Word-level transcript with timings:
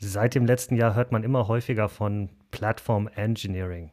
Seit 0.00 0.36
dem 0.36 0.46
letzten 0.46 0.76
Jahr 0.76 0.94
hört 0.94 1.10
man 1.10 1.24
immer 1.24 1.48
häufiger 1.48 1.88
von 1.88 2.28
Platform 2.52 3.08
Engineering. 3.16 3.90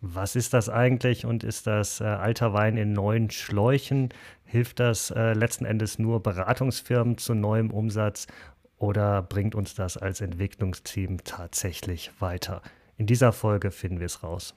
Was 0.00 0.36
ist 0.36 0.54
das 0.54 0.70
eigentlich 0.70 1.26
und 1.26 1.44
ist 1.44 1.66
das 1.66 2.00
äh, 2.00 2.04
alter 2.04 2.54
Wein 2.54 2.78
in 2.78 2.94
neuen 2.94 3.30
Schläuchen? 3.30 4.08
Hilft 4.44 4.80
das 4.80 5.10
äh, 5.10 5.34
letzten 5.34 5.66
Endes 5.66 5.98
nur 5.98 6.22
Beratungsfirmen 6.22 7.18
zu 7.18 7.34
neuem 7.34 7.70
Umsatz 7.70 8.26
oder 8.78 9.20
bringt 9.20 9.54
uns 9.54 9.74
das 9.74 9.98
als 9.98 10.22
Entwicklungsteam 10.22 11.22
tatsächlich 11.24 12.10
weiter? 12.20 12.62
In 12.96 13.06
dieser 13.06 13.32
Folge 13.32 13.70
finden 13.70 14.00
wir 14.00 14.06
es 14.06 14.22
raus. 14.22 14.54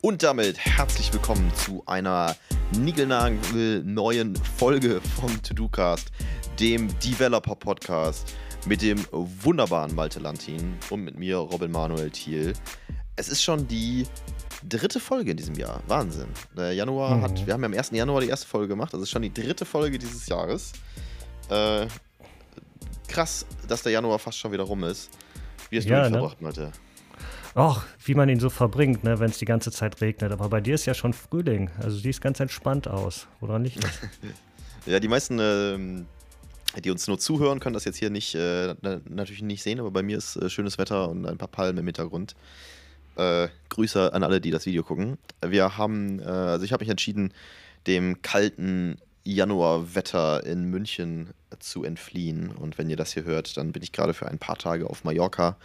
Und 0.00 0.24
damit 0.24 0.58
herzlich 0.58 1.12
willkommen 1.12 1.52
zu 1.54 1.84
einer 1.86 2.34
neuen 2.82 4.36
Folge 4.36 5.00
vom 5.20 5.42
To-Do-Cast, 5.42 6.10
dem 6.58 6.88
Developer-Podcast 6.98 8.34
mit 8.66 8.82
dem 8.82 8.98
wunderbaren 9.12 9.94
Malte 9.94 10.20
Lantin 10.20 10.74
und 10.90 11.04
mit 11.04 11.18
mir 11.18 11.36
Robin 11.36 11.70
Manuel 11.70 12.10
Thiel. 12.10 12.52
Es 13.16 13.28
ist 13.28 13.42
schon 13.42 13.68
die 13.68 14.06
dritte 14.68 14.98
Folge 14.98 15.30
in 15.32 15.36
diesem 15.36 15.54
Jahr. 15.54 15.82
Wahnsinn. 15.86 16.28
Der 16.56 16.72
Januar 16.72 17.16
mhm. 17.16 17.22
hat, 17.22 17.46
wir 17.46 17.54
haben 17.54 17.62
ja 17.62 17.66
am 17.66 17.74
1. 17.74 17.90
Januar 17.92 18.20
die 18.20 18.28
erste 18.28 18.46
Folge 18.46 18.68
gemacht, 18.68 18.92
also 18.92 19.04
ist 19.04 19.10
schon 19.10 19.22
die 19.22 19.32
dritte 19.32 19.64
Folge 19.64 19.98
dieses 19.98 20.26
Jahres. 20.26 20.72
Äh, 21.50 21.86
krass, 23.06 23.46
dass 23.68 23.82
der 23.82 23.92
Januar 23.92 24.18
fast 24.18 24.38
schon 24.38 24.52
wieder 24.52 24.64
rum 24.64 24.82
ist. 24.84 25.10
Wie 25.70 25.78
hast 25.78 25.84
du 25.84 25.90
ja, 25.90 26.06
ihn 26.06 26.12
ne? 26.12 26.18
verbracht, 26.18 26.40
Malte? 26.40 26.72
Ach, 27.54 27.86
wie 28.04 28.14
man 28.14 28.28
ihn 28.28 28.40
so 28.40 28.50
verbringt, 28.50 29.04
ne, 29.04 29.18
wenn 29.20 29.30
es 29.30 29.38
die 29.38 29.44
ganze 29.44 29.70
Zeit 29.70 30.00
regnet. 30.00 30.32
Aber 30.32 30.48
bei 30.48 30.60
dir 30.60 30.74
ist 30.74 30.86
ja 30.86 30.94
schon 30.94 31.12
Frühling. 31.12 31.70
Also 31.80 32.00
die 32.00 32.10
ist 32.10 32.20
ganz 32.20 32.40
entspannt 32.40 32.88
aus. 32.88 33.26
Liegt 33.40 33.82
das? 33.82 34.00
ja, 34.86 35.00
die 35.00 35.08
meisten, 35.08 35.38
äh, 35.38 36.80
die 36.80 36.90
uns 36.90 37.06
nur 37.06 37.18
zuhören, 37.18 37.60
können 37.60 37.74
das 37.74 37.84
jetzt 37.84 37.98
hier 37.98 38.10
nicht, 38.10 38.34
äh, 38.34 38.74
natürlich 39.08 39.42
nicht 39.42 39.62
sehen, 39.62 39.80
aber 39.80 39.90
bei 39.90 40.02
mir 40.02 40.18
ist 40.18 40.36
äh, 40.36 40.50
schönes 40.50 40.78
Wetter 40.78 41.08
und 41.08 41.26
ein 41.26 41.38
paar 41.38 41.48
Palmen 41.48 41.78
im 41.78 41.86
Hintergrund. 41.86 42.34
Äh, 43.16 43.48
Grüße 43.68 44.12
an 44.12 44.24
alle, 44.24 44.40
die 44.40 44.50
das 44.50 44.66
Video 44.66 44.82
gucken. 44.82 45.18
Wir 45.44 45.76
haben, 45.78 46.18
äh, 46.18 46.24
also 46.24 46.64
ich 46.64 46.72
habe 46.72 46.82
mich 46.82 46.90
entschieden, 46.90 47.32
dem 47.86 48.22
kalten 48.22 48.98
Januarwetter 49.22 50.44
in 50.44 50.64
München 50.64 51.30
zu 51.60 51.84
entfliehen. 51.84 52.50
Und 52.50 52.76
wenn 52.76 52.90
ihr 52.90 52.96
das 52.96 53.12
hier 53.12 53.24
hört, 53.24 53.56
dann 53.56 53.72
bin 53.72 53.82
ich 53.82 53.92
gerade 53.92 54.14
für 54.14 54.26
ein 54.26 54.38
paar 54.38 54.58
Tage 54.58 54.88
auf 54.88 55.04
Mallorca 55.04 55.56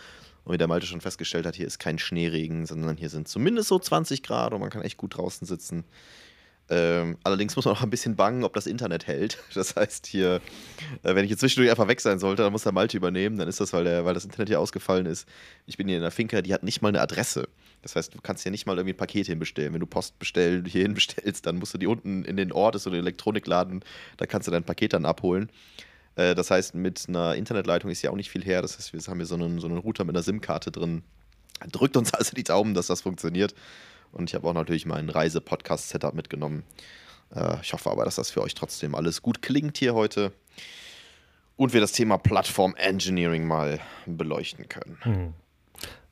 und 0.49 0.53
wie 0.53 0.57
der 0.57 0.67
Malte 0.67 0.87
schon 0.87 0.99
festgestellt 0.99 1.45
hat, 1.45 1.55
hier 1.55 1.67
ist 1.67 1.77
kein 1.77 1.99
Schneeregen, 1.99 2.65
sondern 2.65 2.97
hier 2.97 3.09
sind 3.09 3.27
zumindest 3.27 3.69
so 3.69 3.77
20 3.77 4.23
Grad 4.23 4.51
und 4.51 4.59
man 4.59 4.71
kann 4.71 4.81
echt 4.81 4.97
gut 4.97 5.15
draußen 5.15 5.45
sitzen. 5.45 5.83
Ähm, 6.71 7.17
allerdings 7.23 7.55
muss 7.55 7.65
man 7.65 7.75
auch 7.75 7.83
ein 7.83 7.91
bisschen 7.91 8.15
bangen, 8.15 8.43
ob 8.43 8.53
das 8.53 8.65
Internet 8.65 9.05
hält. 9.05 9.37
Das 9.53 9.75
heißt, 9.75 10.07
hier, 10.07 10.41
äh, 11.03 11.13
wenn 11.13 11.23
ich 11.23 11.29
jetzt 11.29 11.41
zwischendurch 11.41 11.69
einfach 11.69 11.87
weg 11.87 12.01
sein 12.01 12.17
sollte, 12.17 12.41
dann 12.41 12.51
muss 12.51 12.63
der 12.63 12.71
Malte 12.71 12.97
übernehmen. 12.97 13.37
Dann 13.37 13.47
ist 13.47 13.59
das, 13.59 13.73
weil, 13.73 13.83
der, 13.83 14.05
weil 14.05 14.15
das 14.15 14.25
Internet 14.25 14.49
hier 14.49 14.59
ausgefallen 14.59 15.05
ist. 15.05 15.27
Ich 15.67 15.77
bin 15.77 15.87
hier 15.87 15.97
in 15.97 16.01
der 16.01 16.11
Finca, 16.11 16.41
die 16.41 16.53
hat 16.53 16.63
nicht 16.63 16.81
mal 16.81 16.89
eine 16.89 17.01
Adresse. 17.01 17.47
Das 17.83 17.95
heißt, 17.95 18.15
du 18.15 18.19
kannst 18.21 18.41
hier 18.41 18.51
nicht 18.51 18.65
mal 18.65 18.75
irgendwie 18.77 18.93
ein 18.93 18.97
Paket 18.97 19.27
hinbestellen. 19.27 19.73
Wenn 19.73 19.79
du 19.79 19.85
Post 19.85 20.17
bestell, 20.17 20.63
hierhin 20.67 20.95
bestellst, 20.95 21.45
dann 21.45 21.57
musst 21.57 21.75
du 21.75 21.77
die 21.77 21.87
unten 21.87 22.25
in 22.25 22.37
den 22.37 22.51
Ort, 22.51 22.73
ist 22.73 22.83
so 22.83 22.89
ein 22.89 22.95
Elektronikladen, 22.95 23.83
da 24.17 24.25
kannst 24.25 24.47
du 24.47 24.51
dein 24.51 24.63
Paket 24.63 24.93
dann 24.93 25.05
abholen. 25.05 25.51
Äh, 26.19 26.35
das 26.35 26.51
heißt, 26.51 26.75
mit 26.75 27.05
einer 27.07 27.35
Internetleitung 27.35 27.89
ist 27.89 28.01
ja 28.01 28.11
auch 28.11 28.15
nicht 28.15 28.29
viel 28.29 28.43
her. 28.43 28.61
Das 28.61 28.77
heißt, 28.77 28.93
wir 28.93 28.99
haben 29.01 29.17
hier 29.17 29.25
so 29.25 29.35
einen, 29.35 29.59
so 29.59 29.67
einen 29.67 29.77
Router 29.77 30.03
mit 30.03 30.15
einer 30.15 30.23
SIM-Karte 30.23 30.71
drin. 30.71 31.03
Drückt 31.71 31.95
uns 31.95 32.13
also 32.13 32.35
die 32.35 32.43
Daumen, 32.43 32.73
dass 32.73 32.87
das 32.87 33.01
funktioniert. 33.01 33.55
Und 34.11 34.29
ich 34.29 34.35
habe 34.35 34.47
auch 34.47 34.53
natürlich 34.53 34.85
mein 34.85 35.09
Reise-Podcast-Setup 35.09 36.13
mitgenommen. 36.13 36.63
Äh, 37.33 37.57
ich 37.61 37.71
hoffe 37.73 37.89
aber, 37.89 38.03
dass 38.05 38.15
das 38.15 38.31
für 38.31 38.41
euch 38.41 38.53
trotzdem 38.53 38.95
alles 38.95 39.21
gut 39.21 39.41
klingt 39.41 39.77
hier 39.77 39.93
heute. 39.93 40.33
Und 41.55 41.73
wir 41.73 41.81
das 41.81 41.91
Thema 41.91 42.17
Plattform 42.17 42.75
Engineering 42.75 43.45
mal 43.45 43.79
beleuchten 44.05 44.67
können. 44.67 44.97
Hm. 45.01 45.33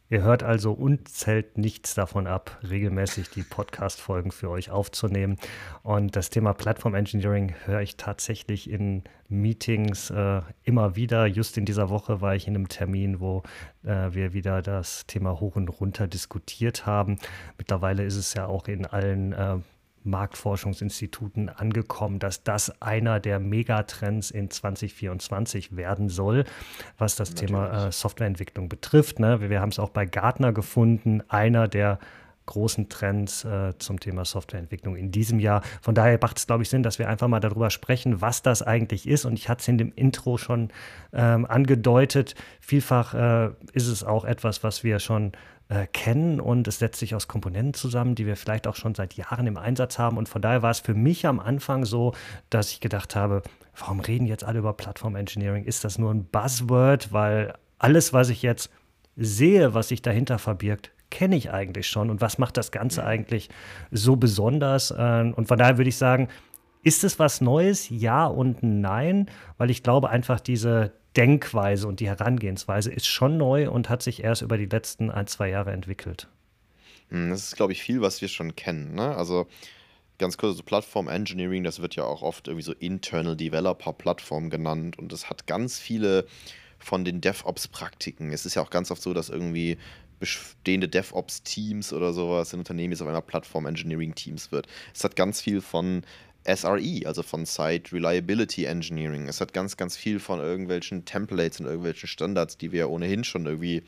Ihr 0.10 0.24
hört 0.24 0.42
also 0.42 0.72
und 0.72 1.10
zählt 1.10 1.58
nichts 1.58 1.94
davon 1.94 2.28
ab, 2.28 2.60
regelmäßig 2.68 3.30
die 3.30 3.44
Podcast-Folgen 3.44 4.32
für 4.32 4.50
euch 4.50 4.70
aufzunehmen. 4.70 5.38
Und 5.84 6.16
das 6.16 6.30
Thema 6.30 6.54
Plattform 6.54 6.96
Engineering 6.96 7.54
höre 7.66 7.82
ich 7.82 7.98
tatsächlich 7.98 8.70
in 8.70 9.04
Meetings 9.28 10.10
äh, 10.10 10.44
immer 10.64 10.96
wieder. 10.96 11.26
Just 11.26 11.58
in 11.58 11.66
dieser 11.66 11.90
Woche 11.90 12.22
war 12.22 12.36
ich 12.36 12.48
in 12.48 12.56
einem 12.56 12.70
Termin, 12.70 13.20
wo 13.20 13.44
äh, 13.84 14.14
wir 14.14 14.32
wieder 14.32 14.62
das 14.62 15.06
Thema 15.08 15.42
hoch 15.42 15.58
und 15.58 15.68
runter 15.68 16.08
diskutiert 16.08 16.86
haben. 16.86 17.20
Mittlerweile 17.58 18.06
ist 18.06 18.16
es 18.16 18.34
ja 18.34 18.46
auch 18.46 18.70
in 18.70 18.86
allen 18.86 19.34
äh, 19.34 19.58
Marktforschungsinstituten 20.08 21.50
angekommen, 21.50 22.20
dass 22.20 22.44
das 22.44 22.82
einer 22.82 23.20
der 23.20 23.40
Megatrends 23.40 24.32
in 24.32 24.50
2024 24.50 25.76
werden 25.76 26.10
soll, 26.10 26.46
was 26.98 27.16
das 27.16 27.30
Natürlich. 27.30 27.52
Thema 27.52 27.88
äh, 27.88 27.92
Softwareentwicklung 27.92 28.70
betrifft. 28.70 29.20
Ne? 29.20 29.42
Wir, 29.42 29.50
wir 29.50 29.62
haben 29.62 29.70
es 29.70 29.80
auch 29.80 29.90
bei 29.90 30.06
Gartner 30.06 30.54
gefunden, 30.54 31.22
einer 31.28 31.68
der 31.68 32.00
großen 32.48 32.90
Trends 32.90 33.46
äh, 33.46 33.78
zum 33.78 34.00
Thema 34.00 34.26
Softwareentwicklung 34.26 34.96
in 34.96 35.12
diesem 35.12 35.40
Jahr. 35.40 35.62
Von 35.82 35.94
daher 35.94 36.18
macht 36.20 36.40
es, 36.40 36.48
glaube 36.48 36.64
ich, 36.64 36.70
Sinn, 36.70 36.82
dass 36.82 36.98
wir 36.98 37.08
einfach 37.08 37.28
mal 37.28 37.40
darüber 37.40 37.70
sprechen, 37.70 38.22
was 38.22 38.42
das 38.42 38.64
eigentlich 38.64 39.08
ist. 39.08 39.26
Und 39.26 39.34
ich 39.34 39.50
hatte 39.50 39.62
es 39.62 39.68
in 39.68 39.78
dem 39.78 39.92
Intro 39.96 40.38
schon 40.38 40.70
ähm, 41.14 41.46
angedeutet. 41.46 42.34
Vielfach 42.60 43.14
äh, 43.14 43.50
ist 43.74 43.88
es 43.88 44.04
auch 44.04 44.26
etwas, 44.26 44.64
was 44.64 44.84
wir 44.84 45.00
schon 45.00 45.34
äh, 45.70 45.88
kennen 45.88 46.40
und 46.40 46.68
es 46.68 46.80
setzt 46.80 47.00
sich 47.00 47.14
aus 47.16 47.28
Komponenten 47.28 47.74
zusammen, 47.74 48.16
die 48.16 48.26
wir 48.26 48.38
vielleicht 48.38 48.68
auch 48.68 48.76
schon 48.76 48.96
seit 48.96 49.16
Jahren 49.16 49.48
im 49.48 49.58
Einsatz 49.58 50.00
haben. 50.00 50.18
Und 50.18 50.30
von 50.30 50.42
daher 50.42 50.62
war 50.62 50.72
es 50.72 50.80
für 50.80 50.94
mich 50.94 51.26
am 51.26 51.40
Anfang 51.40 51.86
so, 51.86 52.14
dass 52.50 52.72
ich 52.72 52.80
gedacht 52.80 53.16
habe, 53.16 53.42
warum 53.78 54.00
reden 54.00 54.28
jetzt 54.28 54.44
alle 54.44 54.60
über 54.60 54.74
Plattform 54.74 55.16
Engineering? 55.16 55.66
Ist 55.66 55.84
das 55.84 55.98
nur 55.98 56.12
ein 56.12 56.26
Buzzword? 56.26 57.12
Weil 57.12 57.54
alles, 57.80 58.14
was 58.14 58.30
ich 58.30 58.42
jetzt 58.42 58.70
sehe, 59.16 59.74
was 59.74 59.90
sich 59.90 60.02
dahinter 60.02 60.40
verbirgt, 60.40 60.92
kenne 61.10 61.36
ich 61.36 61.52
eigentlich 61.52 61.88
schon. 61.88 62.10
Und 62.10 62.22
was 62.22 62.38
macht 62.38 62.58
das 62.58 62.72
Ganze 62.72 63.04
eigentlich 63.04 63.50
so 63.92 64.16
besonders? 64.16 64.94
Ähm, 64.98 65.34
und 65.34 65.48
von 65.48 65.58
daher 65.58 65.78
würde 65.78 65.90
ich 65.90 65.98
sagen, 65.98 66.28
ist 66.84 67.04
es 67.04 67.20
was 67.20 67.42
Neues? 67.42 67.90
Ja 67.90 68.26
und 68.26 68.62
nein, 68.62 69.30
weil 69.58 69.70
ich 69.70 69.84
glaube 69.84 70.10
einfach 70.10 70.40
diese 70.40 70.94
Denkweise 71.16 71.88
und 71.88 72.00
die 72.00 72.08
Herangehensweise 72.08 72.92
ist 72.92 73.08
schon 73.08 73.38
neu 73.38 73.70
und 73.70 73.90
hat 73.90 74.04
sich 74.04 74.24
erst 74.24 74.44
über 74.44 74.58
die 74.58 74.68
letzten 74.68 75.10
ein, 75.10 75.28
zwei 75.28 75.50
Jahre 75.50 75.72
entwickelt. 75.72 76.28
Hm, 77.10 77.30
das 77.30 77.44
ist, 77.44 77.56
glaube 77.56 77.72
ich, 77.72 77.82
viel, 77.82 78.02
was 78.02 78.22
wir 78.22 78.28
schon 78.28 78.56
kennen. 78.56 78.96
Ne? 78.96 79.16
Also 79.16 79.48
ganz 80.18 80.38
kurz, 80.38 80.58
so 80.58 80.64
Plattform 80.64 81.08
Engineering, 81.08 81.64
das 81.64 81.82
wird 81.82 81.96
ja 81.96 82.04
auch 82.04 82.22
oft 82.22 82.48
irgendwie 82.48 82.64
so 82.64 82.74
Internal 82.74 83.36
Developer 83.36 83.94
Plattform 83.94 84.50
genannt 84.50 84.98
und 85.00 85.12
es 85.14 85.30
hat 85.30 85.48
ganz 85.48 85.80
viele 85.80 86.26
von 86.80 87.04
den 87.04 87.22
DevOps-Praktiken. 87.22 88.32
Es 88.32 88.46
ist 88.46 88.56
ja 88.56 88.62
auch 88.62 88.70
ganz 88.70 88.92
oft 88.92 89.02
so, 89.02 89.14
dass 89.14 89.30
irgendwie 89.30 89.78
bestehende 90.20 90.88
DevOps-Teams 90.88 91.94
oder 91.94 92.14
sowas 92.14 92.54
in 92.54 92.60
Unternehmen 92.60 92.92
jetzt 92.92 93.02
auf 93.02 93.08
einmal 93.08 93.22
Plattform-Engineering-Teams 93.22 94.52
wird. 94.52 94.68
Es 94.94 95.04
hat 95.04 95.16
ganz 95.16 95.42
viel 95.42 95.62
von 95.62 96.04
SRE, 96.48 97.06
also 97.06 97.24
von 97.24 97.46
Site 97.46 97.92
Reliability 97.92 98.66
Engineering. 98.66 99.28
Es 99.28 99.42
hat 99.42 99.54
ganz, 99.54 99.78
ganz 99.78 99.98
viel 99.98 100.20
von 100.20 100.40
irgendwelchen 100.40 101.06
Templates 101.06 101.60
und 101.60 101.66
irgendwelchen 101.66 102.08
Standards, 102.08 102.58
die 102.58 102.72
wir 102.72 102.90
ohnehin 102.90 103.24
schon 103.24 103.46
irgendwie 103.46 103.84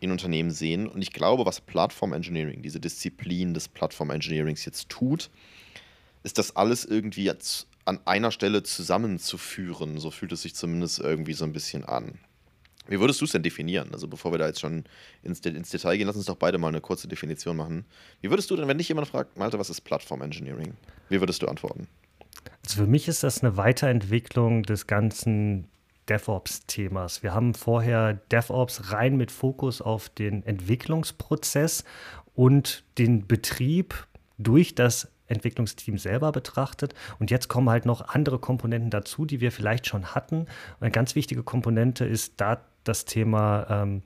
in 0.00 0.10
Unternehmen 0.10 0.50
sehen. 0.50 0.86
Und 0.86 1.02
ich 1.02 1.12
glaube, 1.12 1.46
was 1.46 1.60
Plattform 1.60 2.12
Engineering, 2.12 2.62
diese 2.62 2.80
Disziplin 2.80 3.54
des 3.54 3.68
Plattform 3.68 4.10
Engineerings 4.10 4.64
jetzt 4.64 4.88
tut, 4.88 5.30
ist 6.22 6.38
das 6.38 6.56
alles 6.56 6.84
irgendwie 6.84 7.24
jetzt 7.24 7.66
an 7.84 8.00
einer 8.04 8.30
Stelle 8.30 8.62
zusammenzuführen. 8.62 9.98
So 9.98 10.10
fühlt 10.10 10.32
es 10.32 10.42
sich 10.42 10.54
zumindest 10.54 11.00
irgendwie 11.00 11.34
so 11.34 11.44
ein 11.44 11.52
bisschen 11.52 11.84
an. 11.84 12.18
Wie 12.86 13.00
würdest 13.00 13.20
du 13.20 13.24
es 13.24 13.32
denn 13.32 13.42
definieren? 13.42 13.88
Also 13.92 14.08
bevor 14.08 14.32
wir 14.32 14.38
da 14.38 14.46
jetzt 14.46 14.60
schon 14.60 14.84
ins, 15.22 15.40
ins, 15.40 15.70
Detail 15.70 15.96
gehen, 15.96 16.06
lass 16.06 16.16
uns 16.16 16.26
doch 16.26 16.36
beide 16.36 16.58
mal 16.58 16.68
eine 16.68 16.80
kurze 16.80 17.08
Definition 17.08 17.56
machen. 17.56 17.84
Wie 18.20 18.30
würdest 18.30 18.50
du 18.50 18.56
denn, 18.56 18.68
wenn 18.68 18.78
dich 18.78 18.88
jemand 18.88 19.08
fragt, 19.08 19.38
Malte, 19.38 19.58
was 19.58 19.70
ist 19.70 19.80
Plattform 19.82 20.22
Engineering? 20.22 20.74
Wie 21.08 21.20
würdest 21.20 21.42
du 21.42 21.48
antworten? 21.48 21.88
Also 22.64 22.82
für 22.82 22.86
mich 22.86 23.08
ist 23.08 23.22
das 23.22 23.42
eine 23.42 23.56
Weiterentwicklung 23.56 24.62
des 24.64 24.86
ganzen 24.86 25.66
DevOps-Themas. 26.08 27.22
Wir 27.22 27.34
haben 27.34 27.54
vorher 27.54 28.14
DevOps 28.14 28.92
rein 28.92 29.16
mit 29.16 29.30
Fokus 29.30 29.80
auf 29.80 30.08
den 30.10 30.44
Entwicklungsprozess 30.44 31.84
und 32.34 32.84
den 32.98 33.26
Betrieb 33.26 34.06
durch 34.36 34.74
das 34.74 35.08
Entwicklungsteam 35.26 35.96
selber 35.96 36.32
betrachtet. 36.32 36.94
Und 37.18 37.30
jetzt 37.30 37.48
kommen 37.48 37.70
halt 37.70 37.86
noch 37.86 38.08
andere 38.08 38.38
Komponenten 38.38 38.90
dazu, 38.90 39.24
die 39.24 39.40
wir 39.40 39.52
vielleicht 39.52 39.86
schon 39.86 40.14
hatten. 40.14 40.46
Eine 40.80 40.90
ganz 40.90 41.14
wichtige 41.14 41.42
Komponente 41.42 42.04
ist 42.04 42.34
da 42.40 42.60
das 42.84 43.04
Thema 43.04 43.66
ähm, 43.68 44.02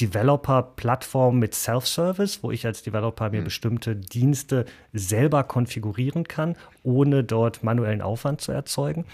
Developer-Plattform 0.00 1.38
mit 1.38 1.54
Self-Service, 1.54 2.42
wo 2.42 2.50
ich 2.50 2.66
als 2.66 2.82
Developer 2.82 3.30
mir 3.30 3.40
mhm. 3.40 3.44
bestimmte 3.44 3.96
Dienste 3.96 4.66
selber 4.92 5.44
konfigurieren 5.44 6.24
kann, 6.24 6.56
ohne 6.82 7.24
dort 7.24 7.62
manuellen 7.62 8.02
Aufwand 8.02 8.40
zu 8.40 8.52
erzeugen. 8.52 9.06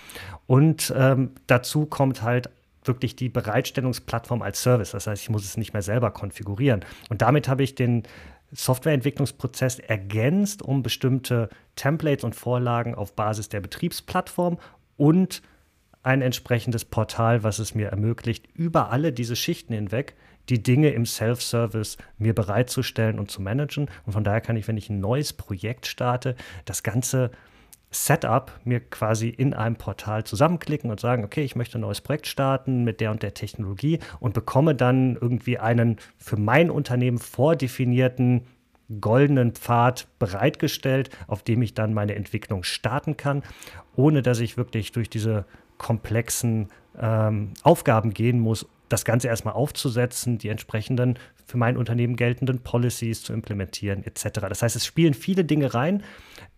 Und 0.47 0.93
ähm, 0.97 1.33
dazu 1.47 1.87
kommt 1.87 2.23
halt 2.23 2.51
wirklich 2.85 3.15
die 3.15 3.29
Bereitstellungsplattform 3.29 4.43
als 4.43 4.63
Service. 4.63 4.91
Das 4.91 5.07
heißt, 5.07 5.23
ich 5.23 5.31
muss 5.31 5.45
es 5.45 5.57
nicht 5.57 5.73
mehr 5.73 5.83
selber 5.83 6.11
konfigurieren. 6.11 6.85
Und 7.09 7.23
damit 7.23 7.49
habe 7.49 7.63
ich 7.63 7.77
den 7.77 8.03
Softwareentwicklungsprozess 8.51 9.79
ergänzt 9.79 10.63
um 10.63 10.83
bestimmte 10.83 11.49
Templates 11.77 12.25
und 12.25 12.35
Vorlagen 12.35 12.95
auf 12.95 13.15
Basis 13.15 13.49
der 13.49 13.61
Betriebsplattform 13.61 14.59
und 14.97 15.43
ein 16.03 16.23
entsprechendes 16.23 16.85
Portal, 16.85 17.43
was 17.43 17.59
es 17.59 17.75
mir 17.75 17.89
ermöglicht, 17.89 18.49
über 18.55 18.91
alle 18.91 19.13
diese 19.13 19.37
Schichten 19.37 19.75
hinweg 19.75 20.15
die 20.49 20.63
Dinge 20.63 20.91
im 20.91 21.07
Self-Service 21.07 21.99
mir 22.19 22.35
bereitzustellen 22.35 23.19
und 23.19 23.31
zu 23.31 23.41
managen. 23.41 23.89
Und 24.07 24.13
von 24.13 24.25
daher 24.25 24.41
kann 24.41 24.57
ich, 24.57 24.67
wenn 24.67 24.77
ich 24.77 24.91
ein 24.91 25.01
neues 25.01 25.33
Projekt 25.33 25.87
starte, 25.87 26.35
das 26.65 26.83
Ganze 26.83 27.31
Setup 27.93 28.51
mir 28.65 28.81
quasi 28.81 29.29
in 29.29 29.55
einem 29.55 29.77
Portal 29.77 30.25
zusammenklicken 30.25 30.91
und 30.91 30.99
sagen, 30.99 31.25
okay, 31.25 31.45
ich 31.45 31.57
möchte 31.57 31.79
ein 31.79 31.83
neues 31.83 32.01
Projekt 32.01 32.27
starten 32.27 32.85
mit 32.85 33.01
der 33.01 33.11
und 33.11 33.23
der 33.23 33.35
Technologie 33.35 33.99
und 34.19 34.33
bekomme 34.35 34.75
dann 34.75 35.17
irgendwie 35.21 35.59
einen 35.59 35.99
für 36.17 36.39
mein 36.39 36.71
Unternehmen 36.71 37.19
vordefinierten 37.19 38.47
goldenen 39.01 39.53
Pfad 39.53 40.09
bereitgestellt, 40.19 41.11
auf 41.27 41.43
dem 41.43 41.63
ich 41.63 41.75
dann 41.75 41.95
meine 41.95 42.15
Entwicklung 42.15 42.63
starten 42.63 43.17
kann, 43.17 43.43
ohne 43.97 44.23
dass 44.23 44.41
ich 44.41 44.57
wirklich 44.57 44.93
durch 44.93 45.11
diese 45.11 45.45
komplexen 45.79 46.69
ähm, 46.99 47.55
Aufgaben 47.63 48.15
gehen 48.15 48.39
muss, 48.39 48.67
das 48.93 49.05
Ganze 49.05 49.29
erstmal 49.29 49.55
aufzusetzen, 49.55 50.39
die 50.39 50.49
entsprechenden 50.49 51.19
für 51.47 51.57
mein 51.57 51.77
Unternehmen 51.77 52.17
geltenden 52.17 52.61
Policies 52.61 53.23
zu 53.23 53.33
implementieren, 53.33 54.05
etc. 54.05 54.41
Das 54.49 54.63
heißt, 54.63 54.77
es 54.77 54.87
spielen 54.87 55.15
viele 55.15 55.45
Dinge 55.45 55.75
rein, 55.75 56.03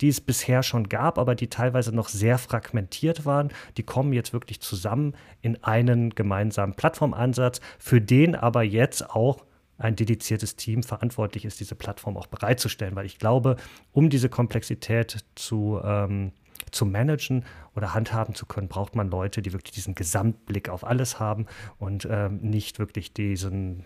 die 0.00 0.08
es 0.08 0.20
bisher 0.20 0.62
schon 0.62 0.88
gab, 0.88 1.18
aber 1.18 1.34
die 1.34 1.48
teilweise 1.48 1.94
noch 1.94 2.08
sehr 2.08 2.38
fragmentiert 2.38 3.24
waren. 3.24 3.50
Die 3.76 3.82
kommen 3.82 4.12
jetzt 4.12 4.32
wirklich 4.32 4.60
zusammen 4.60 5.14
in 5.42 5.62
einen 5.62 6.10
gemeinsamen 6.10 6.74
Plattformansatz, 6.74 7.60
für 7.78 8.00
den 8.00 8.34
aber 8.34 8.62
jetzt 8.62 9.10
auch 9.10 9.44
ein 9.78 9.96
dediziertes 9.96 10.56
Team 10.56 10.82
verantwortlich 10.82 11.44
ist, 11.44 11.60
diese 11.60 11.74
Plattform 11.74 12.16
auch 12.16 12.26
bereitzustellen, 12.26 12.94
weil 12.94 13.06
ich 13.06 13.18
glaube, 13.18 13.56
um 13.92 14.10
diese 14.10 14.28
Komplexität 14.28 15.24
zu, 15.34 15.80
ähm, 15.82 16.32
zu 16.70 16.86
managen 16.86 17.44
oder 17.74 17.94
handhaben 17.94 18.34
zu 18.34 18.46
können, 18.46 18.68
braucht 18.68 18.94
man 18.94 19.10
Leute, 19.10 19.42
die 19.42 19.52
wirklich 19.52 19.72
diesen 19.72 19.94
Gesamtblick 19.94 20.68
auf 20.68 20.84
alles 20.84 21.18
haben 21.18 21.46
und 21.78 22.06
ähm, 22.10 22.40
nicht 22.40 22.78
wirklich 22.78 23.12
diesen, 23.12 23.84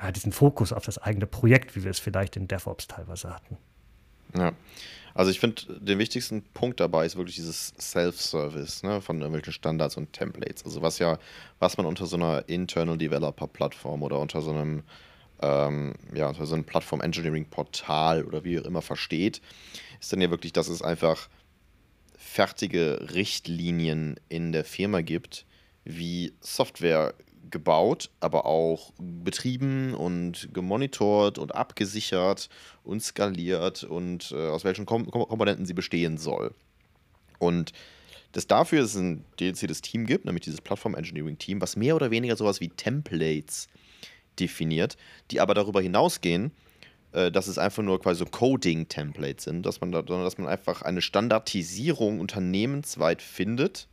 äh, 0.00 0.12
diesen 0.12 0.32
Fokus 0.32 0.72
auf 0.72 0.84
das 0.84 0.98
eigene 0.98 1.26
Projekt, 1.26 1.76
wie 1.76 1.84
wir 1.84 1.90
es 1.90 2.00
vielleicht 2.00 2.36
in 2.36 2.48
DevOps 2.48 2.88
teilweise 2.88 3.32
hatten. 3.32 3.56
Ja. 4.36 4.52
Also 5.14 5.30
ich 5.30 5.38
finde, 5.38 5.62
den 5.78 6.00
wichtigsten 6.00 6.42
Punkt 6.42 6.80
dabei 6.80 7.06
ist 7.06 7.16
wirklich 7.16 7.36
dieses 7.36 7.72
Self-Service 7.78 8.82
ne, 8.82 9.00
von 9.00 9.20
irgendwelchen 9.20 9.52
Standards 9.52 9.96
und 9.96 10.12
Templates. 10.12 10.64
Also 10.64 10.82
was 10.82 10.98
ja, 10.98 11.18
was 11.60 11.76
man 11.76 11.86
unter 11.86 12.06
so 12.06 12.16
einer 12.16 12.48
Internal 12.48 12.98
Developer 12.98 13.46
Plattform 13.46 14.02
oder 14.02 14.18
unter 14.18 14.42
so 14.42 14.50
einem 14.50 14.82
ähm, 15.40 15.94
ja, 16.14 16.28
unter 16.28 16.46
so 16.46 16.54
einem 16.54 16.64
Plattform 16.64 17.00
Engineering 17.00 17.46
Portal 17.46 18.24
oder 18.24 18.44
wie 18.44 18.58
auch 18.58 18.64
immer 18.64 18.82
versteht, 18.82 19.40
ist 20.00 20.12
dann 20.12 20.20
ja 20.20 20.30
wirklich, 20.30 20.52
dass 20.52 20.68
es 20.68 20.82
einfach 20.82 21.28
fertige 22.16 23.10
Richtlinien 23.14 24.18
in 24.28 24.52
der 24.52 24.64
Firma 24.64 25.00
gibt, 25.00 25.46
wie 25.84 26.32
Software 26.40 27.14
gebaut, 27.54 28.10
aber 28.18 28.44
auch 28.46 28.92
betrieben 28.98 29.94
und 29.94 30.48
gemonitort 30.52 31.38
und 31.38 31.54
abgesichert 31.54 32.50
und 32.82 33.00
skaliert 33.00 33.84
und 33.84 34.32
äh, 34.32 34.48
aus 34.48 34.64
welchen 34.64 34.84
Kom 34.84 35.08
Komponenten 35.08 35.64
sie 35.64 35.72
bestehen 35.72 36.18
soll. 36.18 36.52
Und 37.38 37.72
dass 38.32 38.48
dafür 38.48 38.82
es 38.82 38.96
ein 38.96 39.24
dediziertes 39.38 39.80
Team 39.82 40.04
gibt, 40.04 40.24
nämlich 40.24 40.42
dieses 40.42 40.60
Plattform 40.60 40.96
Engineering 40.96 41.38
Team, 41.38 41.60
was 41.60 41.76
mehr 41.76 41.94
oder 41.94 42.10
weniger 42.10 42.34
sowas 42.34 42.60
wie 42.60 42.68
Templates 42.68 43.68
definiert, 44.40 44.96
die 45.30 45.40
aber 45.40 45.54
darüber 45.54 45.80
hinausgehen, 45.80 46.50
äh, 47.12 47.30
dass 47.30 47.46
es 47.46 47.56
einfach 47.56 47.84
nur 47.84 48.00
quasi 48.00 48.18
so 48.18 48.24
Coding-Templates 48.26 49.44
sind, 49.44 49.64
dass 49.64 49.80
man 49.80 49.92
da, 49.92 50.02
dass 50.02 50.38
man 50.38 50.48
einfach 50.48 50.82
eine 50.82 51.02
Standardisierung 51.02 52.18
unternehmensweit 52.18 53.22
findet, 53.22 53.86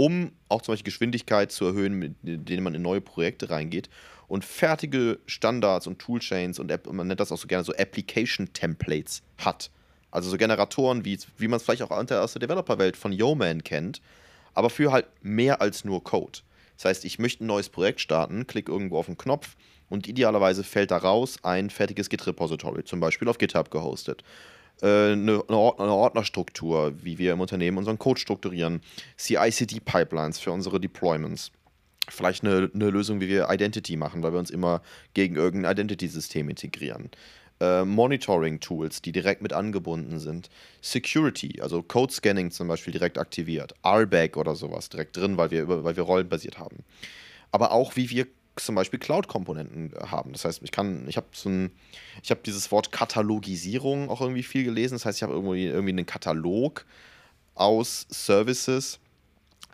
um 0.00 0.32
auch 0.48 0.62
zum 0.62 0.72
Beispiel 0.72 0.90
Geschwindigkeit 0.92 1.52
zu 1.52 1.66
erhöhen, 1.66 1.92
mit 1.92 2.14
denen 2.22 2.64
man 2.64 2.74
in 2.74 2.80
neue 2.80 3.02
Projekte 3.02 3.50
reingeht. 3.50 3.90
Und 4.28 4.46
fertige 4.46 5.18
Standards 5.26 5.86
und 5.86 5.98
Toolchains 5.98 6.58
und 6.58 6.70
App, 6.70 6.90
man 6.90 7.06
nennt 7.06 7.20
das 7.20 7.30
auch 7.32 7.36
so 7.36 7.46
gerne 7.46 7.64
so 7.64 7.74
Application-Templates 7.74 9.20
hat. 9.36 9.70
Also 10.10 10.30
so 10.30 10.38
Generatoren, 10.38 11.04
wie, 11.04 11.18
wie 11.36 11.48
man 11.48 11.58
es 11.58 11.64
vielleicht 11.64 11.82
auch 11.82 11.90
aus 11.90 12.06
der 12.32 12.40
Developer-Welt 12.40 12.96
von 12.96 13.12
Yeoman 13.12 13.62
kennt, 13.62 14.00
aber 14.54 14.70
für 14.70 14.90
halt 14.90 15.04
mehr 15.20 15.60
als 15.60 15.84
nur 15.84 16.02
Code. 16.02 16.38
Das 16.78 16.86
heißt, 16.86 17.04
ich 17.04 17.18
möchte 17.18 17.44
ein 17.44 17.48
neues 17.48 17.68
Projekt 17.68 18.00
starten, 18.00 18.46
klicke 18.46 18.72
irgendwo 18.72 18.96
auf 18.96 19.04
den 19.06 19.18
Knopf 19.18 19.54
und 19.90 20.08
idealerweise 20.08 20.64
fällt 20.64 20.92
daraus 20.92 21.44
ein 21.44 21.68
fertiges 21.68 22.08
Git-Repository, 22.08 22.84
zum 22.84 23.00
Beispiel 23.00 23.28
auf 23.28 23.36
GitHub 23.36 23.70
gehostet 23.70 24.24
eine, 24.82 25.32
äh, 25.32 25.52
eine 25.52 25.92
Ordnerstruktur, 25.92 26.94
wie 27.02 27.18
wir 27.18 27.32
im 27.32 27.40
Unternehmen 27.40 27.78
unseren 27.78 27.98
Code 27.98 28.20
strukturieren, 28.20 28.80
CI-CD-Pipelines 29.16 30.38
für 30.38 30.52
unsere 30.52 30.80
Deployments. 30.80 31.52
Vielleicht 32.08 32.44
eine, 32.44 32.70
eine, 32.74 32.90
Lösung, 32.90 33.20
wie 33.20 33.28
wir 33.28 33.48
Identity 33.50 33.96
machen, 33.96 34.22
weil 34.22 34.32
wir 34.32 34.38
uns 34.38 34.50
immer 34.50 34.82
gegen 35.14 35.36
irgendein 35.36 35.72
Identity-System 35.72 36.48
integrieren. 36.48 37.10
Äh, 37.60 37.84
Monitoring-Tools, 37.84 39.02
die 39.02 39.12
direkt 39.12 39.42
mit 39.42 39.52
angebunden 39.52 40.18
sind. 40.18 40.48
Security, 40.80 41.60
also 41.60 41.82
Code-Scanning 41.82 42.50
zum 42.50 42.68
Beispiel 42.68 42.92
direkt 42.92 43.18
aktiviert. 43.18 43.74
RBAC 43.84 44.36
oder 44.38 44.54
sowas 44.54 44.88
direkt 44.88 45.16
drin, 45.16 45.36
weil 45.36 45.50
wir, 45.50 45.68
weil 45.68 45.96
wir 45.96 46.02
rollenbasiert 46.02 46.58
haben. 46.58 46.78
Aber 47.52 47.72
auch, 47.72 47.96
wie 47.96 48.10
wir 48.10 48.26
zum 48.64 48.74
Beispiel 48.74 48.98
Cloud-Komponenten 48.98 49.92
haben. 50.10 50.32
Das 50.32 50.44
heißt, 50.44 50.62
ich 50.62 50.70
kann, 50.70 51.08
ich 51.08 51.16
habe 51.16 51.28
so 51.32 51.48
ein, 51.48 51.72
ich 52.22 52.30
habe 52.30 52.40
dieses 52.44 52.70
Wort 52.70 52.92
Katalogisierung 52.92 54.10
auch 54.10 54.20
irgendwie 54.20 54.42
viel 54.42 54.64
gelesen. 54.64 54.94
Das 54.94 55.04
heißt, 55.04 55.18
ich 55.18 55.22
habe 55.22 55.34
irgendwie, 55.34 55.66
irgendwie 55.66 55.90
einen 55.90 56.06
Katalog 56.06 56.84
aus 57.54 58.06
Services, 58.10 59.00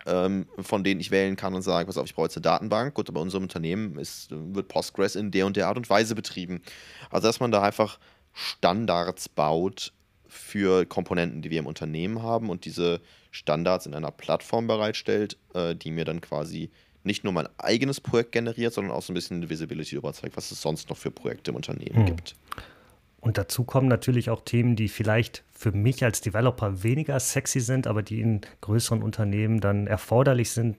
ähm, 0.05 0.47
von 0.59 0.83
denen 0.83 0.99
ich 0.99 1.11
wählen 1.11 1.35
kann 1.35 1.53
und 1.53 1.61
sage, 1.61 1.85
pass 1.85 1.97
auf, 1.97 2.05
ich 2.05 2.15
brauche 2.15 2.25
jetzt 2.25 2.37
eine 2.37 2.43
Datenbank. 2.43 2.93
Gut, 2.93 3.09
aber 3.09 3.21
unserem 3.21 3.43
Unternehmen 3.43 3.97
ist, 3.97 4.29
wird 4.31 4.67
Postgres 4.67 5.15
in 5.15 5.31
der 5.31 5.45
und 5.45 5.57
der 5.57 5.67
Art 5.67 5.77
und 5.77 5.89
Weise 5.89 6.15
betrieben. 6.15 6.61
Also, 7.09 7.27
dass 7.27 7.39
man 7.39 7.51
da 7.51 7.61
einfach 7.61 7.99
Standards 8.33 9.29
baut 9.29 9.93
für 10.27 10.85
Komponenten, 10.85 11.41
die 11.41 11.49
wir 11.49 11.59
im 11.59 11.65
Unternehmen 11.65 12.21
haben 12.21 12.49
und 12.49 12.65
diese 12.65 13.01
Standards 13.31 13.85
in 13.85 13.93
einer 13.93 14.11
Plattform 14.11 14.67
bereitstellt, 14.67 15.37
äh, 15.53 15.75
die 15.75 15.91
mir 15.91 16.05
dann 16.05 16.21
quasi 16.21 16.71
nicht 17.07 17.23
nur 17.23 17.33
mein 17.33 17.47
eigenes 17.57 17.99
Projekt 17.99 18.31
generiert, 18.31 18.73
sondern 18.73 18.95
auch 18.95 19.01
so 19.01 19.11
ein 19.11 19.15
bisschen 19.15 19.49
Visibility 19.49 19.95
überzeugt, 19.95 20.37
was 20.37 20.51
es 20.51 20.61
sonst 20.61 20.89
noch 20.89 20.97
für 20.97 21.09
Projekte 21.09 21.49
im 21.49 21.55
Unternehmen 21.55 21.95
hm. 21.95 22.05
gibt. 22.05 22.35
Und 23.19 23.37
dazu 23.37 23.63
kommen 23.63 23.87
natürlich 23.87 24.29
auch 24.29 24.41
Themen, 24.41 24.75
die 24.75 24.87
vielleicht 24.87 25.43
für 25.51 25.71
mich 25.71 26.03
als 26.03 26.21
Developer 26.21 26.83
weniger 26.83 27.19
sexy 27.19 27.59
sind, 27.59 27.87
aber 27.87 28.03
die 28.03 28.21
in 28.21 28.41
größeren 28.61 29.01
Unternehmen 29.01 29.59
dann 29.59 29.87
erforderlich 29.87 30.51
sind, 30.51 30.77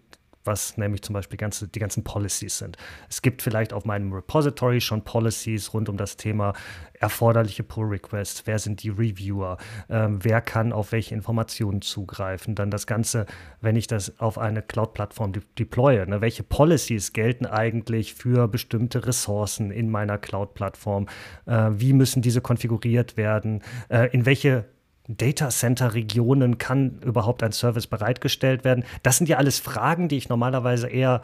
was 0.49 0.77
nämlich 0.77 1.03
zum 1.03 1.13
Beispiel 1.13 1.37
ganze, 1.37 1.69
die 1.69 1.79
ganzen 1.79 2.03
Policies 2.03 2.59
sind. 2.59 2.77
Es 3.09 3.23
gibt 3.23 3.43
vielleicht 3.43 3.73
auf 3.73 3.85
meinem 3.85 4.13
Repository 4.13 4.81
schon 4.81 5.05
Policies 5.05 5.73
rund 5.75 5.89
um 5.89 5.97
das 5.97 6.17
Thema 6.17 6.55
erforderliche 6.95 7.63
Pull-Requests, 7.63 8.43
wer 8.47 8.59
sind 8.59 8.83
die 8.83 8.89
Reviewer, 8.89 9.59
ähm, 9.89 10.19
wer 10.23 10.41
kann 10.41 10.73
auf 10.73 10.91
welche 10.93 11.15
Informationen 11.15 11.81
zugreifen, 11.83 12.55
dann 12.55 12.71
das 12.71 12.87
Ganze, 12.87 13.27
wenn 13.61 13.77
ich 13.77 13.87
das 13.87 14.19
auf 14.19 14.39
eine 14.39 14.63
Cloud-Plattform 14.63 15.33
de 15.33 15.43
deploye, 15.59 16.07
ne, 16.07 16.21
welche 16.21 16.43
Policies 16.43 17.13
gelten 17.13 17.47
eigentlich 17.47 18.15
für 18.15 18.49
bestimmte 18.49 19.07
Ressourcen 19.07 19.71
in 19.71 19.91
meiner 19.91 20.19
Cloud-Plattform, 20.19 21.07
äh, 21.47 21.71
wie 21.73 21.93
müssen 21.93 22.23
diese 22.23 22.41
konfiguriert 22.41 23.17
werden, 23.17 23.63
äh, 23.89 24.09
in 24.11 24.27
welche 24.27 24.65
Data 25.09 25.49
Center 25.49 25.95
Regionen 25.95 26.59
kann 26.59 27.01
überhaupt 27.01 27.43
ein 27.43 27.53
Service 27.53 27.87
bereitgestellt 27.87 28.65
werden? 28.65 28.85
Das 29.03 29.17
sind 29.17 29.29
ja 29.29 29.39
alles 29.39 29.59
Fragen, 29.59 30.09
die 30.09 30.19
ich 30.19 30.29
normalerweise 30.29 30.89
eher 30.89 31.23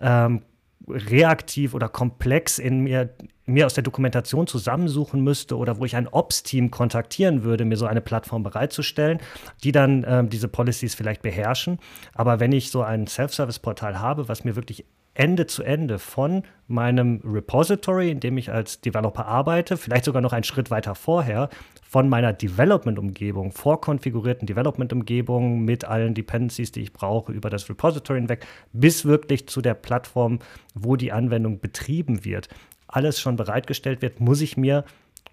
ähm, 0.00 0.42
reaktiv 0.88 1.74
oder 1.74 1.88
komplex 1.88 2.58
in 2.58 2.80
mir, 2.80 3.10
mir 3.44 3.66
aus 3.66 3.74
der 3.74 3.82
Dokumentation 3.82 4.46
zusammensuchen 4.46 5.22
müsste 5.22 5.56
oder 5.56 5.78
wo 5.78 5.84
ich 5.84 5.96
ein 5.96 6.08
Ops-Team 6.08 6.70
kontaktieren 6.70 7.44
würde, 7.44 7.64
mir 7.64 7.76
so 7.76 7.86
eine 7.86 8.00
Plattform 8.00 8.42
bereitzustellen, 8.42 9.18
die 9.62 9.72
dann 9.72 10.04
ähm, 10.08 10.28
diese 10.30 10.48
Policies 10.48 10.94
vielleicht 10.94 11.22
beherrschen. 11.22 11.78
Aber 12.14 12.40
wenn 12.40 12.52
ich 12.52 12.70
so 12.70 12.82
ein 12.82 13.06
Self-Service-Portal 13.06 14.00
habe, 14.00 14.28
was 14.28 14.44
mir 14.44 14.56
wirklich 14.56 14.86
Ende 15.16 15.46
zu 15.46 15.62
Ende 15.62 15.98
von 15.98 16.42
meinem 16.68 17.20
Repository, 17.24 18.10
in 18.10 18.20
dem 18.20 18.36
ich 18.36 18.52
als 18.52 18.80
Developer 18.80 19.26
arbeite, 19.26 19.76
vielleicht 19.76 20.04
sogar 20.04 20.20
noch 20.20 20.32
einen 20.32 20.44
Schritt 20.44 20.70
weiter 20.70 20.94
vorher, 20.94 21.48
von 21.82 22.08
meiner 22.08 22.32
Development-Umgebung, 22.32 23.52
vorkonfigurierten 23.52 24.46
Development-Umgebung 24.46 25.64
mit 25.64 25.84
allen 25.84 26.14
Dependencies, 26.14 26.72
die 26.72 26.82
ich 26.82 26.92
brauche, 26.92 27.32
über 27.32 27.48
das 27.48 27.68
Repository 27.70 28.18
hinweg, 28.18 28.46
bis 28.72 29.04
wirklich 29.04 29.48
zu 29.48 29.62
der 29.62 29.74
Plattform, 29.74 30.40
wo 30.74 30.96
die 30.96 31.12
Anwendung 31.12 31.60
betrieben 31.60 32.24
wird, 32.24 32.48
alles 32.88 33.20
schon 33.20 33.36
bereitgestellt 33.36 34.02
wird, 34.02 34.20
muss 34.20 34.40
ich 34.40 34.56
mir 34.56 34.84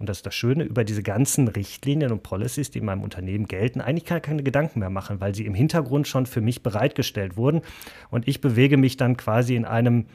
und 0.04 0.10
das 0.10 0.18
ist 0.18 0.26
das 0.26 0.36
Schöne, 0.36 0.66
über 0.66 0.84
diese 0.84 1.02
ganzen 1.02 1.48
Richtlinien 1.48 2.12
und 2.12 2.24
Policies, 2.24 2.70
die 2.70 2.80
in 2.80 2.86
meinem 2.86 3.04
Unternehmen 3.04 3.46
gelten, 3.46 3.80
eigentlich 3.80 4.04
keine, 4.04 4.20
keine 4.20 4.44
Gedanken 4.44 4.80
mehr 4.80 4.90
machen, 4.90 5.22
weil 5.22 5.34
sie 5.34 5.46
im 5.46 5.54
Hintergrund 5.54 6.10
schon 6.10 6.26
für 6.26 6.42
mich 6.42 6.62
bereitgestellt 6.62 7.38
wurden. 7.38 7.62
Und 8.10 8.28
ich 8.28 8.42
bewege 8.42 8.76
mich 8.76 8.98
dann 8.98 9.16
quasi 9.16 9.56
in 9.56 9.64
einem 9.64 10.08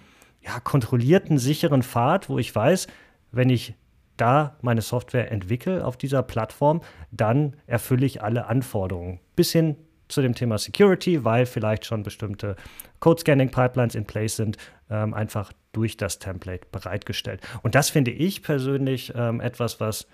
ja, 0.42 0.61
kontrollierten, 0.61 1.38
sicheren 1.38 1.83
Pfad, 1.83 2.28
wo 2.28 2.38
ich 2.38 2.54
weiß, 2.54 2.87
wenn 3.33 3.49
ich 3.49 3.76
da 4.18 4.59
meine 4.61 4.83
Software 4.83 5.33
entwickle 5.33 5.83
auf 5.83 5.97
dieser 5.97 6.23
Plattform, 6.23 6.83
dann 7.11 7.57
erfülle 7.66 8.04
ich 8.04 8.23
alle 8.23 8.47
Anforderungen. 8.47 9.21
Bis 9.37 9.52
hin 9.52 9.76
zu 10.09 10.21
dem 10.21 10.35
Thema 10.35 10.59
Security, 10.59 11.25
weil 11.25 11.47
vielleicht 11.47 11.87
schon 11.87 12.02
bestimmte 12.02 12.57
Code-Scanning-Pipelines 13.00 13.95
in 13.95 14.04
place 14.04 14.37
sind, 14.37 14.59
ähm, 14.90 15.14
einfach 15.14 15.50
durch 15.72 15.96
das 15.96 16.18
Template 16.18 16.66
bereitgestellt. 16.72 17.40
Und 17.62 17.75
das 17.75 17.90
finde 17.90 18.10
ich 18.10 18.42
persönlich 18.42 19.12
ähm, 19.14 19.40
etwas, 19.40 19.80
was 19.80 20.06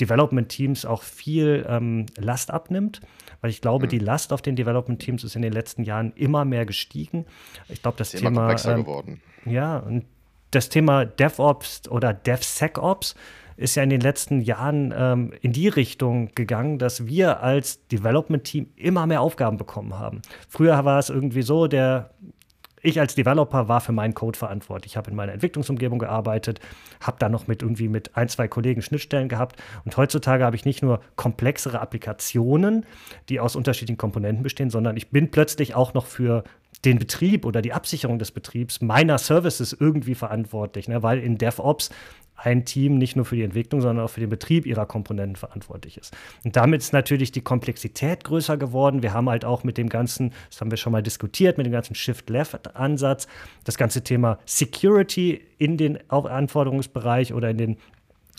Development 0.00 0.48
Teams 0.48 0.84
auch 0.84 1.02
viel 1.02 1.64
ähm, 1.68 2.06
Last 2.16 2.50
abnimmt, 2.50 3.00
weil 3.40 3.50
ich 3.50 3.60
glaube, 3.60 3.86
mhm. 3.86 3.90
die 3.90 3.98
Last 3.98 4.32
auf 4.32 4.42
den 4.42 4.56
Development 4.56 5.00
Teams 5.00 5.22
ist 5.22 5.36
in 5.36 5.42
den 5.42 5.52
letzten 5.52 5.84
Jahren 5.84 6.12
immer 6.16 6.44
mehr 6.44 6.66
gestiegen. 6.66 7.26
Ich 7.68 7.82
glaube, 7.82 7.98
das 7.98 8.12
ist 8.12 8.20
Thema. 8.20 8.30
Immer 8.30 8.40
komplexer 8.40 8.74
ähm, 8.74 8.80
geworden. 8.84 9.20
Ja, 9.44 9.78
und 9.78 10.04
das 10.50 10.68
Thema 10.68 11.04
DevOps 11.04 11.88
oder 11.88 12.12
DevSecOps 12.12 13.14
ist 13.56 13.76
ja 13.76 13.82
in 13.84 13.90
den 13.90 14.00
letzten 14.00 14.40
Jahren 14.40 14.92
ähm, 14.96 15.32
in 15.40 15.52
die 15.52 15.68
Richtung 15.68 16.30
gegangen, 16.34 16.78
dass 16.78 17.06
wir 17.06 17.40
als 17.42 17.86
Development-Team 17.88 18.70
immer 18.74 19.06
mehr 19.06 19.20
Aufgaben 19.20 19.58
bekommen 19.58 19.98
haben. 19.98 20.22
Früher 20.48 20.84
war 20.84 20.98
es 20.98 21.08
irgendwie 21.08 21.42
so, 21.42 21.68
der 21.68 22.10
ich 22.84 23.00
als 23.00 23.14
Developer 23.14 23.68
war 23.68 23.80
für 23.80 23.92
meinen 23.92 24.14
Code 24.14 24.38
verantwortlich. 24.38 24.92
Ich 24.92 24.96
habe 24.96 25.10
in 25.10 25.16
meiner 25.16 25.32
Entwicklungsumgebung 25.32 25.98
gearbeitet, 25.98 26.60
habe 27.00 27.16
da 27.18 27.28
noch 27.28 27.46
mit 27.46 27.62
irgendwie 27.62 27.88
mit 27.88 28.16
ein, 28.16 28.28
zwei 28.28 28.46
Kollegen 28.46 28.82
Schnittstellen 28.82 29.28
gehabt. 29.28 29.60
Und 29.84 29.96
heutzutage 29.96 30.44
habe 30.44 30.54
ich 30.54 30.64
nicht 30.64 30.82
nur 30.82 31.00
komplexere 31.16 31.80
Applikationen, 31.80 32.84
die 33.28 33.40
aus 33.40 33.56
unterschiedlichen 33.56 33.98
Komponenten 33.98 34.42
bestehen, 34.42 34.70
sondern 34.70 34.96
ich 34.96 35.10
bin 35.10 35.30
plötzlich 35.30 35.74
auch 35.74 35.94
noch 35.94 36.06
für 36.06 36.44
den 36.84 36.98
Betrieb 36.98 37.46
oder 37.46 37.62
die 37.62 37.72
Absicherung 37.72 38.18
des 38.18 38.30
Betriebs 38.30 38.82
meiner 38.82 39.18
Services 39.18 39.72
irgendwie 39.72 40.14
verantwortlich, 40.14 40.86
ne? 40.86 41.02
weil 41.02 41.18
in 41.18 41.38
DevOps 41.38 41.90
ein 42.36 42.64
Team 42.64 42.98
nicht 42.98 43.16
nur 43.16 43.24
für 43.24 43.36
die 43.36 43.42
Entwicklung, 43.42 43.80
sondern 43.80 44.04
auch 44.04 44.10
für 44.10 44.20
den 44.20 44.30
Betrieb 44.30 44.66
ihrer 44.66 44.86
Komponenten 44.86 45.36
verantwortlich 45.36 45.96
ist. 45.98 46.14
Und 46.44 46.56
damit 46.56 46.82
ist 46.82 46.92
natürlich 46.92 47.32
die 47.32 47.40
Komplexität 47.40 48.24
größer 48.24 48.56
geworden. 48.56 49.02
Wir 49.02 49.12
haben 49.12 49.28
halt 49.28 49.44
auch 49.44 49.64
mit 49.64 49.78
dem 49.78 49.88
ganzen, 49.88 50.32
das 50.50 50.60
haben 50.60 50.70
wir 50.70 50.78
schon 50.78 50.92
mal 50.92 51.02
diskutiert, 51.02 51.56
mit 51.58 51.66
dem 51.66 51.72
ganzen 51.72 51.94
Shift-Left-Ansatz, 51.94 53.26
das 53.64 53.76
ganze 53.76 54.02
Thema 54.02 54.38
Security 54.44 55.40
in 55.58 55.76
den 55.76 55.98
Anforderungsbereich 56.10 57.32
oder 57.32 57.50
in 57.50 57.58
den 57.58 57.76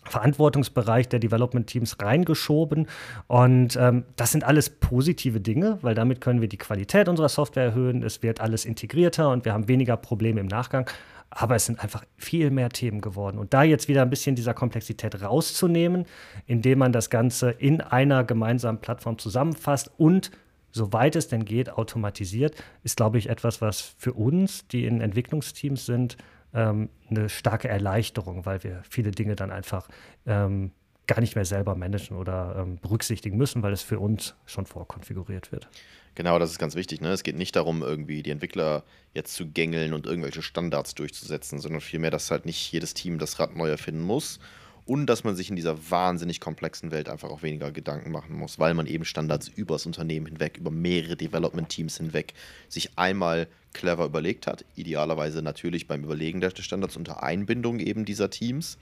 Verantwortungsbereich 0.07 1.09
der 1.09 1.19
Development 1.19 1.67
Teams 1.67 1.97
reingeschoben. 1.99 2.87
Und 3.27 3.75
ähm, 3.75 4.03
das 4.15 4.31
sind 4.31 4.43
alles 4.43 4.69
positive 4.69 5.41
Dinge, 5.41 5.79
weil 5.81 5.95
damit 5.95 6.21
können 6.21 6.41
wir 6.41 6.47
die 6.47 6.57
Qualität 6.57 7.09
unserer 7.09 7.29
Software 7.29 7.63
erhöhen. 7.63 8.03
Es 8.03 8.21
wird 8.21 8.39
alles 8.39 8.65
integrierter 8.65 9.29
und 9.29 9.45
wir 9.45 9.53
haben 9.53 9.67
weniger 9.67 9.97
Probleme 9.97 10.39
im 10.39 10.47
Nachgang. 10.47 10.89
Aber 11.29 11.55
es 11.55 11.65
sind 11.65 11.79
einfach 11.79 12.05
viel 12.17 12.49
mehr 12.49 12.69
Themen 12.69 13.01
geworden. 13.01 13.37
Und 13.37 13.53
da 13.53 13.63
jetzt 13.63 13.87
wieder 13.87 14.03
ein 14.03 14.09
bisschen 14.09 14.35
dieser 14.35 14.53
Komplexität 14.53 15.21
rauszunehmen, 15.21 16.05
indem 16.45 16.79
man 16.79 16.93
das 16.93 17.09
Ganze 17.09 17.51
in 17.51 17.81
einer 17.81 18.23
gemeinsamen 18.23 18.79
Plattform 18.79 19.17
zusammenfasst 19.17 19.91
und 19.97 20.31
soweit 20.71 21.15
es 21.15 21.27
denn 21.27 21.45
geht, 21.45 21.71
automatisiert, 21.71 22.55
ist, 22.83 22.97
glaube 22.97 23.17
ich, 23.17 23.29
etwas, 23.29 23.61
was 23.61 23.81
für 23.81 24.13
uns, 24.13 24.67
die 24.67 24.85
in 24.85 25.01
Entwicklungsteams 25.01 25.85
sind, 25.85 26.17
ähm, 26.53 26.89
eine 27.09 27.29
starke 27.29 27.67
Erleichterung, 27.67 28.45
weil 28.45 28.63
wir 28.63 28.81
viele 28.89 29.11
Dinge 29.11 29.35
dann 29.35 29.51
einfach 29.51 29.87
ähm, 30.25 30.71
gar 31.07 31.19
nicht 31.21 31.35
mehr 31.35 31.45
selber 31.45 31.75
managen 31.75 32.17
oder 32.17 32.55
ähm, 32.57 32.77
berücksichtigen 32.77 33.37
müssen, 33.37 33.63
weil 33.63 33.73
es 33.73 33.81
für 33.81 33.99
uns 33.99 34.35
schon 34.45 34.65
vorkonfiguriert 34.65 35.51
wird. 35.51 35.69
Genau, 36.15 36.39
das 36.39 36.51
ist 36.51 36.59
ganz 36.59 36.75
wichtig. 36.75 37.01
Ne? 37.01 37.09
Es 37.09 37.23
geht 37.23 37.35
nicht 37.35 37.55
darum, 37.55 37.81
irgendwie 37.81 38.23
die 38.23 38.31
Entwickler 38.31 38.83
jetzt 39.13 39.35
zu 39.35 39.47
gängeln 39.47 39.93
und 39.93 40.05
irgendwelche 40.05 40.41
Standards 40.41 40.95
durchzusetzen, 40.95 41.59
sondern 41.59 41.81
vielmehr, 41.81 42.11
dass 42.11 42.31
halt 42.31 42.45
nicht 42.45 42.71
jedes 42.71 42.93
Team 42.93 43.19
das 43.19 43.37
Rad 43.39 43.55
neu 43.55 43.69
erfinden 43.69 44.01
muss 44.01 44.39
und 44.85 45.07
dass 45.07 45.23
man 45.23 45.35
sich 45.35 45.49
in 45.49 45.55
dieser 45.55 45.89
wahnsinnig 45.89 46.39
komplexen 46.39 46.91
Welt 46.91 47.09
einfach 47.09 47.29
auch 47.29 47.43
weniger 47.43 47.71
Gedanken 47.71 48.11
machen 48.11 48.35
muss, 48.37 48.59
weil 48.59 48.73
man 48.73 48.85
eben 48.85 49.03
Standards 49.03 49.47
übers 49.49 49.85
Unternehmen 49.85 50.27
hinweg, 50.27 50.57
über 50.57 50.71
mehrere 50.71 51.17
Development-Teams 51.17 51.97
hinweg 51.97 52.33
sich 52.69 52.97
einmal 52.97 53.47
clever 53.73 54.05
überlegt 54.05 54.47
hat. 54.47 54.63
Idealerweise 54.75 55.41
natürlich 55.41 55.87
beim 55.87 56.03
Überlegen 56.03 56.39
der 56.39 56.51
Standards 56.55 56.95
unter 56.95 57.23
Einbindung 57.23 57.79
eben 57.79 58.05
dieser 58.05 58.29
Teams, 58.29 58.77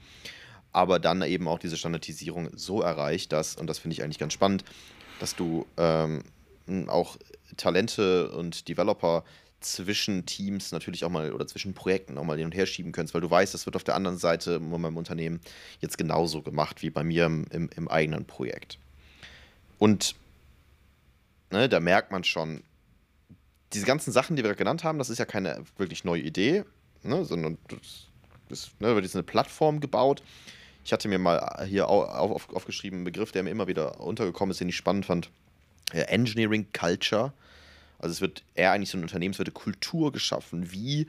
aber 0.72 1.00
dann 1.00 1.22
eben 1.22 1.48
auch 1.48 1.58
diese 1.58 1.76
Standardisierung 1.76 2.50
so 2.54 2.80
erreicht, 2.80 3.32
dass, 3.32 3.56
und 3.56 3.66
das 3.66 3.78
finde 3.78 3.94
ich 3.94 4.04
eigentlich 4.04 4.18
ganz 4.18 4.34
spannend, 4.34 4.64
dass 5.20 5.34
du 5.34 5.66
ähm, 5.78 6.22
auch 6.88 7.16
Talente 7.56 8.30
und 8.30 8.68
Developer 8.68 9.24
zwischen 9.60 10.26
Teams 10.26 10.72
natürlich 10.72 11.04
auch 11.04 11.10
mal 11.10 11.32
oder 11.32 11.46
zwischen 11.46 11.74
Projekten 11.74 12.18
auch 12.18 12.24
mal 12.24 12.36
hin 12.36 12.46
und 12.46 12.54
her 12.54 12.66
schieben 12.66 12.92
kannst, 12.92 13.14
weil 13.14 13.22
du 13.22 13.30
weißt, 13.30 13.54
das 13.54 13.66
wird 13.66 13.76
auf 13.76 13.84
der 13.84 13.94
anderen 13.94 14.18
Seite 14.18 14.54
in 14.54 14.70
meinem 14.70 14.96
Unternehmen 14.96 15.40
jetzt 15.80 15.96
genauso 15.96 16.42
gemacht 16.42 16.82
wie 16.82 16.90
bei 16.90 17.02
mir 17.02 17.26
im, 17.26 17.46
im, 17.50 17.70
im 17.74 17.88
eigenen 17.88 18.26
Projekt. 18.26 18.78
Und 19.78 20.14
ne, 21.50 21.68
da 21.68 21.80
merkt 21.80 22.12
man 22.12 22.24
schon, 22.24 22.62
diese 23.72 23.86
ganzen 23.86 24.12
Sachen, 24.12 24.36
die 24.36 24.44
wir 24.44 24.54
genannt 24.54 24.84
haben, 24.84 24.98
das 24.98 25.10
ist 25.10 25.18
ja 25.18 25.24
keine 25.24 25.64
wirklich 25.78 26.04
neue 26.04 26.22
Idee, 26.22 26.64
ne, 27.02 27.24
sondern 27.24 27.58
das 28.48 28.70
ne, 28.78 28.94
wird 28.94 29.04
jetzt 29.04 29.16
eine 29.16 29.22
Plattform 29.22 29.80
gebaut. 29.80 30.22
Ich 30.84 30.92
hatte 30.92 31.08
mir 31.08 31.18
mal 31.18 31.64
hier 31.66 31.88
auf, 31.88 32.30
auf, 32.30 32.54
aufgeschrieben 32.54 32.98
einen 32.98 33.04
Begriff, 33.04 33.32
der 33.32 33.42
mir 33.42 33.50
immer 33.50 33.66
wieder 33.66 34.00
untergekommen 34.00 34.50
ist, 34.50 34.60
den 34.60 34.68
ich 34.68 34.76
spannend 34.76 35.06
fand. 35.06 35.30
Engineering 35.92 36.66
Culture 36.72 37.32
also 38.04 38.12
es 38.12 38.20
wird 38.20 38.42
eher 38.54 38.72
eigentlich 38.72 38.90
so 38.90 38.98
eine 38.98 39.06
Unternehmenswerte 39.06 39.50
Kultur 39.50 40.12
geschaffen. 40.12 40.70
Wie 40.72 41.06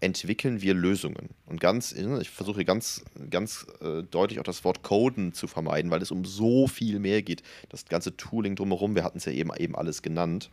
entwickeln 0.00 0.60
wir 0.60 0.74
Lösungen? 0.74 1.30
Und 1.46 1.62
ganz, 1.62 1.92
ich 1.92 2.28
versuche 2.28 2.66
ganz, 2.66 3.06
ganz 3.30 3.66
äh, 3.80 4.02
deutlich 4.02 4.38
auch 4.38 4.44
das 4.44 4.62
Wort 4.62 4.82
Coden 4.82 5.32
zu 5.32 5.46
vermeiden, 5.46 5.90
weil 5.90 6.02
es 6.02 6.10
um 6.10 6.26
so 6.26 6.66
viel 6.66 6.98
mehr 6.98 7.22
geht. 7.22 7.42
Das 7.70 7.86
ganze 7.86 8.18
Tooling 8.18 8.54
drumherum, 8.54 8.94
wir 8.94 9.02
hatten 9.02 9.16
es 9.16 9.24
ja 9.24 9.32
eben, 9.32 9.50
eben 9.56 9.74
alles 9.74 10.02
genannt. 10.02 10.50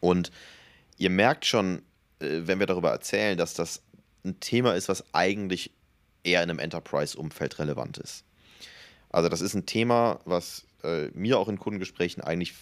Und 0.00 0.30
ihr 0.96 1.10
merkt 1.10 1.44
schon, 1.44 1.82
äh, 2.20 2.40
wenn 2.44 2.58
wir 2.58 2.66
darüber 2.66 2.90
erzählen, 2.90 3.36
dass 3.36 3.52
das 3.52 3.82
ein 4.24 4.40
Thema 4.40 4.72
ist, 4.72 4.88
was 4.88 5.04
eigentlich 5.12 5.70
eher 6.22 6.42
in 6.42 6.48
einem 6.48 6.60
Enterprise-Umfeld 6.60 7.58
relevant 7.58 7.98
ist. 7.98 8.24
Also 9.10 9.28
das 9.28 9.42
ist 9.42 9.52
ein 9.52 9.66
Thema, 9.66 10.20
was 10.24 10.64
äh, 10.84 11.10
mir 11.14 11.38
auch 11.38 11.48
in 11.48 11.58
Kundengesprächen 11.58 12.22
eigentlich 12.22 12.54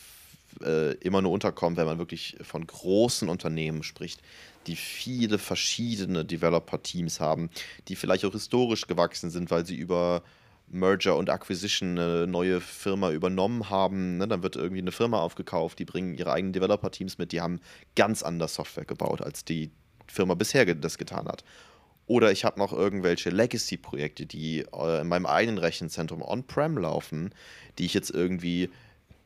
äh, 0.63 0.95
immer 0.99 1.23
nur 1.23 1.33
unterkommt, 1.33 1.77
wenn 1.77 1.87
man 1.87 1.99
wirklich 1.99 2.37
von 2.43 2.67
großen 2.67 3.29
Unternehmen 3.29 3.83
spricht, 3.83 4.21
die 4.67 4.77
viele 4.77 5.39
verschiedene 5.39 6.25
Developer-Teams 6.25 7.21
haben, 7.21 7.51
die 7.89 7.97
vielleicht 7.97 8.25
auch 8.25 8.33
historisch 8.33 8.87
gewachsen 8.87 9.31
sind, 9.31 9.51
weil 9.51 9.67
sie 9.67 9.77
über 9.77 10.23
Merger 10.69 11.17
und 11.17 11.29
Acquisition 11.29 11.99
eine 11.99 12.27
neue 12.27 12.61
Firma 12.61 13.11
übernommen 13.11 13.69
haben. 13.69 14.19
Ne? 14.19 14.29
Dann 14.29 14.43
wird 14.43 14.57
irgendwie 14.57 14.81
eine 14.81 14.93
Firma 14.93 15.21
aufgekauft, 15.21 15.79
die 15.79 15.85
bringen 15.85 16.15
ihre 16.15 16.33
eigenen 16.33 16.53
Developer-Teams 16.53 17.19
mit, 17.19 17.33
die 17.33 17.41
haben 17.41 17.61
ganz 17.97 18.23
anders 18.23 18.55
Software 18.55 18.85
gebaut, 18.85 19.21
als 19.21 19.45
die 19.45 19.71
Firma 20.07 20.35
bisher 20.35 20.65
das 20.75 20.99
getan 20.99 21.27
hat. 21.27 21.45
Oder 22.07 22.33
ich 22.33 22.45
habe 22.45 22.59
noch 22.59 22.73
irgendwelche 22.73 23.31
Legacy-Projekte, 23.31 24.27
die 24.27 24.65
äh, 24.75 25.01
in 25.01 25.09
meinem 25.09 25.27
eigenen 25.27 25.59
Rechenzentrum 25.59 26.23
on-prem 26.23 26.77
laufen, 26.79 27.35
die 27.79 27.87
ich 27.87 27.95
jetzt 27.95 28.11
irgendwie 28.11 28.71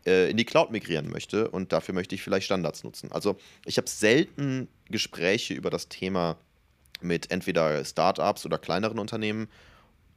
äh, 0.07 0.31
in 0.31 0.37
die 0.37 0.45
Cloud 0.45 0.71
migrieren 0.71 1.11
möchte 1.11 1.49
und 1.51 1.73
dafür 1.73 1.95
möchte 1.95 2.15
ich 2.15 2.23
vielleicht 2.23 2.47
Standards 2.47 2.85
nutzen. 2.85 3.11
Also 3.13 3.37
ich 3.65 3.77
habe 3.79 3.89
selten 3.89 4.69
Gespräche 4.89 5.55
über 5.55 5.71
das 5.71 5.89
Thema 5.89 6.37
mit 7.01 7.31
entweder 7.31 7.85
Startups 7.85 8.47
oder 8.47 8.59
kleineren 8.59 8.99
Unternehmen 8.99 9.49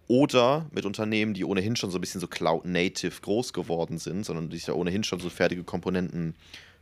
oder 0.08 0.68
mit 0.72 0.86
Unternehmen, 0.86 1.34
die 1.34 1.46
ohnehin 1.46 1.76
schon 1.76 1.92
so 1.92 1.98
ein 1.98 2.02
bisschen 2.02 2.22
so 2.22 2.28
Cloud-Native 2.28 3.22
groß 3.22 3.54
geworden 3.54 4.00
sind, 4.00 4.26
sondern 4.26 4.50
die 4.50 4.58
sich 4.58 4.68
ja 4.68 4.74
ohnehin 4.74 5.04
schon 5.04 5.20
so 5.20 5.30
fertige 5.30 5.64
Komponenten 5.64 6.36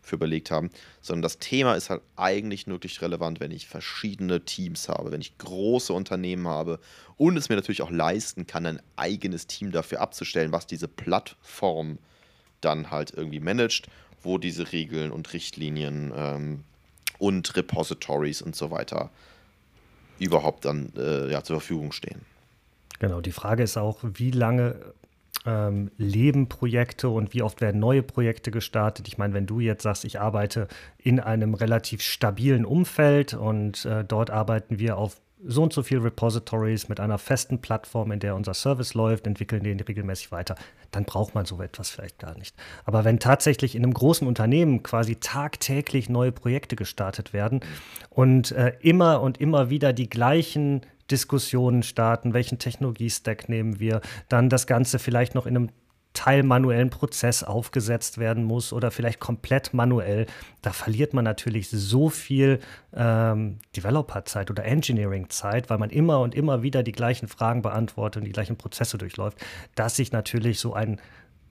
für 0.07 0.15
überlegt 0.15 0.51
haben, 0.51 0.69
sondern 1.01 1.21
das 1.21 1.39
Thema 1.39 1.75
ist 1.75 1.89
halt 1.89 2.01
eigentlich 2.15 2.67
wirklich 2.67 3.01
relevant, 3.01 3.39
wenn 3.39 3.51
ich 3.51 3.67
verschiedene 3.67 4.43
Teams 4.45 4.89
habe, 4.89 5.11
wenn 5.11 5.21
ich 5.21 5.37
große 5.37 5.93
Unternehmen 5.93 6.47
habe 6.47 6.79
und 7.17 7.37
es 7.37 7.49
mir 7.49 7.55
natürlich 7.55 7.81
auch 7.81 7.91
leisten 7.91 8.47
kann, 8.47 8.65
ein 8.65 8.81
eigenes 8.95 9.47
Team 9.47 9.71
dafür 9.71 10.01
abzustellen, 10.01 10.51
was 10.51 10.67
diese 10.67 10.87
Plattform 10.87 11.97
dann 12.61 12.91
halt 12.91 13.13
irgendwie 13.15 13.39
managt, 13.39 13.87
wo 14.21 14.37
diese 14.37 14.71
Regeln 14.71 15.11
und 15.11 15.31
Richtlinien 15.33 16.11
ähm, 16.15 16.63
und 17.19 17.55
Repositories 17.55 18.41
und 18.41 18.55
so 18.55 18.71
weiter 18.71 19.11
überhaupt 20.19 20.65
dann 20.65 20.91
äh, 20.97 21.31
ja, 21.31 21.43
zur 21.43 21.59
Verfügung 21.59 21.91
stehen. 21.91 22.21
Genau, 22.99 23.21
die 23.21 23.31
Frage 23.31 23.63
ist 23.63 23.77
auch, 23.77 23.99
wie 24.01 24.31
lange 24.31 24.93
ähm, 25.47 25.89
leben 25.97 26.49
Projekte 26.49 27.09
und 27.09 27.33
wie 27.33 27.41
oft 27.41 27.61
werden 27.61 27.79
neue 27.79 28.03
Projekte 28.03 28.51
gestartet. 28.51 29.07
Ich 29.07 29.17
meine, 29.17 29.33
wenn 29.33 29.47
du 29.47 29.61
jetzt 29.61 29.83
sagst, 29.83 30.03
ich 30.03 30.19
arbeite 30.19 30.67
in 30.97 31.19
einem 31.19 31.53
relativ 31.53 32.01
stabilen 32.01 32.65
Umfeld 32.65 33.33
und 33.33 33.85
äh, 33.85 34.03
dort 34.03 34.29
arbeiten 34.29 34.77
wir 34.77 34.97
auf 34.97 35.21
so 35.45 35.61
und 35.61 35.71
so 35.71 35.83
viele 35.83 36.03
Repositories 36.03 36.89
mit 36.89 36.99
einer 36.99 37.19
festen 37.19 37.61
Plattform, 37.61 38.11
in 38.11 38.19
der 38.19 38.35
unser 38.35 38.55
Service 38.55 38.95
läuft, 38.95 39.27
entwickeln 39.27 39.63
den 39.63 39.79
regelmäßig 39.79 40.31
weiter, 40.31 40.55
dann 40.89 41.05
braucht 41.05 41.35
man 41.35 41.45
so 41.45 41.61
etwas 41.61 41.91
vielleicht 41.91 42.17
gar 42.17 42.35
nicht. 42.37 42.55
Aber 42.85 43.05
wenn 43.05 43.19
tatsächlich 43.19 43.75
in 43.75 43.83
einem 43.83 43.93
großen 43.93 44.27
Unternehmen 44.27 44.81
quasi 44.81 45.17
tagtäglich 45.17 46.09
neue 46.09 46.31
Projekte 46.31 46.75
gestartet 46.75 47.33
werden 47.33 47.59
und 48.09 48.51
äh, 48.51 48.73
immer 48.79 49.21
und 49.21 49.39
immer 49.39 49.69
wieder 49.69 49.93
die 49.93 50.09
gleichen 50.09 50.81
Diskussionen 51.11 51.83
starten, 51.83 52.33
welchen 52.33 52.59
Technologiestack 52.59 53.49
nehmen 53.49 53.79
wir, 53.79 54.01
dann 54.29 54.49
das 54.49 54.67
Ganze 54.67 54.99
vielleicht 54.99 55.35
noch 55.35 55.45
in 55.45 55.55
einem 55.55 55.69
teilmanuellen 56.17 56.89
Prozess 56.89 57.43
aufgesetzt 57.43 58.17
werden 58.17 58.43
muss 58.43 58.73
oder 58.73 58.89
vielleicht 58.89 59.19
komplett 59.19 59.75
manuell, 59.75 60.25
da 60.63 60.71
verliert 60.71 61.13
man 61.13 61.23
natürlich 61.23 61.69
so 61.69 62.09
viel 62.09 62.59
ähm, 62.95 63.59
Developer-Zeit 63.75 64.49
oder 64.49 64.65
Engineering-Zeit, 64.65 65.69
weil 65.69 65.77
man 65.77 65.91
immer 65.91 66.21
und 66.21 66.33
immer 66.33 66.63
wieder 66.63 66.81
die 66.81 66.91
gleichen 66.91 67.27
Fragen 67.27 67.61
beantwortet 67.61 68.21
und 68.21 68.25
die 68.25 68.31
gleichen 68.31 68.57
Prozesse 68.57 68.97
durchläuft, 68.97 69.37
dass 69.75 69.95
sich 69.95 70.11
natürlich 70.11 70.59
so 70.59 70.73
ein 70.73 70.99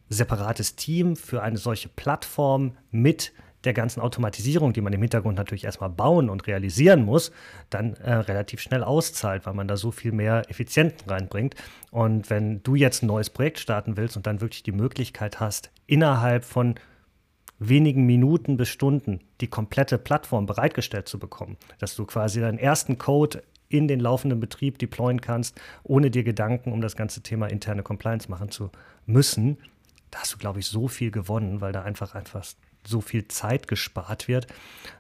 separates 0.09 0.75
Team 0.75 1.15
für 1.15 1.43
eine 1.43 1.59
solche 1.59 1.89
Plattform 1.89 2.77
mit 2.91 3.33
der 3.67 3.75
ganzen 3.75 4.01
Automatisierung, 4.01 4.73
die 4.73 4.81
man 4.81 4.93
im 4.93 5.03
Hintergrund 5.03 5.37
natürlich 5.37 5.65
erstmal 5.65 5.91
bauen 5.91 6.31
und 6.31 6.47
realisieren 6.47 7.05
muss, 7.05 7.33
dann 7.71 7.95
äh, 7.95 8.15
relativ 8.15 8.61
schnell 8.61 8.83
auszahlt, 8.83 9.45
weil 9.45 9.55
man 9.55 9.69
da 9.69 9.77
so 9.77 9.91
viel 9.91 10.13
mehr 10.13 10.45
Effizienten 10.49 11.11
reinbringt. 11.11 11.55
Und 11.91 12.31
wenn 12.31 12.63
du 12.63 12.75
jetzt 12.75 13.03
ein 13.03 13.07
neues 13.07 13.31
Projekt 13.31 13.59
starten 13.59 13.97
willst 13.97 14.17
und 14.17 14.27
dann 14.27 14.41
wirklich 14.41 14.63
die 14.63 14.73
Möglichkeit 14.73 15.41
hast, 15.41 15.71
innerhalb 15.87 16.45
von 16.45 16.77
wenigen 17.59 18.05
Minuten 18.05 18.57
bis 18.57 18.69
Stunden 18.69 19.21
die 19.41 19.49
komplette 19.49 19.99
Plattform 19.99 20.47
bereitgestellt 20.47 21.09
zu 21.09 21.19
bekommen, 21.19 21.57
dass 21.79 21.97
du 21.97 22.05
quasi 22.05 22.41
deinen 22.41 22.59
ersten 22.59 22.99
Code 22.99 23.43
in 23.69 23.89
den 23.89 24.01
laufenden 24.01 24.41
Betrieb 24.41 24.79
deployen 24.79 25.21
kannst, 25.21 25.61
ohne 25.83 26.11
dir 26.11 26.23
Gedanken 26.23 26.73
um 26.73 26.81
das 26.81 26.97
ganze 26.97 27.23
Thema 27.23 27.47
interne 27.47 27.83
Compliance 27.83 28.31
machen 28.31 28.51
zu 28.51 28.71
müssen, 29.07 29.59
da 30.11 30.21
hast 30.21 30.35
du, 30.35 30.39
glaube 30.39 30.61
ich, 30.61 30.67
so 30.67 30.89
viel 30.89 31.11
gewonnen, 31.11 31.61
weil 31.61 31.73
da 31.73 31.83
einfach 31.83 32.15
einfach 32.15 32.45
so 32.89 33.01
viel 33.01 33.29
Zeit 33.29 33.69
gespart 33.69 34.29
wird. 34.29 34.47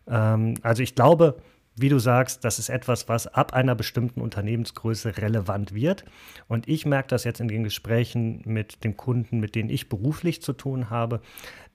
Ähm, 0.06 0.54
also 0.62 0.82
ich 0.82 0.94
glaube, 0.94 1.36
wie 1.76 1.90
du 1.90 1.98
sagst, 1.98 2.42
das 2.44 2.58
ist 2.58 2.70
etwas, 2.70 3.08
was 3.08 3.26
ab 3.26 3.52
einer 3.52 3.74
bestimmten 3.74 4.22
Unternehmensgröße 4.22 5.18
relevant 5.18 5.74
wird. 5.74 6.04
Und 6.48 6.68
ich 6.68 6.86
merke 6.86 7.08
das 7.08 7.24
jetzt 7.24 7.40
in 7.40 7.48
den 7.48 7.64
Gesprächen 7.64 8.40
mit 8.46 8.82
den 8.82 8.96
Kunden, 8.96 9.40
mit 9.40 9.54
denen 9.54 9.68
ich 9.68 9.90
beruflich 9.90 10.40
zu 10.40 10.54
tun 10.54 10.88
habe, 10.88 11.20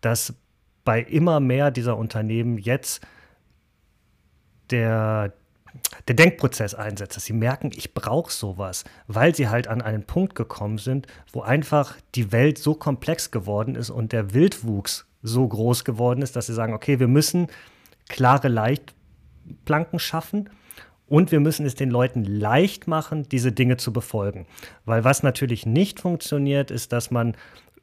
dass 0.02 0.34
bei 0.84 1.02
immer 1.02 1.40
mehr 1.40 1.70
dieser 1.70 1.98
Unternehmen 1.98 2.58
jetzt 2.58 3.06
der, 4.72 5.34
der 6.08 6.16
Denkprozess 6.16 6.74
einsetzt, 6.74 7.18
dass 7.18 7.26
sie 7.26 7.34
merken, 7.34 7.70
ich 7.76 7.94
brauche 7.94 8.32
sowas, 8.32 8.84
weil 9.06 9.36
sie 9.36 9.50
halt 9.50 9.68
an 9.68 9.84
einen 9.84 10.04
Punkt 10.04 10.34
gekommen 10.34 10.80
sind, 10.80 11.06
wo 11.32 11.42
einfach 11.42 11.96
die 12.16 12.32
Welt 12.32 12.58
so 12.58 12.74
komplex 12.74 13.30
geworden 13.30 13.76
ist 13.76 13.92
und 13.92 14.14
der 14.14 14.34
Wildwuchs 14.34 15.06
so 15.24 15.48
groß 15.48 15.84
geworden 15.86 16.22
ist, 16.22 16.36
dass 16.36 16.48
sie 16.48 16.54
sagen, 16.54 16.74
okay, 16.74 17.00
wir 17.00 17.08
müssen 17.08 17.48
klare 18.10 18.48
Leitplanken 18.48 20.00
schaffen 20.00 20.50
und 21.08 21.32
wir 21.32 21.40
müssen 21.40 21.66
es 21.66 21.76
den 21.76 21.90
Leuten 21.90 22.24
leicht 22.24 22.88
machen, 22.88 23.28
diese 23.30 23.52
Dinge 23.52 23.78
zu 23.78 23.92
befolgen. 23.92 24.46
Weil 24.86 25.04
was 25.04 25.24
natürlich 25.24 25.66
nicht 25.66 26.00
funktioniert, 26.00 26.72
ist, 26.72 26.94
dass 26.94 27.12
man 27.12 27.36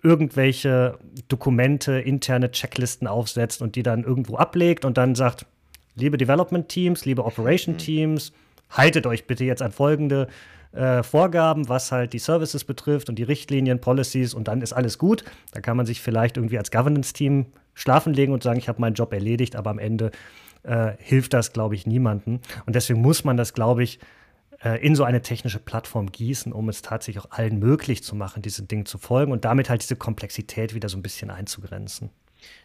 irgendwelche 0.03 0.99
Dokumente, 1.29 1.99
interne 1.99 2.51
Checklisten 2.51 3.07
aufsetzt 3.07 3.63
und 3.63 3.77
die 3.77 3.83
dann 3.83 4.05
irgendwo 4.05 4.37
ablegt 4.37 4.85
und 4.85 4.97
dann 4.97 5.15
sagt, 5.15 5.45
liebe 5.95 6.17
Development 6.17 6.69
Teams, 6.69 7.05
liebe 7.05 7.25
Operation 7.25 7.75
mhm. 7.75 7.79
Teams, 7.79 8.33
haltet 8.71 9.07
euch 9.07 9.27
bitte 9.27 9.45
jetzt 9.45 9.63
an 9.63 9.73
folgende 9.73 10.29
äh, 10.73 11.03
Vorgaben, 11.03 11.69
was 11.69 11.93
halt 11.93 12.13
die 12.13 12.19
Services 12.19 12.65
betrifft 12.65 13.09
und 13.09 13.17
die 13.17 13.23
Richtlinien, 13.23 13.81
Policies 13.81 14.35
und 14.35 14.49
dann 14.49 14.61
ist 14.63 14.73
alles 14.73 14.99
gut. 14.99 15.25
Da 15.53 15.61
kann 15.61 15.77
man 15.77 15.87
sich 15.87 16.01
vielleicht 16.01 16.37
irgendwie 16.37 16.59
als 16.59 16.71
Governance-Team 16.71 17.47
schlafen 17.75 18.13
legen 18.13 18.33
und 18.33 18.43
sagen, 18.43 18.59
ich 18.59 18.69
habe 18.69 18.81
meinen 18.81 18.95
Job 18.95 19.13
erledigt, 19.13 19.57
aber 19.57 19.71
am 19.71 19.79
Ende 19.79 20.11
äh, 20.65 20.93
hilft 20.99 21.33
das, 21.33 21.53
glaube 21.53 21.75
ich, 21.75 21.87
niemandem. 21.87 22.41
Und 22.67 22.77
deswegen 22.77 23.01
muss 23.01 23.25
man 23.25 23.37
das, 23.37 23.55
glaube 23.55 23.83
ich, 23.83 23.99
äh, 24.63 24.85
in 24.85 24.95
so 24.95 25.05
eine 25.05 25.23
technische 25.23 25.59
Plattform 25.59 26.11
gießen, 26.11 26.53
um 26.53 26.69
es 26.69 26.83
tatsächlich 26.83 27.25
auch 27.25 27.31
allen 27.31 27.59
möglich 27.59 28.03
zu 28.03 28.17
machen, 28.17 28.43
diese 28.43 28.63
Dinge 28.65 28.85
zu 28.85 28.99
folgen 28.99 29.33
und 29.33 29.45
damit 29.45 29.71
halt 29.71 29.83
diese 29.83 29.97
Komplexität 29.97 30.75
wieder 30.75 30.89
so 30.89 30.99
ein 30.99 31.03
bisschen 31.03 31.31
einzugrenzen. 31.31 32.11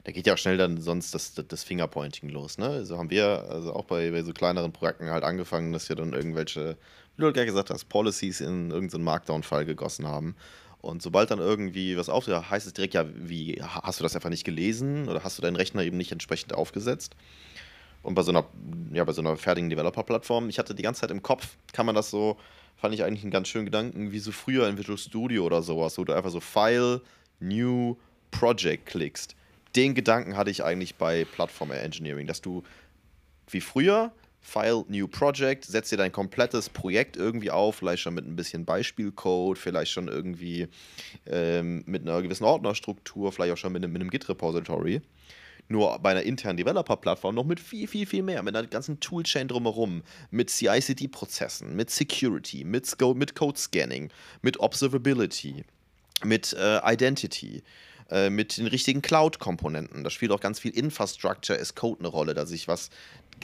Da 0.03 0.11
geht 0.11 0.27
ja 0.27 0.33
auch 0.33 0.37
schnell 0.37 0.57
dann 0.57 0.79
sonst 0.79 1.13
das, 1.13 1.33
das 1.33 1.63
Fingerpointing 1.63 2.29
los, 2.29 2.57
ne? 2.57 2.67
Also 2.67 2.97
haben 2.97 3.09
wir 3.09 3.45
also 3.49 3.73
auch 3.73 3.85
bei, 3.85 4.11
bei 4.11 4.21
so 4.23 4.33
kleineren 4.33 4.71
Projekten 4.71 5.09
halt 5.09 5.23
angefangen, 5.23 5.71
dass 5.73 5.89
wir 5.89 5.95
dann 5.95 6.13
irgendwelche 6.13 6.77
wie 7.17 7.21
du 7.21 7.33
gerade 7.33 7.45
gesagt 7.45 7.69
hast, 7.69 7.85
Policies 7.85 8.41
in 8.41 8.71
irgendeinen 8.71 9.03
Markdown-Fall 9.03 9.65
gegossen 9.65 10.07
haben. 10.07 10.35
Und 10.81 11.01
sobald 11.01 11.31
dann 11.31 11.39
irgendwie 11.39 11.95
was 11.95 12.09
auftaucht, 12.09 12.49
heißt 12.49 12.67
es 12.67 12.73
direkt, 12.73 12.93
ja, 12.93 13.05
wie, 13.15 13.61
hast 13.61 13.99
du 13.99 14.03
das 14.03 14.15
einfach 14.15 14.29
nicht 14.29 14.43
gelesen 14.43 15.07
oder 15.07 15.23
hast 15.23 15.37
du 15.37 15.41
deinen 15.41 15.55
Rechner 15.55 15.83
eben 15.83 15.95
nicht 15.97 16.11
entsprechend 16.11 16.53
aufgesetzt? 16.53 17.15
Und 18.01 18.15
bei 18.15 18.21
so 18.21 18.31
einer, 18.31 18.45
ja, 18.91 19.05
bei 19.05 19.13
so 19.13 19.21
einer 19.21 19.37
fertigen 19.37 19.69
Developer-Plattform, 19.69 20.49
ich 20.49 20.59
hatte 20.59 20.75
die 20.75 20.83
ganze 20.83 21.01
Zeit 21.01 21.11
im 21.11 21.23
Kopf, 21.23 21.55
kann 21.71 21.85
man 21.85 21.95
das 21.95 22.09
so, 22.09 22.37
fand 22.75 22.93
ich 22.93 23.03
eigentlich 23.03 23.23
einen 23.23 23.31
ganz 23.31 23.47
schönen 23.47 23.65
Gedanken, 23.65 24.11
wie 24.11 24.19
so 24.19 24.33
früher 24.33 24.67
in 24.67 24.77
Visual 24.77 24.97
Studio 24.97 25.45
oder 25.45 25.61
sowas, 25.61 25.97
wo 25.97 26.03
du 26.03 26.11
einfach 26.11 26.31
so 26.31 26.41
File, 26.41 26.99
New, 27.39 27.95
Project 28.31 28.87
klickst. 28.87 29.37
Den 29.77 29.95
Gedanken 29.95 30.35
hatte 30.35 30.51
ich 30.51 30.65
eigentlich 30.65 30.95
bei 30.95 31.23
Plattform 31.23 31.71
Engineering, 31.71 32.27
dass 32.27 32.41
du 32.41 32.63
wie 33.49 33.61
früher 33.61 34.11
File, 34.43 34.83
New 34.89 35.07
Project, 35.07 35.63
setzt 35.63 35.91
dir 35.91 35.97
dein 35.97 36.11
komplettes 36.11 36.69
Projekt 36.69 37.15
irgendwie 37.15 37.49
auf, 37.49 37.77
vielleicht 37.77 38.03
schon 38.03 38.13
mit 38.13 38.27
ein 38.27 38.35
bisschen 38.35 38.65
Beispielcode, 38.65 39.57
vielleicht 39.57 39.91
schon 39.91 40.09
irgendwie 40.09 40.67
ähm, 41.25 41.83
mit 41.87 42.03
einer 42.03 42.21
gewissen 42.21 42.43
Ordnerstruktur, 42.43 43.31
vielleicht 43.31 43.53
auch 43.53 43.57
schon 43.57 43.71
mit 43.71 43.83
einem, 43.83 43.95
einem 43.95 44.09
Git-Repository. 44.09 45.01
Nur 45.69 45.97
bei 45.99 46.11
einer 46.11 46.23
internen 46.23 46.57
Developer-Plattform 46.57 47.35
noch 47.35 47.45
mit 47.45 47.61
viel, 47.61 47.87
viel, 47.87 48.05
viel 48.05 48.21
mehr, 48.21 48.43
mit 48.43 48.53
einer 48.53 48.67
ganzen 48.67 48.99
Toolchain 48.99 49.47
drumherum, 49.47 50.03
mit 50.29 50.49
CI-CD-Prozessen, 50.49 51.73
mit 51.73 51.89
Security, 51.89 52.65
mit, 52.65 52.93
mit 53.15 53.35
Code-Scanning, 53.35 54.11
mit 54.41 54.59
Observability, 54.59 55.63
mit 56.25 56.53
äh, 56.53 56.79
Identity 56.83 57.63
äh, 58.13 58.29
mit 58.29 58.57
den 58.57 58.67
richtigen 58.67 59.01
Cloud-Komponenten. 59.01 60.03
Da 60.03 60.11
spielt 60.11 60.31
auch 60.31 60.39
ganz 60.39 60.59
viel 60.59 60.69
Infrastructure 60.69 61.59
as 61.59 61.73
Code 61.73 62.01
eine 62.01 62.09
Rolle, 62.09 62.35
dass 62.35 62.51
ich 62.51 62.67
was 62.67 62.91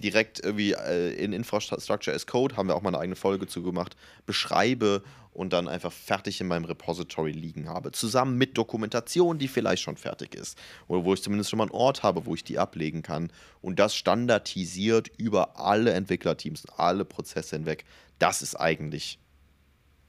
direkt 0.04 0.40
irgendwie 0.44 0.74
äh, 0.74 1.12
in 1.16 1.34
Infrastructure 1.34 2.16
as 2.16 2.28
Code, 2.28 2.56
haben 2.56 2.68
wir 2.68 2.76
auch 2.76 2.84
mal 2.84 2.90
eine 2.90 3.00
eigene 3.00 3.16
Folge 3.16 3.48
zu 3.48 3.64
gemacht, 3.64 3.98
beschreibe 4.28 5.02
und 5.34 5.54
dann 5.54 5.68
einfach 5.68 5.92
fertig 5.92 6.40
in 6.40 6.46
meinem 6.46 6.66
Repository 6.66 7.32
liegen 7.32 7.68
habe. 7.68 7.92
Zusammen 7.94 8.38
mit 8.38 8.60
Dokumentation, 8.60 9.40
die 9.40 9.48
vielleicht 9.48 9.82
schon 9.82 9.98
fertig 9.98 10.36
ist. 10.36 10.56
Oder 10.88 11.04
wo 11.04 11.16
ich 11.16 11.24
zumindest 11.24 11.50
schon 11.50 11.58
mal 11.58 11.64
einen 11.64 11.72
Ort 11.72 12.04
habe, 12.04 12.28
wo 12.28 12.36
ich 12.36 12.44
die 12.44 12.60
ablegen 12.60 13.02
kann. 13.02 13.32
Und 13.62 13.80
das 13.80 13.96
standardisiert 13.96 15.08
über 15.18 15.60
alle 15.60 15.94
Entwicklerteams, 15.94 16.68
alle 16.78 17.06
Prozesse 17.06 17.56
hinweg. 17.56 17.86
Das 18.20 18.44
ist 18.44 18.56
eigentlich 18.56 19.18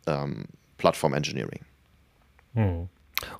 ähm, 0.06 0.44
Plattform 0.76 1.14
Engineering. 1.14 1.64
Hm. 2.52 2.90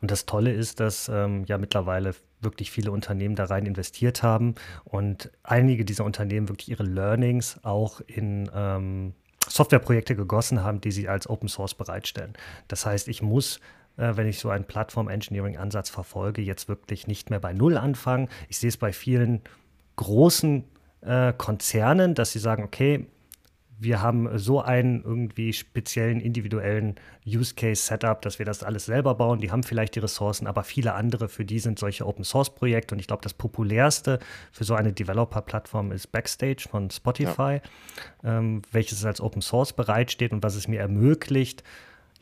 Und 0.01 0.11
das 0.11 0.27
Tolle 0.27 0.53
ist, 0.53 0.81
dass 0.81 1.09
ähm, 1.09 1.45
ja 1.47 1.59
mittlerweile 1.59 2.15
wirklich 2.41 2.71
viele 2.71 2.91
Unternehmen 2.91 3.35
da 3.35 3.45
rein 3.45 3.67
investiert 3.67 4.23
haben 4.23 4.55
und 4.85 5.31
einige 5.43 5.85
dieser 5.85 6.05
Unternehmen 6.05 6.49
wirklich 6.49 6.71
ihre 6.71 6.85
Learnings 6.85 7.59
auch 7.63 8.01
in 8.07 8.51
ähm, 8.55 9.13
Softwareprojekte 9.47 10.17
gegossen 10.17 10.63
haben, 10.63 10.81
die 10.81 10.93
sie 10.93 11.09
als 11.09 11.29
Open 11.29 11.49
Source 11.49 11.75
bereitstellen. 11.75 12.35
Das 12.69 12.87
heißt, 12.87 13.09
ich 13.09 13.23
muss 13.23 13.61
äh, 13.97 14.17
wenn 14.17 14.27
ich 14.27 14.39
so 14.39 14.51
einen 14.51 14.65
Plattform-Engineering-Ansatz 14.65 15.91
verfolge, 15.91 16.43
jetzt 16.43 16.69
wirklich 16.69 17.07
nicht 17.07 17.31
mehr 17.31 17.41
bei 17.41 17.53
Null 17.53 17.77
anfangen. 17.77 18.29
Ich 18.49 18.59
sehe 18.59 18.69
es 18.69 18.77
bei 18.77 18.93
vielen 18.93 19.43
großen 19.97 20.65
äh, 21.03 21.33
Konzernen, 21.33 22.15
dass 22.15 22.33
sie 22.33 22.39
sagen, 22.39 22.63
okay, 22.63 23.07
wir 23.81 24.03
haben 24.03 24.39
so 24.39 24.61
einen 24.61 25.03
irgendwie 25.03 25.55
speziellen 25.55 26.21
individuellen 26.21 26.97
Use 27.27 27.55
Case 27.55 27.83
Setup, 27.83 28.21
dass 28.21 28.39
wir 28.39 28.45
das 28.45 28.63
alles 28.63 28.85
selber 28.85 29.15
bauen. 29.15 29.41
Die 29.41 29.51
haben 29.51 29.63
vielleicht 29.63 29.95
die 29.95 30.01
Ressourcen, 30.01 30.47
aber 30.47 30.65
viele 30.65 30.93
andere 30.93 31.31
für 31.31 31.47
die 31.47 31.59
sind 31.59 31.79
solche 31.79 32.07
Open 32.07 32.23
Source 32.23 32.55
Projekte. 32.55 32.95
Und 32.95 32.99
ich 32.99 33.07
glaube, 33.07 33.23
das 33.23 33.33
populärste 33.33 34.19
für 34.53 34.65
so 34.65 34.75
eine 34.75 34.93
Developer-Plattform 34.93 35.93
ist 35.93 36.13
Backstage 36.13 36.67
von 36.71 36.91
Spotify, 36.91 37.61
ja. 38.23 38.39
ähm, 38.39 38.61
welches 38.71 39.03
als 39.07 39.21
Open 39.21 39.41
Source 39.41 39.73
bereitsteht 39.73 40.33
und 40.33 40.43
was 40.43 40.57
es 40.57 40.69
mir 40.69 40.81
ermöglicht, 40.81 41.65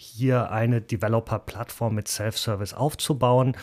hier 0.01 0.53
eine 0.53 0.81
Developer-Plattform 0.81 1.97
mit 1.97 2.07
Self-Service 2.07 2.73
aufzubauen. 2.73 3.57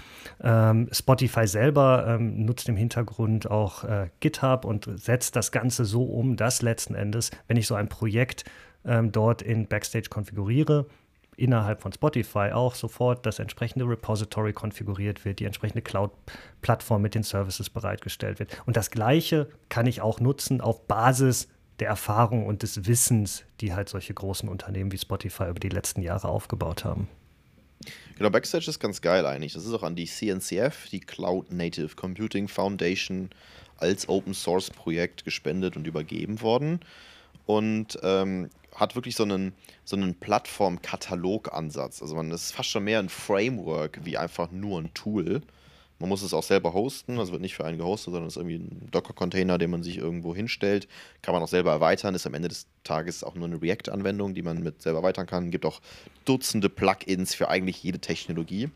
Ähm, 0.43 0.89
Spotify 0.91 1.47
selber 1.47 2.05
ähm, 2.07 2.45
nutzt 2.45 2.67
im 2.67 2.75
Hintergrund 2.75 3.49
auch 3.49 3.85
äh, 3.85 4.09
GitHub 4.19 4.65
und 4.65 4.89
setzt 4.99 5.37
das 5.37 5.53
Ganze 5.53 5.85
so 5.85 6.03
um, 6.03 6.35
dass 6.35 6.61
letzten 6.61 6.93
Endes, 6.93 7.31
wenn 7.47 7.55
ich 7.55 7.67
so 7.67 7.75
ein 7.75 7.87
Projekt 7.87 8.43
ähm, 8.83 9.13
dort 9.13 9.41
in 9.41 9.67
Backstage 9.67 10.09
konfiguriere, 10.09 10.87
innerhalb 11.37 11.81
von 11.81 11.93
Spotify 11.93 12.51
auch 12.51 12.75
sofort 12.75 13.25
das 13.25 13.39
entsprechende 13.39 13.87
Repository 13.87 14.51
konfiguriert 14.51 15.23
wird, 15.23 15.39
die 15.39 15.45
entsprechende 15.45 15.81
Cloud-Plattform 15.81 17.01
mit 17.01 17.15
den 17.15 17.23
Services 17.23 17.69
bereitgestellt 17.69 18.39
wird. 18.39 18.61
Und 18.65 18.75
das 18.75 18.91
Gleiche 18.91 19.47
kann 19.69 19.85
ich 19.85 20.01
auch 20.01 20.19
nutzen 20.19 20.59
auf 20.59 20.85
Basis 20.87 21.47
der 21.79 21.89
Erfahrung 21.89 22.45
und 22.45 22.63
des 22.63 22.85
Wissens, 22.85 23.43
die 23.61 23.73
halt 23.73 23.89
solche 23.89 24.13
großen 24.13 24.47
Unternehmen 24.47 24.91
wie 24.91 24.97
Spotify 24.97 25.49
über 25.49 25.59
die 25.59 25.69
letzten 25.69 26.01
Jahre 26.01 26.29
aufgebaut 26.29 26.85
haben. 26.85 27.07
Genau, 28.17 28.29
Backstage 28.29 28.69
ist 28.69 28.79
ganz 28.79 29.01
geil 29.01 29.25
eigentlich. 29.25 29.53
Das 29.53 29.65
ist 29.65 29.73
auch 29.73 29.83
an 29.83 29.95
die 29.95 30.05
CNCF, 30.05 30.89
die 30.89 31.01
Cloud 31.01 31.51
Native 31.51 31.95
Computing 31.95 32.47
Foundation, 32.47 33.29
als 33.77 34.07
Open 34.07 34.33
Source 34.33 34.69
Projekt 34.69 35.25
gespendet 35.25 35.75
und 35.75 35.85
übergeben 35.85 36.41
worden. 36.41 36.79
Und 37.45 37.99
ähm, 38.01 38.49
hat 38.73 38.95
wirklich 38.95 39.15
so 39.15 39.23
einen, 39.23 39.53
so 39.83 39.95
einen 39.95 40.15
Plattform-Katalog-Ansatz. 40.15 42.01
Also 42.01 42.15
man 42.15 42.31
ist 42.31 42.53
fast 42.53 42.69
schon 42.69 42.85
mehr 42.85 42.99
ein 42.99 43.09
Framework 43.09 43.99
wie 44.03 44.17
einfach 44.17 44.51
nur 44.51 44.81
ein 44.81 44.93
Tool. 44.93 45.41
Man 45.99 46.09
muss 46.09 46.23
es 46.23 46.33
auch 46.33 46.43
selber 46.43 46.73
hosten, 46.73 47.19
also 47.19 47.31
wird 47.31 47.41
nicht 47.41 47.55
für 47.55 47.65
einen 47.65 47.77
gehostet, 47.77 48.13
sondern 48.13 48.27
es 48.27 48.35
ist 48.35 48.37
irgendwie 48.37 48.57
ein 48.57 48.89
Docker-Container, 48.91 49.57
den 49.57 49.71
man 49.71 49.81
sich 49.81 49.97
irgendwo 49.97 50.35
hinstellt. 50.35 50.87
Kann 51.21 51.33
man 51.33 51.41
auch 51.41 51.47
selber 51.47 51.71
erweitern, 51.71 52.15
ist 52.15 52.27
am 52.27 52.33
Ende 52.33 52.49
des 52.49 52.67
Tages 52.83 53.23
auch 53.23 53.35
nur 53.35 53.47
eine 53.47 53.61
React-Anwendung, 53.61 54.33
die 54.33 54.41
man 54.41 54.61
mit 54.61 54.81
selber 54.81 54.99
erweitern 54.99 55.25
kann. 55.25 55.51
Gibt 55.51 55.65
auch 55.65 55.81
Dutzende 56.25 56.69
Plugins 56.69 57.33
für 57.33 57.47
eigentlich 57.47 57.81
jede 57.81 57.99
Technologie. 57.99 58.69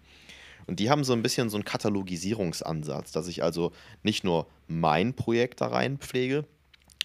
Und 0.65 0.79
die 0.79 0.89
haben 0.89 1.03
so 1.03 1.13
ein 1.13 1.23
bisschen 1.23 1.49
so 1.49 1.57
einen 1.57 1.65
Katalogisierungsansatz, 1.65 3.11
dass 3.11 3.27
ich 3.27 3.43
also 3.43 3.71
nicht 4.03 4.23
nur 4.23 4.47
mein 4.67 5.13
Projekt 5.13 5.61
da 5.61 5.67
rein 5.67 5.97
pflege, 5.97 6.45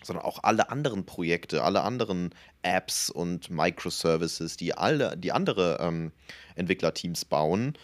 sondern 0.03 0.25
auch 0.25 0.41
alle 0.43 0.71
anderen 0.71 1.07
Projekte, 1.07 1.65
alle 1.65 1.81
anderen 1.81 2.35
Apps 2.63 3.11
und 3.11 3.51
Microservices, 3.51 4.57
die 4.57 4.75
alle, 4.75 5.17
die 5.17 5.33
andere 5.33 5.79
ähm, 5.81 6.13
Entwicklerteams 6.57 7.25
bauen, 7.25 7.75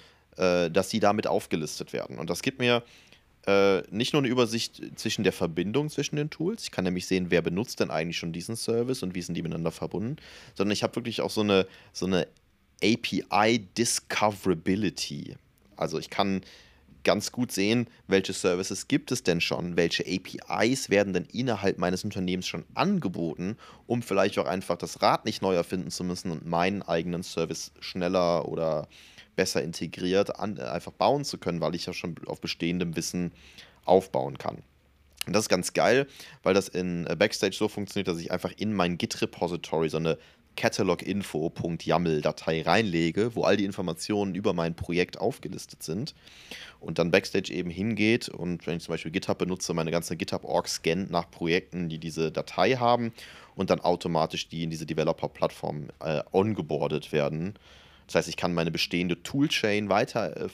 äh, 0.40 0.70
dass 0.70 0.88
die 0.88 1.00
damit 1.00 1.26
aufgelistet 1.26 1.92
werden. 1.92 2.18
Und 2.18 2.31
das 2.31 2.40
gibt 2.40 2.61
mir 2.61 2.83
äh, 3.46 3.83
nicht 3.90 4.14
nur 4.14 4.22
eine 4.22 4.29
Übersicht 4.29 4.81
zwischen 4.96 5.22
der 5.22 5.35
Verbindung 5.35 5.90
zwischen 5.90 6.16
den 6.16 6.31
Tools, 6.31 6.64
ich 6.64 6.70
kann 6.70 6.85
nämlich 6.85 7.07
sehen, 7.07 7.26
wer 7.31 7.42
benutzt 7.42 7.81
denn 7.81 7.90
eigentlich 7.90 8.16
schon 8.16 8.33
diesen 8.33 8.57
Service 8.57 9.03
und 9.03 9.14
wie 9.14 9.22
sind 9.22 9.35
die 9.35 9.42
miteinander 9.42 9.70
verbunden, 9.70 10.16
sondern 10.55 10.72
ich 10.72 10.83
habe 10.83 10.96
wirklich 10.96 11.20
auch 11.20 11.31
so 11.31 11.42
eine, 11.42 11.66
so 11.92 12.07
eine 12.07 12.26
API 12.83 13.66
Discoverability. 13.76 15.37
Also 15.76 15.98
ich 15.98 16.09
kann 16.09 16.40
ganz 17.05 17.33
gut 17.33 17.53
sehen, 17.53 17.87
welche 18.07 18.33
Services 18.33 18.89
gibt 18.89 19.13
es 19.13 19.23
denn 19.23 19.41
schon, 19.41 19.77
welche 19.77 20.05
APIs 20.05 20.91
werden 20.91 21.13
denn 21.13 21.27
innerhalb 21.33 21.79
meines 21.79 22.05
Unternehmens 22.05 22.47
schon 22.47 22.65
angeboten, 22.75 23.57
um 23.87 24.03
vielleicht 24.03 24.39
auch 24.39 24.47
einfach 24.47 24.77
das 24.77 25.03
Rad 25.03 25.25
nicht 25.25 25.43
neu 25.43 25.55
erfinden 25.55 25.91
zu 25.91 26.05
müssen 26.05 26.31
und 26.31 26.47
meinen 26.47 26.83
eigenen 26.83 27.23
Service 27.23 27.73
schneller 27.81 28.49
oder 28.49 28.89
besser 29.37 29.63
integriert 29.63 30.39
an, 30.39 30.59
einfach 30.59 30.93
bauen 30.93 31.25
zu 31.25 31.39
können, 31.39 31.61
weil 31.61 31.75
ich 31.75 31.87
ja 31.87 31.93
schon 31.93 32.17
auf 32.27 32.41
bestehendem 32.41 32.97
Wissen 32.97 33.33
aufbauen 33.85 34.39
kann. 34.39 34.63
Und 35.27 35.35
das 35.35 35.45
ist 35.45 35.49
ganz 35.49 35.73
geil, 35.75 36.07
weil 36.43 36.55
das 36.55 36.69
in 36.69 37.05
Backstage 37.19 37.55
so 37.55 37.69
funktioniert, 37.69 38.09
dass 38.09 38.19
ich 38.19 38.33
einfach 38.33 38.53
in 38.57 38.73
mein 38.73 38.99
Git-Repository 38.99 39.89
so 39.89 39.99
eine 39.99 40.19
cataloginfo.yaml-Datei 40.61 42.61
reinlege, 42.61 43.35
wo 43.35 43.44
all 43.44 43.57
die 43.57 43.64
Informationen 43.64 44.35
über 44.35 44.53
mein 44.53 44.75
Projekt 44.75 45.18
aufgelistet 45.18 45.83
sind 45.83 46.14
und 46.81 46.99
dann 46.99 47.11
Backstage 47.11 47.51
eben 47.51 47.70
hingeht 47.70 48.29
und 48.29 48.66
wenn 48.66 48.77
ich 48.77 48.83
zum 48.83 48.92
Beispiel 48.92 49.11
GitHub 49.11 49.38
benutze, 49.38 49.73
meine 49.73 49.90
ganze 49.90 50.18
GitHub-Org 50.18 50.68
scannt 50.68 51.11
nach 51.11 51.31
Projekten, 51.31 51.88
die 51.88 51.96
diese 51.96 52.31
Datei 52.31 52.73
haben 52.73 53.14
und 53.57 53.70
dann 53.70 53.81
automatisch 53.81 54.51
die 54.51 54.62
in 54.62 54.68
diese 54.68 54.85
Developer-Plattform 54.85 55.88
äh, 56.01 56.20
ongeboardet 56.31 57.11
werden. 57.11 57.55
Das 58.07 58.16
heißt, 58.16 58.29
ich 58.29 58.37
kann 58.37 58.53
meine 58.53 58.70
bestehende 58.70 59.23
Toolchain 59.23 59.88
weiter 59.88 60.37
äh, 60.37 60.51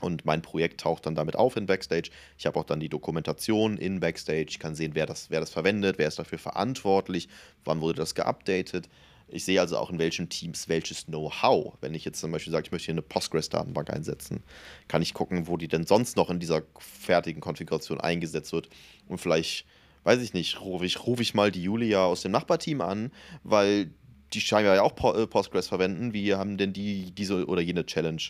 und 0.00 0.24
mein 0.24 0.42
Projekt 0.42 0.80
taucht 0.80 1.06
dann 1.06 1.14
damit 1.14 1.36
auf 1.36 1.56
in 1.56 1.66
Backstage. 1.66 2.10
Ich 2.38 2.46
habe 2.46 2.58
auch 2.58 2.64
dann 2.64 2.80
die 2.80 2.88
Dokumentation 2.88 3.78
in 3.78 4.00
Backstage. 4.00 4.46
Ich 4.50 4.58
kann 4.58 4.74
sehen, 4.74 4.94
wer 4.94 5.06
das, 5.06 5.30
wer 5.30 5.40
das 5.40 5.50
verwendet, 5.50 5.98
wer 5.98 6.08
ist 6.08 6.18
dafür 6.18 6.38
verantwortlich, 6.38 7.28
wann 7.64 7.80
wurde 7.80 7.98
das 7.98 8.14
geupdatet. 8.14 8.88
Ich 9.28 9.44
sehe 9.44 9.60
also 9.60 9.76
auch 9.78 9.90
in 9.90 9.98
welchen 9.98 10.28
Teams 10.28 10.68
welches 10.68 11.06
Know-how. 11.06 11.74
Wenn 11.80 11.94
ich 11.94 12.04
jetzt 12.04 12.20
zum 12.20 12.30
Beispiel 12.30 12.52
sage, 12.52 12.66
ich 12.66 12.72
möchte 12.72 12.86
hier 12.86 12.94
eine 12.94 13.02
Postgres-Datenbank 13.02 13.90
einsetzen, 13.90 14.44
kann 14.86 15.02
ich 15.02 15.14
gucken, 15.14 15.48
wo 15.48 15.56
die 15.56 15.66
denn 15.66 15.86
sonst 15.86 16.16
noch 16.16 16.30
in 16.30 16.38
dieser 16.38 16.62
fertigen 16.78 17.40
Konfiguration 17.40 18.00
eingesetzt 18.00 18.52
wird. 18.52 18.68
Und 19.08 19.18
vielleicht, 19.18 19.66
weiß 20.04 20.20
ich 20.20 20.32
nicht, 20.32 20.60
rufe 20.60 20.86
ich, 20.86 21.04
ruf 21.04 21.20
ich 21.20 21.34
mal 21.34 21.50
die 21.50 21.62
Julia 21.62 22.04
aus 22.04 22.22
dem 22.22 22.32
Nachbarteam 22.32 22.80
an, 22.80 23.10
weil 23.42 23.90
die 24.32 24.40
scheinen 24.40 24.66
ja 24.66 24.82
auch 24.82 25.16
äh, 25.16 25.26
Postgres 25.26 25.66
verwenden. 25.66 26.12
Wie 26.12 26.34
haben 26.34 26.56
denn 26.56 26.72
die 26.72 27.10
diese 27.12 27.46
oder 27.46 27.62
jene 27.62 27.84
Challenge 27.84 28.22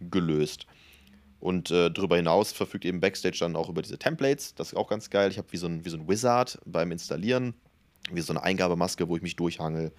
gelöst? 0.00 0.66
Und 1.40 1.70
äh, 1.70 1.90
darüber 1.90 2.16
hinaus 2.16 2.52
verfügt 2.52 2.84
eben 2.84 3.00
Backstage 3.00 3.38
dann 3.40 3.54
auch 3.54 3.68
über 3.68 3.82
diese 3.82 3.98
Templates. 3.98 4.54
Das 4.54 4.68
ist 4.68 4.74
auch 4.74 4.88
ganz 4.88 5.08
geil. 5.08 5.30
Ich 5.30 5.38
habe 5.38 5.50
wie, 5.52 5.56
so 5.56 5.66
ein, 5.66 5.84
wie 5.84 5.90
so 5.90 5.96
ein 5.96 6.08
Wizard 6.08 6.58
beim 6.64 6.90
Installieren, 6.90 7.54
wie 8.10 8.20
so 8.20 8.32
eine 8.32 8.42
Eingabemaske, 8.42 9.08
wo 9.08 9.16
ich 9.16 9.22
mich 9.22 9.36
durchhangel. 9.36 9.92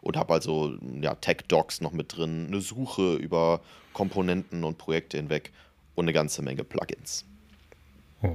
Und 0.00 0.16
habe 0.16 0.32
also 0.32 0.76
ja, 1.00 1.14
Tech-Docs 1.14 1.80
noch 1.80 1.92
mit 1.92 2.16
drin, 2.16 2.46
eine 2.48 2.60
Suche 2.60 3.16
über 3.16 3.60
Komponenten 3.92 4.64
und 4.64 4.78
Projekte 4.78 5.18
hinweg 5.18 5.52
und 5.94 6.06
eine 6.06 6.12
ganze 6.12 6.42
Menge 6.42 6.64
Plugins. 6.64 7.24
Oh. 8.22 8.28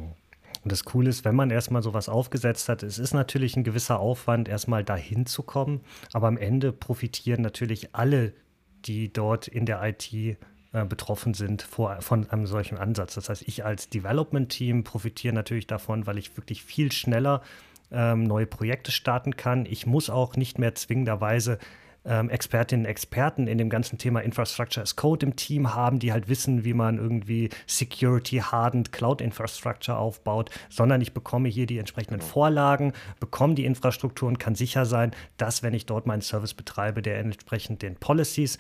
Und 0.66 0.72
das 0.72 0.84
Coole 0.84 1.10
ist, 1.10 1.26
wenn 1.26 1.36
man 1.36 1.52
erstmal 1.52 1.84
sowas 1.84 2.10
aufgesetzt 2.10 2.70
hat, 2.70 2.82
es 2.82 2.98
ist 2.98 3.14
natürlich 3.14 3.56
ein 3.56 3.64
gewisser 3.64 4.00
Aufwand, 4.00 4.48
erstmal 4.50 4.84
dahin 4.84 5.28
zu 5.28 5.44
kommen, 5.44 5.82
aber 6.12 6.28
am 6.28 6.38
Ende 6.38 6.72
profitieren 6.72 7.44
natürlich 7.44 7.94
alle, 7.94 8.34
die 8.86 9.14
dort 9.14 9.48
in 9.48 9.68
der 9.68 9.84
IT 9.84 10.38
äh, 10.76 10.84
betroffen 10.84 11.34
sind 11.34 11.62
vor, 11.62 12.02
von 12.02 12.30
einem 12.30 12.48
solchen 12.48 12.78
Ansatz. 12.78 13.16
Das 13.16 13.30
heißt, 13.30 13.44
ich 13.48 13.64
als 13.64 13.88
Development-Team 13.88 14.84
profitiere 14.84 15.34
natürlich 15.34 15.68
davon, 15.68 16.06
weil 16.06 16.18
ich 16.18 16.36
wirklich 16.36 16.64
viel 16.64 16.92
schneller 16.92 17.42
ähm, 17.92 18.26
neue 18.26 18.46
Projekte 18.46 18.92
starten 18.92 19.38
kann. 19.38 19.66
Ich 19.66 19.86
muss 19.86 20.10
auch 20.10 20.36
nicht 20.36 20.60
mehr 20.60 20.76
zwingenderweise 20.76 21.60
ähm, 22.04 22.30
Expertinnen 22.30 22.86
und 22.86 22.92
Experten 22.92 23.48
in 23.48 23.58
dem 23.58 23.70
ganzen 23.70 23.98
Thema 23.98 24.20
Infrastructure 24.20 24.84
as 24.84 24.98
Code 24.98 25.26
im 25.26 25.38
Team 25.38 25.74
haben, 25.74 26.00
die 26.00 26.12
halt 26.12 26.28
wissen, 26.28 26.66
wie 26.66 26.74
man 26.74 26.98
irgendwie 26.98 27.52
security-hardened 27.68 28.92
Cloud-Infrastructure 28.92 29.98
aufbaut, 29.98 30.50
sondern 30.70 31.00
ich 31.00 31.14
bekomme 31.14 31.48
hier 31.48 31.68
die 31.68 31.78
entsprechenden 31.78 32.20
Vorlagen, 32.20 32.92
bekomme 33.22 33.56
die 33.56 33.64
Infrastruktur 33.64 34.28
und 34.28 34.40
kann 34.40 34.56
sicher 34.56 34.86
sein, 34.86 35.12
dass, 35.38 35.64
wenn 35.64 35.74
ich 35.74 35.86
dort 35.86 36.06
meinen 36.06 36.22
Service 36.22 36.54
betreibe, 36.54 37.02
der 37.02 37.20
entsprechend 37.20 37.82
den 37.82 37.96
Policies 37.96 38.60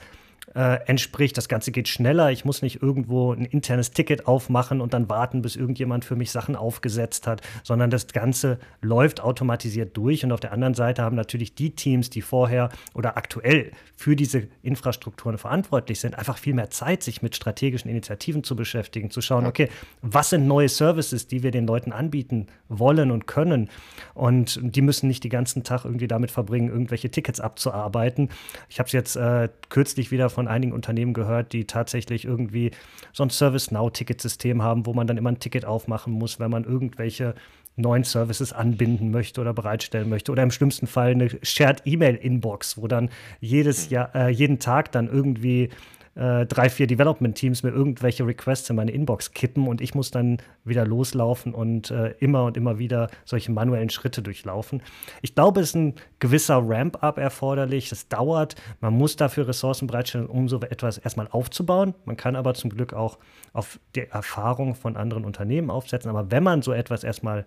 äh, 0.55 0.79
entspricht. 0.87 1.37
Das 1.37 1.49
Ganze 1.49 1.71
geht 1.71 1.87
schneller. 1.87 2.31
Ich 2.31 2.45
muss 2.45 2.61
nicht 2.61 2.81
irgendwo 2.81 3.33
ein 3.33 3.45
internes 3.45 3.91
Ticket 3.91 4.25
aufmachen 4.25 4.81
und 4.81 4.93
dann 4.93 5.09
warten, 5.09 5.41
bis 5.41 5.55
irgendjemand 5.55 6.05
für 6.05 6.15
mich 6.15 6.31
Sachen 6.31 6.55
aufgesetzt 6.55 7.27
hat, 7.27 7.41
sondern 7.63 7.89
das 7.89 8.07
Ganze 8.07 8.57
läuft 8.81 9.21
automatisiert 9.21 9.95
durch. 9.97 10.23
Und 10.23 10.31
auf 10.31 10.39
der 10.39 10.53
anderen 10.53 10.73
Seite 10.73 11.03
haben 11.03 11.15
natürlich 11.15 11.55
die 11.55 11.71
Teams, 11.71 12.09
die 12.09 12.21
vorher 12.21 12.69
oder 12.93 13.17
aktuell 13.17 13.71
für 13.97 14.15
diese 14.15 14.47
Infrastrukturen 14.63 15.37
verantwortlich 15.37 15.99
sind, 15.99 16.17
einfach 16.17 16.37
viel 16.37 16.53
mehr 16.53 16.69
Zeit, 16.69 17.03
sich 17.03 17.21
mit 17.21 17.35
strategischen 17.35 17.91
Initiativen 17.91 18.43
zu 18.43 18.55
beschäftigen, 18.55 19.11
zu 19.11 19.21
schauen, 19.21 19.45
okay, 19.45 19.69
was 20.01 20.29
sind 20.29 20.47
neue 20.47 20.69
Services, 20.69 21.27
die 21.27 21.43
wir 21.43 21.51
den 21.51 21.67
Leuten 21.67 21.91
anbieten 21.91 22.47
wollen 22.69 23.11
und 23.11 23.27
können. 23.27 23.69
Und 24.13 24.59
die 24.61 24.81
müssen 24.81 25.07
nicht 25.07 25.23
den 25.23 25.31
ganzen 25.31 25.63
Tag 25.63 25.83
irgendwie 25.83 26.07
damit 26.07 26.31
verbringen, 26.31 26.69
irgendwelche 26.69 27.11
Tickets 27.11 27.41
abzuarbeiten. 27.41 28.29
Ich 28.69 28.79
habe 28.79 28.87
es 28.87 28.93
jetzt 28.93 29.15
äh, 29.17 29.49
kürzlich 29.69 30.11
wieder 30.11 30.29
von 30.29 30.44
einigen 30.47 30.73
Unternehmen 30.73 31.13
gehört, 31.13 31.53
die 31.53 31.65
tatsächlich 31.65 32.25
irgendwie 32.25 32.71
so 33.13 33.23
ein 33.23 33.29
Service-Now-Ticketsystem 33.29 34.61
haben, 34.61 34.85
wo 34.85 34.93
man 34.93 35.07
dann 35.07 35.17
immer 35.17 35.31
ein 35.31 35.39
Ticket 35.39 35.65
aufmachen 35.65 36.13
muss, 36.13 36.39
wenn 36.39 36.51
man 36.51 36.63
irgendwelche 36.63 37.35
neuen 37.77 38.03
Services 38.03 38.53
anbinden 38.53 39.11
möchte 39.11 39.41
oder 39.41 39.53
bereitstellen 39.53 40.09
möchte. 40.09 40.31
Oder 40.31 40.43
im 40.43 40.51
schlimmsten 40.51 40.87
Fall 40.87 41.11
eine 41.11 41.29
Shared 41.41 41.81
E-Mail-Inbox, 41.85 42.77
wo 42.77 42.87
dann 42.87 43.09
jedes 43.41 43.89
Jahr, 43.89 44.15
äh, 44.15 44.29
jeden 44.29 44.59
Tag 44.59 44.91
dann 44.91 45.09
irgendwie 45.09 45.69
äh, 46.15 46.45
drei, 46.45 46.69
vier 46.69 46.87
Development-Teams 46.87 47.63
mir 47.63 47.71
irgendwelche 47.71 48.25
Requests 48.25 48.69
in 48.69 48.77
meine 48.77 48.91
Inbox 48.91 49.31
kippen 49.31 49.67
und 49.67 49.81
ich 49.81 49.93
muss 49.95 50.11
dann 50.11 50.37
wieder 50.63 50.85
loslaufen 50.85 51.53
und 51.53 51.91
äh, 51.91 52.11
immer 52.19 52.45
und 52.45 52.55
immer 52.55 52.79
wieder 52.79 53.09
solche 53.25 53.51
manuellen 53.51 53.89
Schritte 53.89 54.21
durchlaufen. 54.21 54.81
Ich 55.21 55.35
glaube, 55.35 55.59
es 55.59 55.69
ist 55.69 55.75
ein 55.75 55.95
gewisser 56.19 56.61
Ramp-up 56.63 57.17
erforderlich. 57.17 57.91
Es 57.91 58.07
dauert. 58.07 58.55
Man 58.79 58.93
muss 58.93 59.17
dafür 59.17 59.47
Ressourcen 59.47 59.87
bereitstellen, 59.87 60.27
um 60.27 60.47
so 60.47 60.61
etwas 60.61 60.97
erstmal 60.97 61.27
aufzubauen. 61.27 61.93
Man 62.05 62.15
kann 62.15 62.35
aber 62.37 62.53
zum 62.53 62.69
Glück 62.69 62.93
auch 62.93 63.17
auf 63.51 63.79
die 63.95 64.07
Erfahrung 64.07 64.75
von 64.75 64.95
anderen 64.95 65.25
Unternehmen 65.25 65.69
aufsetzen. 65.69 66.09
Aber 66.09 66.31
wenn 66.31 66.43
man 66.43 66.61
so 66.61 66.71
etwas 66.71 67.03
erstmal 67.03 67.45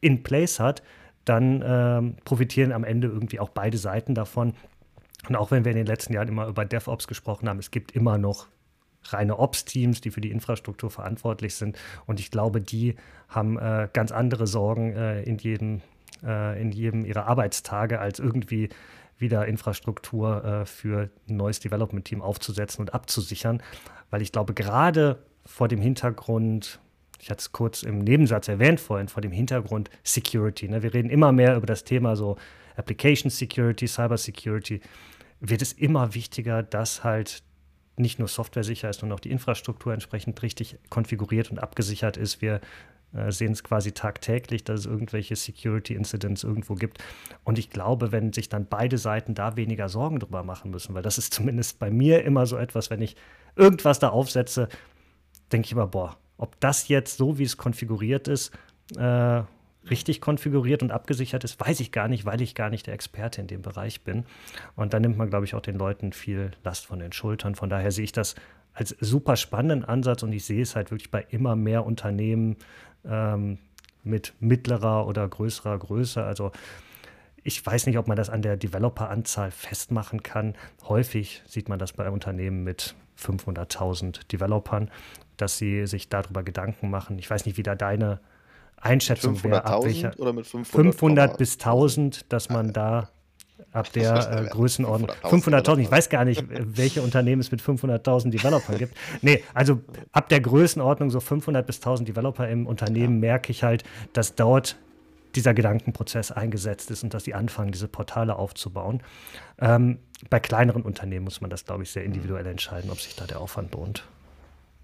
in 0.00 0.24
place 0.24 0.58
hat, 0.58 0.82
dann 1.24 1.62
ähm, 1.64 2.16
profitieren 2.24 2.72
am 2.72 2.84
Ende 2.84 3.08
irgendwie 3.08 3.38
auch 3.38 3.50
beide 3.50 3.78
Seiten 3.78 4.14
davon. 4.14 4.54
Und 5.26 5.36
auch 5.36 5.50
wenn 5.50 5.64
wir 5.64 5.72
in 5.72 5.78
den 5.78 5.86
letzten 5.86 6.12
Jahren 6.12 6.28
immer 6.28 6.46
über 6.46 6.64
DevOps 6.64 7.08
gesprochen 7.08 7.48
haben, 7.48 7.58
es 7.58 7.70
gibt 7.70 7.92
immer 7.92 8.18
noch 8.18 8.46
reine 9.04 9.38
Ops-Teams, 9.38 10.00
die 10.00 10.10
für 10.10 10.20
die 10.20 10.30
Infrastruktur 10.30 10.90
verantwortlich 10.90 11.54
sind. 11.54 11.78
Und 12.06 12.20
ich 12.20 12.30
glaube, 12.30 12.60
die 12.60 12.94
haben 13.28 13.58
äh, 13.58 13.88
ganz 13.92 14.12
andere 14.12 14.46
Sorgen 14.46 14.92
äh, 14.92 15.22
in, 15.22 15.38
jedem, 15.38 15.80
äh, 16.24 16.60
in 16.60 16.72
jedem 16.72 17.04
ihrer 17.04 17.26
Arbeitstage, 17.26 18.00
als 18.00 18.18
irgendwie 18.18 18.68
wieder 19.18 19.46
Infrastruktur 19.46 20.44
äh, 20.44 20.66
für 20.66 21.10
ein 21.28 21.36
neues 21.36 21.60
Development-Team 21.60 22.22
aufzusetzen 22.22 22.82
und 22.82 22.94
abzusichern. 22.94 23.62
Weil 24.10 24.22
ich 24.22 24.32
glaube, 24.32 24.54
gerade 24.54 25.18
vor 25.44 25.68
dem 25.68 25.80
Hintergrund, 25.80 26.78
ich 27.20 27.30
hatte 27.30 27.40
es 27.40 27.52
kurz 27.52 27.82
im 27.82 27.98
Nebensatz 27.98 28.48
erwähnt 28.48 28.80
vorhin, 28.80 29.08
vor 29.08 29.22
dem 29.22 29.32
Hintergrund 29.32 29.90
Security. 30.04 30.68
Ne? 30.68 30.82
Wir 30.82 30.94
reden 30.94 31.10
immer 31.10 31.32
mehr 31.32 31.56
über 31.56 31.66
das 31.66 31.84
Thema 31.84 32.16
so 32.16 32.36
Application 32.78 33.30
Security, 33.30 33.86
Cyber 33.86 34.16
Security, 34.16 34.80
wird 35.40 35.62
es 35.62 35.72
immer 35.72 36.14
wichtiger, 36.14 36.62
dass 36.62 37.04
halt 37.04 37.42
nicht 37.96 38.18
nur 38.18 38.28
Software 38.28 38.64
sicher 38.64 38.88
ist, 38.88 39.00
sondern 39.00 39.16
auch 39.16 39.20
die 39.20 39.30
Infrastruktur 39.30 39.92
entsprechend 39.92 40.40
richtig 40.42 40.78
konfiguriert 40.88 41.50
und 41.50 41.58
abgesichert 41.58 42.16
ist. 42.16 42.40
Wir 42.40 42.60
äh, 43.12 43.32
sehen 43.32 43.52
es 43.52 43.64
quasi 43.64 43.92
tagtäglich, 43.92 44.64
dass 44.64 44.80
es 44.80 44.86
irgendwelche 44.86 45.34
Security 45.34 45.94
Incidents 45.94 46.44
irgendwo 46.44 46.74
gibt. 46.74 46.98
Und 47.44 47.58
ich 47.58 47.70
glaube, 47.70 48.12
wenn 48.12 48.32
sich 48.32 48.48
dann 48.48 48.66
beide 48.66 48.98
Seiten 48.98 49.34
da 49.34 49.56
weniger 49.56 49.88
Sorgen 49.88 50.20
drüber 50.20 50.44
machen 50.44 50.70
müssen, 50.70 50.94
weil 50.94 51.02
das 51.02 51.18
ist 51.18 51.34
zumindest 51.34 51.78
bei 51.78 51.90
mir 51.90 52.24
immer 52.24 52.46
so 52.46 52.56
etwas, 52.56 52.90
wenn 52.90 53.02
ich 53.02 53.16
irgendwas 53.56 53.98
da 53.98 54.10
aufsetze, 54.10 54.68
denke 55.52 55.66
ich 55.66 55.72
immer, 55.72 55.86
boah, 55.86 56.16
ob 56.36 56.58
das 56.60 56.88
jetzt 56.88 57.16
so, 57.16 57.38
wie 57.38 57.44
es 57.44 57.56
konfiguriert 57.56 58.28
ist, 58.28 58.52
äh, 58.96 59.42
richtig 59.90 60.20
konfiguriert 60.20 60.82
und 60.82 60.90
abgesichert 60.90 61.44
ist, 61.44 61.60
weiß 61.60 61.80
ich 61.80 61.92
gar 61.92 62.08
nicht, 62.08 62.24
weil 62.24 62.40
ich 62.40 62.54
gar 62.54 62.70
nicht 62.70 62.86
der 62.86 62.94
Experte 62.94 63.40
in 63.40 63.46
dem 63.46 63.62
Bereich 63.62 64.02
bin. 64.02 64.24
Und 64.76 64.94
da 64.94 65.00
nimmt 65.00 65.16
man, 65.16 65.30
glaube 65.30 65.44
ich, 65.44 65.54
auch 65.54 65.60
den 65.60 65.76
Leuten 65.76 66.12
viel 66.12 66.50
Last 66.64 66.86
von 66.86 66.98
den 66.98 67.12
Schultern. 67.12 67.54
Von 67.54 67.70
daher 67.70 67.92
sehe 67.92 68.04
ich 68.04 68.12
das 68.12 68.34
als 68.74 68.96
super 69.00 69.36
spannenden 69.36 69.84
Ansatz 69.84 70.22
und 70.22 70.32
ich 70.32 70.44
sehe 70.44 70.62
es 70.62 70.76
halt 70.76 70.90
wirklich 70.90 71.10
bei 71.10 71.26
immer 71.30 71.56
mehr 71.56 71.84
Unternehmen 71.84 72.56
ähm, 73.04 73.58
mit 74.04 74.34
mittlerer 74.40 75.06
oder 75.06 75.26
größerer 75.28 75.78
Größe. 75.78 76.22
Also 76.22 76.52
ich 77.42 77.64
weiß 77.64 77.86
nicht, 77.86 77.98
ob 77.98 78.08
man 78.08 78.16
das 78.16 78.30
an 78.30 78.42
der 78.42 78.56
Developeranzahl 78.56 79.50
festmachen 79.50 80.22
kann. 80.22 80.54
Häufig 80.84 81.42
sieht 81.46 81.68
man 81.68 81.78
das 81.78 81.92
bei 81.92 82.10
Unternehmen 82.10 82.62
mit 82.62 82.94
500.000 83.18 84.28
Developern, 84.28 84.90
dass 85.36 85.58
sie 85.58 85.86
sich 85.86 86.08
darüber 86.08 86.42
Gedanken 86.42 86.90
machen. 86.90 87.18
Ich 87.18 87.28
weiß 87.28 87.46
nicht, 87.46 87.56
wie 87.56 87.62
da 87.62 87.74
deine 87.74 88.20
Einschätzung 88.80 89.42
wäre. 89.42 89.64
Ab 89.64 89.84
welcher, 89.84 90.12
oder 90.18 90.32
mit 90.32 90.46
500, 90.46 90.94
500 90.94 91.38
bis 91.38 91.54
1000, 91.54 92.32
dass 92.32 92.48
man 92.48 92.72
da 92.72 93.10
ab 93.72 93.92
der 93.92 94.44
äh, 94.44 94.48
Größenordnung. 94.48 95.10
500.000, 95.22 95.78
ich 95.78 95.90
weiß 95.90 96.08
gar 96.08 96.24
nicht, 96.24 96.44
welche 96.48 97.02
Unternehmen 97.02 97.40
es 97.40 97.50
mit 97.50 97.60
500.000 97.60 98.30
Developern 98.30 98.78
gibt. 98.78 98.94
Nee, 99.22 99.42
also 99.54 99.80
ab 100.12 100.28
der 100.28 100.40
Größenordnung 100.40 101.10
so 101.10 101.20
500 101.20 101.66
bis 101.66 101.76
1000 101.78 102.08
Developer 102.08 102.48
im 102.48 102.66
Unternehmen 102.66 103.14
ja. 103.14 103.32
merke 103.32 103.50
ich 103.50 103.62
halt, 103.62 103.84
dass 104.12 104.34
dort 104.34 104.76
dieser 105.34 105.54
Gedankenprozess 105.54 106.32
eingesetzt 106.32 106.90
ist 106.90 107.02
und 107.02 107.12
dass 107.12 107.24
sie 107.24 107.34
anfangen, 107.34 107.72
diese 107.72 107.88
Portale 107.88 108.36
aufzubauen. 108.36 109.02
Ähm, 109.60 109.98
bei 110.30 110.40
kleineren 110.40 110.82
Unternehmen 110.82 111.24
muss 111.24 111.40
man 111.40 111.50
das, 111.50 111.64
glaube 111.64 111.82
ich, 111.82 111.90
sehr 111.90 112.04
individuell 112.04 112.46
entscheiden, 112.46 112.90
ob 112.90 113.00
sich 113.00 113.14
da 113.14 113.26
der 113.26 113.40
Aufwand 113.40 113.74
lohnt. 113.74 114.04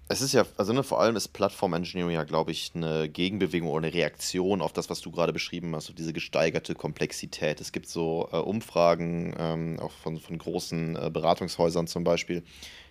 Es 0.07 0.21
ist 0.21 0.33
ja, 0.33 0.45
also 0.57 0.71
ne, 0.71 0.83
vor 0.83 1.01
allem 1.01 1.15
ist 1.15 1.29
Plattform 1.29 1.73
Engineering 1.73 2.13
ja, 2.13 2.23
glaube 2.25 2.51
ich, 2.51 2.73
eine 2.75 3.09
Gegenbewegung 3.09 3.69
oder 3.69 3.87
eine 3.87 3.93
Reaktion 3.95 4.61
auf 4.61 4.71
das, 4.71 4.87
was 4.91 5.01
du 5.01 5.09
gerade 5.09 5.33
beschrieben 5.33 5.75
hast, 5.75 5.89
auf 5.89 5.95
diese 5.95 6.13
gesteigerte 6.13 6.75
Komplexität. 6.75 7.59
Es 7.59 7.71
gibt 7.71 7.87
so 7.87 8.29
äh, 8.31 8.35
Umfragen, 8.37 9.35
ähm, 9.39 9.79
auch 9.79 9.91
von, 9.91 10.19
von 10.19 10.37
großen 10.37 10.95
äh, 10.95 11.09
Beratungshäusern 11.09 11.87
zum 11.87 12.03
Beispiel, 12.03 12.43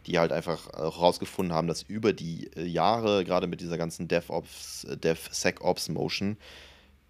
die 0.09 0.18
halt 0.18 0.33
einfach 0.33 0.72
herausgefunden 0.72 1.55
haben, 1.55 1.68
dass 1.68 1.83
über 1.83 2.12
die 2.12 2.50
äh, 2.57 2.64
Jahre, 2.64 3.24
gerade 3.24 3.46
mit 3.46 3.61
dieser 3.61 3.79
ganzen 3.79 4.09
DevOps, 4.09 4.83
äh, 4.83 4.96
DevSecOps-Motion, 4.96 6.37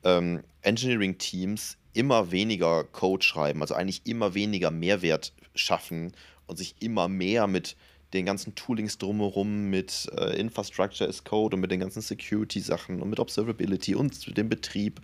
ähm, 0.05 0.45
Engineering-Teams 0.61 1.79
immer 1.95 2.31
weniger 2.31 2.85
Code 2.85 3.25
schreiben, 3.25 3.63
also 3.63 3.73
eigentlich 3.73 4.03
immer 4.05 4.35
weniger 4.35 4.71
Mehrwert 4.71 5.33
schaffen 5.55 6.13
und 6.47 6.59
sich 6.59 6.75
immer 6.81 7.09
mehr 7.09 7.47
mit 7.47 7.75
den 8.15 8.25
ganzen 8.25 8.55
Toolings 8.55 8.99
drumherum, 8.99 9.69
mit 9.71 10.11
äh, 10.17 10.39
Infrastructure 10.39 11.09
as 11.09 11.25
Code 11.25 11.57
und 11.57 11.61
mit 11.61 11.71
den 11.71 11.81
ganzen 11.81 12.01
Security-Sachen 12.01 13.03
und 13.03 13.11
mit 13.11 13.21
Observability 13.21 13.95
und 13.95 14.37
dem 14.37 14.49
Betrieb 14.49 15.01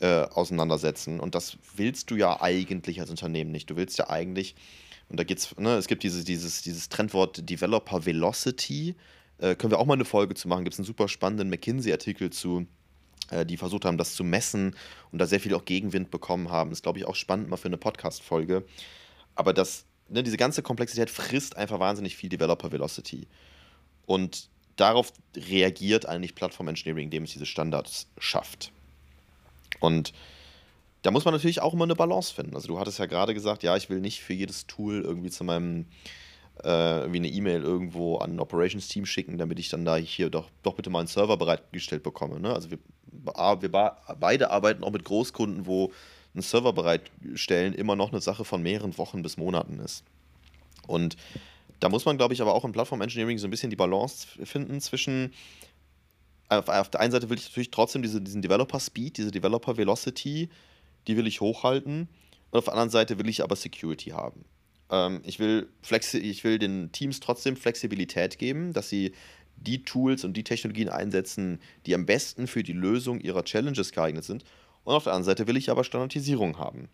äh, 0.00 0.22
auseinandersetzen. 0.22 1.20
Und 1.20 1.34
das 1.34 1.58
willst 1.76 2.10
du 2.10 2.16
ja 2.16 2.40
eigentlich 2.40 3.00
als 3.00 3.10
Unternehmen 3.10 3.50
nicht. 3.52 3.70
Du 3.70 3.76
willst 3.76 3.98
ja 3.98 4.08
eigentlich, 4.08 4.54
und 5.08 5.20
da 5.20 5.24
geht's, 5.24 5.56
ne, 5.58 5.76
es 5.76 5.86
gibt 5.86 6.02
dieses, 6.02 6.24
dieses, 6.24 6.62
dieses 6.62 6.88
Trendwort 6.88 7.48
Developer 7.48 8.06
Velocity. 8.06 8.94
Äh, 9.38 9.54
können 9.54 9.70
wir 9.70 9.78
auch 9.78 9.86
mal 9.86 9.94
eine 9.94 10.04
Folge 10.04 10.34
zu 10.34 10.48
machen. 10.48 10.64
Gibt 10.64 10.74
es 10.74 10.80
einen 10.80 10.86
super 10.86 11.08
spannenden 11.08 11.50
McKinsey-Artikel 11.50 12.30
zu 12.30 12.66
äh, 13.30 13.44
die 13.44 13.56
versucht 13.56 13.84
haben, 13.84 13.98
das 13.98 14.14
zu 14.14 14.24
messen 14.24 14.74
und 15.12 15.18
da 15.18 15.26
sehr 15.26 15.40
viel 15.40 15.54
auch 15.54 15.64
Gegenwind 15.64 16.10
bekommen 16.10 16.50
haben. 16.50 16.72
ist, 16.72 16.82
glaube 16.82 16.98
ich, 16.98 17.04
auch 17.04 17.14
spannend 17.14 17.48
mal 17.48 17.56
für 17.56 17.68
eine 17.68 17.76
Podcast-Folge. 17.76 18.64
Aber 19.34 19.52
das, 19.52 19.84
ne, 20.08 20.22
diese 20.22 20.36
ganze 20.36 20.62
Komplexität 20.62 21.10
frisst 21.10 21.56
einfach 21.56 21.80
wahnsinnig 21.80 22.16
viel 22.16 22.28
Developer 22.28 22.72
Velocity. 22.72 23.26
Und 24.06 24.48
darauf 24.76 25.12
reagiert 25.36 26.06
eigentlich 26.06 26.34
Plattform 26.34 26.68
Engineering, 26.68 27.04
indem 27.04 27.24
es 27.24 27.32
diese 27.32 27.46
Standards 27.46 28.08
schafft. 28.18 28.72
Und 29.80 30.12
da 31.02 31.10
muss 31.10 31.24
man 31.24 31.34
natürlich 31.34 31.60
auch 31.60 31.74
immer 31.74 31.84
eine 31.84 31.94
Balance 31.94 32.34
finden. 32.34 32.54
Also 32.54 32.68
du 32.68 32.78
hattest 32.78 32.98
ja 32.98 33.06
gerade 33.06 33.34
gesagt, 33.34 33.62
ja, 33.62 33.76
ich 33.76 33.88
will 33.90 34.00
nicht 34.00 34.20
für 34.20 34.34
jedes 34.34 34.66
Tool 34.66 35.02
irgendwie 35.02 35.30
zu 35.30 35.44
meinem 35.44 35.86
äh, 36.64 37.12
wie 37.12 37.18
eine 37.18 37.28
E-Mail 37.28 37.62
irgendwo 37.62 38.16
an 38.16 38.34
ein 38.34 38.40
Operations-Team 38.40 39.06
schicken, 39.06 39.38
damit 39.38 39.58
ich 39.58 39.68
dann 39.68 39.84
da 39.84 39.96
hier 39.96 40.30
doch, 40.30 40.50
doch 40.62 40.74
bitte 40.74 40.90
mal 40.90 41.00
einen 41.00 41.08
Server 41.08 41.36
bereitgestellt 41.36 42.02
bekomme. 42.02 42.40
Ne? 42.40 42.52
Also 42.52 42.70
wir, 42.70 42.78
wir 43.12 43.96
beide 44.18 44.50
arbeiten 44.50 44.82
auch 44.82 44.90
mit 44.90 45.04
Großkunden, 45.04 45.66
wo 45.66 45.92
einen 46.38 46.42
Server 46.42 46.72
bereitstellen 46.72 47.74
immer 47.74 47.96
noch 47.96 48.12
eine 48.12 48.20
Sache 48.20 48.44
von 48.44 48.62
mehreren 48.62 48.96
Wochen 48.98 49.22
bis 49.22 49.36
Monaten 49.36 49.78
ist. 49.80 50.04
Und 50.86 51.16
da 51.80 51.88
muss 51.88 52.04
man, 52.04 52.16
glaube 52.16 52.34
ich, 52.34 52.42
aber 52.42 52.54
auch 52.54 52.64
im 52.64 52.72
Plattform-Engineering 52.72 53.38
so 53.38 53.46
ein 53.46 53.50
bisschen 53.50 53.70
die 53.70 53.76
Balance 53.76 54.26
finden 54.44 54.80
zwischen 54.80 55.32
auf, 56.48 56.68
auf 56.68 56.90
der 56.90 57.00
einen 57.00 57.12
Seite 57.12 57.28
will 57.28 57.38
ich 57.38 57.44
natürlich 57.44 57.70
trotzdem 57.70 58.02
diese, 58.02 58.20
diesen 58.20 58.42
Developer-Speed, 58.42 59.18
diese 59.18 59.30
Developer-Velocity, 59.30 60.48
die 61.06 61.16
will 61.16 61.26
ich 61.26 61.40
hochhalten. 61.40 62.08
Und 62.50 62.58
auf 62.58 62.64
der 62.64 62.72
anderen 62.72 62.90
Seite 62.90 63.18
will 63.18 63.28
ich 63.28 63.42
aber 63.42 63.56
Security 63.56 64.10
haben. 64.10 64.44
Ähm, 64.90 65.20
ich, 65.24 65.38
will 65.38 65.68
Flexi 65.82 66.18
ich 66.18 66.44
will 66.44 66.58
den 66.58 66.90
Teams 66.92 67.20
trotzdem 67.20 67.56
Flexibilität 67.56 68.38
geben, 68.38 68.72
dass 68.72 68.88
sie 68.88 69.12
die 69.56 69.82
Tools 69.84 70.24
und 70.24 70.34
die 70.34 70.44
Technologien 70.44 70.88
einsetzen, 70.88 71.60
die 71.84 71.94
am 71.94 72.06
besten 72.06 72.46
für 72.46 72.62
die 72.62 72.72
Lösung 72.72 73.20
ihrer 73.20 73.44
Challenges 73.44 73.92
geeignet 73.92 74.24
sind. 74.24 74.44
Und 74.88 74.94
auf 74.94 75.04
der 75.04 75.12
anderen 75.12 75.26
Seite 75.26 75.46
will 75.46 75.58
ich 75.58 75.68
aber 75.68 75.84
Standardisierung 75.84 76.56
haben. 76.56 76.88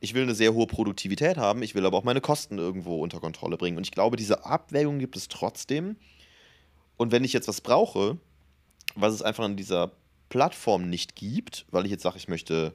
Ich 0.00 0.12
will 0.12 0.24
eine 0.24 0.34
sehr 0.34 0.54
hohe 0.54 0.66
Produktivität 0.66 1.36
haben, 1.36 1.62
ich 1.62 1.76
will 1.76 1.86
aber 1.86 1.96
auch 1.96 2.02
meine 2.02 2.20
Kosten 2.20 2.58
irgendwo 2.58 3.00
unter 3.00 3.20
Kontrolle 3.20 3.56
bringen. 3.56 3.76
Und 3.76 3.84
ich 3.84 3.92
glaube, 3.92 4.16
diese 4.16 4.44
Abwägung 4.44 4.98
gibt 4.98 5.16
es 5.16 5.28
trotzdem. 5.28 5.94
Und 6.96 7.12
wenn 7.12 7.22
ich 7.22 7.32
jetzt 7.32 7.46
was 7.46 7.60
brauche, 7.60 8.18
was 8.96 9.14
es 9.14 9.22
einfach 9.22 9.44
in 9.44 9.56
dieser 9.56 9.92
Plattform 10.30 10.90
nicht 10.90 11.14
gibt, 11.14 11.64
weil 11.70 11.84
ich 11.84 11.92
jetzt 11.92 12.02
sage, 12.02 12.16
ich 12.16 12.26
möchte 12.26 12.74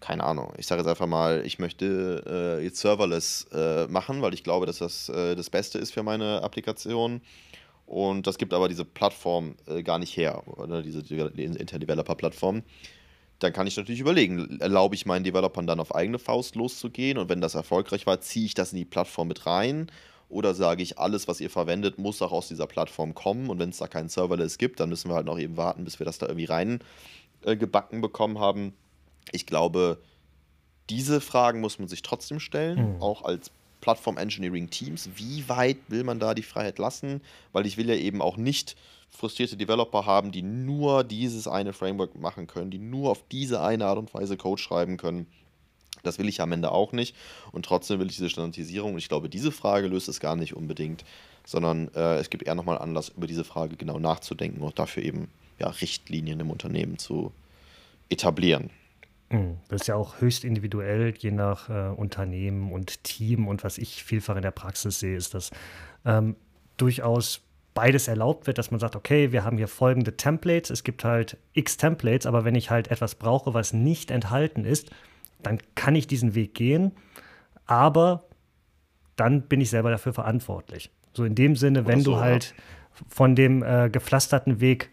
keine 0.00 0.24
Ahnung, 0.24 0.52
ich 0.58 0.66
sage 0.66 0.82
jetzt 0.82 0.88
einfach 0.90 1.06
mal, 1.06 1.42
ich 1.46 1.58
möchte 1.58 2.58
äh, 2.60 2.62
jetzt 2.62 2.78
serverless 2.78 3.46
äh, 3.54 3.86
machen, 3.86 4.20
weil 4.20 4.34
ich 4.34 4.44
glaube, 4.44 4.66
dass 4.66 4.78
das 4.78 5.08
äh, 5.08 5.34
das 5.34 5.48
Beste 5.48 5.78
ist 5.78 5.94
für 5.94 6.02
meine 6.02 6.42
Applikation. 6.42 7.22
Und 7.86 8.26
das 8.26 8.36
gibt 8.36 8.52
aber 8.52 8.68
diese 8.68 8.84
Plattform 8.84 9.54
äh, 9.66 9.82
gar 9.82 9.98
nicht 9.98 10.14
her, 10.14 10.42
oder 10.46 10.82
diese 10.82 11.00
Inter-Developer-Plattform. 11.00 12.64
Dann 13.42 13.52
kann 13.52 13.66
ich 13.66 13.76
natürlich 13.76 14.00
überlegen, 14.00 14.60
erlaube 14.60 14.94
ich 14.94 15.06
meinen 15.06 15.24
Developern 15.24 15.66
dann 15.66 15.80
auf 15.80 15.94
eigene 15.94 16.18
Faust 16.18 16.54
loszugehen 16.54 17.18
und 17.18 17.28
wenn 17.28 17.40
das 17.40 17.54
erfolgreich 17.54 18.06
war, 18.06 18.20
ziehe 18.20 18.46
ich 18.46 18.54
das 18.54 18.72
in 18.72 18.78
die 18.78 18.84
Plattform 18.84 19.28
mit 19.28 19.46
rein 19.46 19.90
oder 20.28 20.54
sage 20.54 20.82
ich, 20.82 20.98
alles, 20.98 21.28
was 21.28 21.40
ihr 21.40 21.50
verwendet, 21.50 21.98
muss 21.98 22.22
auch 22.22 22.32
aus 22.32 22.48
dieser 22.48 22.66
Plattform 22.66 23.14
kommen 23.14 23.50
und 23.50 23.58
wenn 23.58 23.70
es 23.70 23.78
da 23.78 23.86
keinen 23.86 24.08
Serverless 24.08 24.58
gibt, 24.58 24.80
dann 24.80 24.88
müssen 24.88 25.10
wir 25.10 25.14
halt 25.14 25.26
noch 25.26 25.38
eben 25.38 25.56
warten, 25.56 25.84
bis 25.84 25.98
wir 25.98 26.06
das 26.06 26.18
da 26.18 26.26
irgendwie 26.26 26.46
rein 26.46 26.80
äh, 27.44 27.56
gebacken 27.56 28.00
bekommen 28.00 28.38
haben 28.38 28.72
ich 29.30 29.46
glaube, 29.46 29.98
diese 30.90 31.20
Fragen 31.20 31.60
muss 31.60 31.78
man 31.78 31.88
sich 31.88 32.02
trotzdem 32.02 32.40
stellen, 32.40 32.96
mhm. 32.96 33.02
auch 33.02 33.24
als 33.24 33.50
Plattform 33.80 34.16
Engineering 34.16 34.70
Teams. 34.70 35.10
Wie 35.14 35.48
weit 35.48 35.78
will 35.88 36.04
man 36.04 36.18
da 36.18 36.34
die 36.34 36.42
Freiheit 36.42 36.78
lassen? 36.78 37.20
Weil 37.52 37.66
ich 37.66 37.76
will 37.76 37.88
ja 37.88 37.94
eben 37.94 38.20
auch 38.20 38.36
nicht 38.36 38.76
frustrierte 39.12 39.56
Developer 39.56 40.06
haben, 40.06 40.32
die 40.32 40.42
nur 40.42 41.04
dieses 41.04 41.46
eine 41.46 41.72
Framework 41.72 42.18
machen 42.18 42.46
können, 42.46 42.70
die 42.70 42.78
nur 42.78 43.10
auf 43.10 43.24
diese 43.30 43.60
eine 43.62 43.86
Art 43.86 43.98
und 43.98 44.12
Weise 44.14 44.36
Code 44.36 44.60
schreiben 44.60 44.96
können. 44.96 45.26
Das 46.02 46.18
will 46.18 46.28
ich 46.28 46.40
am 46.40 46.50
Ende 46.50 46.72
auch 46.72 46.92
nicht. 46.92 47.14
Und 47.52 47.64
trotzdem 47.64 48.00
will 48.00 48.08
ich 48.08 48.16
diese 48.16 48.30
Standardisierung. 48.30 48.92
Und 48.92 48.98
ich 48.98 49.08
glaube, 49.08 49.28
diese 49.28 49.52
Frage 49.52 49.86
löst 49.86 50.08
es 50.08 50.18
gar 50.18 50.34
nicht 50.34 50.56
unbedingt, 50.56 51.04
sondern 51.44 51.88
äh, 51.94 52.16
es 52.16 52.30
gibt 52.30 52.44
eher 52.44 52.54
nochmal 52.54 52.78
Anlass, 52.78 53.10
über 53.10 53.26
diese 53.26 53.44
Frage 53.44 53.76
genau 53.76 53.98
nachzudenken 53.98 54.62
und 54.62 54.78
dafür 54.78 55.02
eben 55.04 55.28
ja, 55.58 55.68
Richtlinien 55.68 56.40
im 56.40 56.50
Unternehmen 56.50 56.98
zu 56.98 57.32
etablieren. 58.08 58.70
Hm, 59.28 59.58
das 59.68 59.82
ist 59.82 59.86
ja 59.86 59.94
auch 59.94 60.20
höchst 60.20 60.44
individuell, 60.44 61.14
je 61.16 61.30
nach 61.30 61.68
äh, 61.68 61.94
Unternehmen 61.94 62.72
und 62.72 63.04
Team. 63.04 63.46
Und 63.46 63.62
was 63.62 63.78
ich 63.78 64.02
vielfach 64.02 64.36
in 64.36 64.42
der 64.42 64.50
Praxis 64.50 64.98
sehe, 64.98 65.16
ist, 65.16 65.34
dass 65.34 65.50
ähm, 66.04 66.34
durchaus 66.76 67.42
beides 67.74 68.08
erlaubt 68.08 68.46
wird, 68.46 68.58
dass 68.58 68.70
man 68.70 68.80
sagt, 68.80 68.96
okay, 68.96 69.32
wir 69.32 69.44
haben 69.44 69.56
hier 69.56 69.68
folgende 69.68 70.16
Templates, 70.16 70.70
es 70.70 70.84
gibt 70.84 71.04
halt 71.04 71.38
x 71.52 71.76
Templates, 71.76 72.26
aber 72.26 72.44
wenn 72.44 72.54
ich 72.54 72.70
halt 72.70 72.90
etwas 72.90 73.14
brauche, 73.14 73.54
was 73.54 73.72
nicht 73.72 74.10
enthalten 74.10 74.64
ist, 74.64 74.90
dann 75.42 75.58
kann 75.74 75.94
ich 75.94 76.06
diesen 76.06 76.34
Weg 76.34 76.54
gehen, 76.54 76.92
aber 77.66 78.24
dann 79.16 79.42
bin 79.42 79.60
ich 79.60 79.70
selber 79.70 79.90
dafür 79.90 80.12
verantwortlich. 80.12 80.90
So 81.14 81.24
in 81.24 81.34
dem 81.34 81.56
Sinne, 81.56 81.86
wenn 81.86 82.00
so, 82.00 82.12
du 82.12 82.20
halt 82.20 82.54
ja. 82.56 83.04
von 83.08 83.34
dem 83.34 83.62
äh, 83.62 83.90
gepflasterten 83.90 84.60
Weg 84.60 84.90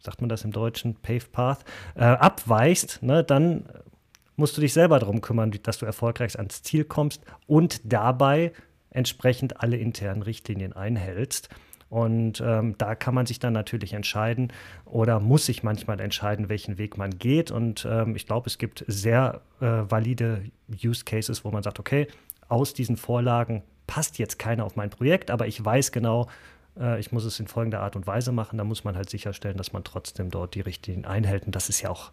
sagt 0.00 0.20
man 0.20 0.28
das 0.28 0.44
im 0.44 0.50
Deutschen, 0.50 0.94
Pave 0.96 1.26
Path, 1.30 1.64
äh, 1.94 2.04
abweichst, 2.04 3.02
ne, 3.02 3.22
dann 3.22 3.64
musst 4.36 4.56
du 4.56 4.60
dich 4.60 4.72
selber 4.72 4.98
darum 4.98 5.20
kümmern, 5.20 5.52
dass 5.62 5.78
du 5.78 5.86
erfolgreich 5.86 6.36
ans 6.36 6.62
Ziel 6.62 6.84
kommst 6.84 7.22
und 7.46 7.80
dabei 7.84 8.52
entsprechend 8.90 9.60
alle 9.60 9.76
internen 9.76 10.22
Richtlinien 10.22 10.72
einhältst. 10.72 11.50
Und 11.90 12.40
ähm, 12.40 12.76
da 12.78 12.94
kann 12.94 13.14
man 13.14 13.26
sich 13.26 13.40
dann 13.40 13.52
natürlich 13.52 13.92
entscheiden 13.92 14.52
oder 14.84 15.18
muss 15.18 15.46
sich 15.46 15.64
manchmal 15.64 16.00
entscheiden, 16.00 16.48
welchen 16.48 16.78
Weg 16.78 16.96
man 16.96 17.18
geht. 17.18 17.50
Und 17.50 17.86
ähm, 17.90 18.14
ich 18.14 18.26
glaube, 18.26 18.46
es 18.46 18.58
gibt 18.58 18.84
sehr 18.86 19.40
äh, 19.60 19.66
valide 19.66 20.44
Use 20.84 21.04
Cases, 21.04 21.44
wo 21.44 21.50
man 21.50 21.64
sagt, 21.64 21.80
okay, 21.80 22.06
aus 22.48 22.74
diesen 22.74 22.96
Vorlagen 22.96 23.64
passt 23.88 24.18
jetzt 24.18 24.38
keiner 24.38 24.64
auf 24.64 24.76
mein 24.76 24.90
Projekt, 24.90 25.32
aber 25.32 25.48
ich 25.48 25.64
weiß 25.64 25.90
genau, 25.90 26.28
äh, 26.78 27.00
ich 27.00 27.10
muss 27.10 27.24
es 27.24 27.40
in 27.40 27.48
folgender 27.48 27.80
Art 27.80 27.96
und 27.96 28.06
Weise 28.06 28.30
machen. 28.30 28.58
Da 28.58 28.64
muss 28.64 28.84
man 28.84 28.96
halt 28.96 29.10
sicherstellen, 29.10 29.56
dass 29.56 29.72
man 29.72 29.82
trotzdem 29.82 30.30
dort 30.30 30.54
die 30.54 30.60
Richtlinien 30.60 31.04
einhält. 31.04 31.44
Und 31.44 31.56
das 31.56 31.68
ist 31.68 31.80
ja 31.80 31.90
auch 31.90 32.12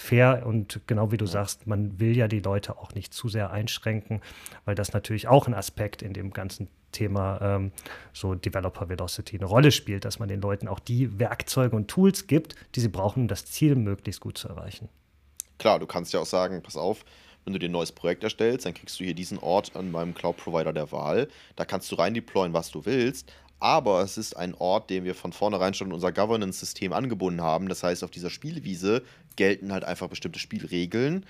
fair 0.00 0.46
und 0.46 0.80
genau 0.86 1.12
wie 1.12 1.18
du 1.18 1.26
sagst, 1.26 1.66
man 1.66 2.00
will 2.00 2.16
ja 2.16 2.26
die 2.26 2.40
Leute 2.40 2.78
auch 2.78 2.94
nicht 2.94 3.12
zu 3.12 3.28
sehr 3.28 3.50
einschränken, 3.50 4.22
weil 4.64 4.74
das 4.74 4.92
natürlich 4.92 5.28
auch 5.28 5.46
ein 5.46 5.54
Aspekt 5.54 6.00
in 6.00 6.14
dem 6.14 6.32
ganzen 6.32 6.68
Thema 6.90 7.38
ähm, 7.42 7.72
so 8.12 8.34
Developer 8.34 8.88
Velocity 8.88 9.36
eine 9.36 9.46
Rolle 9.46 9.70
spielt, 9.70 10.04
dass 10.04 10.18
man 10.18 10.28
den 10.28 10.40
Leuten 10.40 10.68
auch 10.68 10.80
die 10.80 11.18
Werkzeuge 11.18 11.76
und 11.76 11.88
Tools 11.88 12.26
gibt, 12.26 12.56
die 12.74 12.80
sie 12.80 12.88
brauchen, 12.88 13.22
um 13.22 13.28
das 13.28 13.44
Ziel 13.44 13.76
möglichst 13.76 14.20
gut 14.20 14.38
zu 14.38 14.48
erreichen. 14.48 14.88
Klar, 15.58 15.78
du 15.78 15.86
kannst 15.86 16.14
ja 16.14 16.20
auch 16.20 16.26
sagen, 16.26 16.62
pass 16.62 16.76
auf, 16.76 17.04
wenn 17.44 17.52
du 17.52 17.58
dir 17.58 17.68
ein 17.68 17.72
neues 17.72 17.92
Projekt 17.92 18.24
erstellst, 18.24 18.64
dann 18.66 18.74
kriegst 18.74 18.98
du 18.98 19.04
hier 19.04 19.14
diesen 19.14 19.38
Ort 19.38 19.76
an 19.76 19.90
meinem 19.90 20.14
Cloud-Provider 20.14 20.72
der 20.72 20.90
Wahl. 20.92 21.28
Da 21.56 21.64
kannst 21.64 21.92
du 21.92 21.96
rein 21.96 22.14
deployen, 22.14 22.54
was 22.54 22.70
du 22.70 22.84
willst. 22.86 23.32
Aber 23.60 24.00
es 24.02 24.16
ist 24.16 24.36
ein 24.38 24.54
Ort, 24.54 24.88
den 24.88 25.04
wir 25.04 25.14
von 25.14 25.32
vornherein 25.32 25.74
schon 25.74 25.88
in 25.88 25.92
unser 25.92 26.12
Governance-System 26.12 26.94
angebunden 26.94 27.42
haben. 27.42 27.68
Das 27.68 27.82
heißt, 27.82 28.02
auf 28.02 28.10
dieser 28.10 28.30
Spielwiese 28.30 29.02
gelten 29.40 29.72
halt 29.72 29.84
einfach 29.84 30.08
bestimmte 30.08 30.38
Spielregeln. 30.38 31.24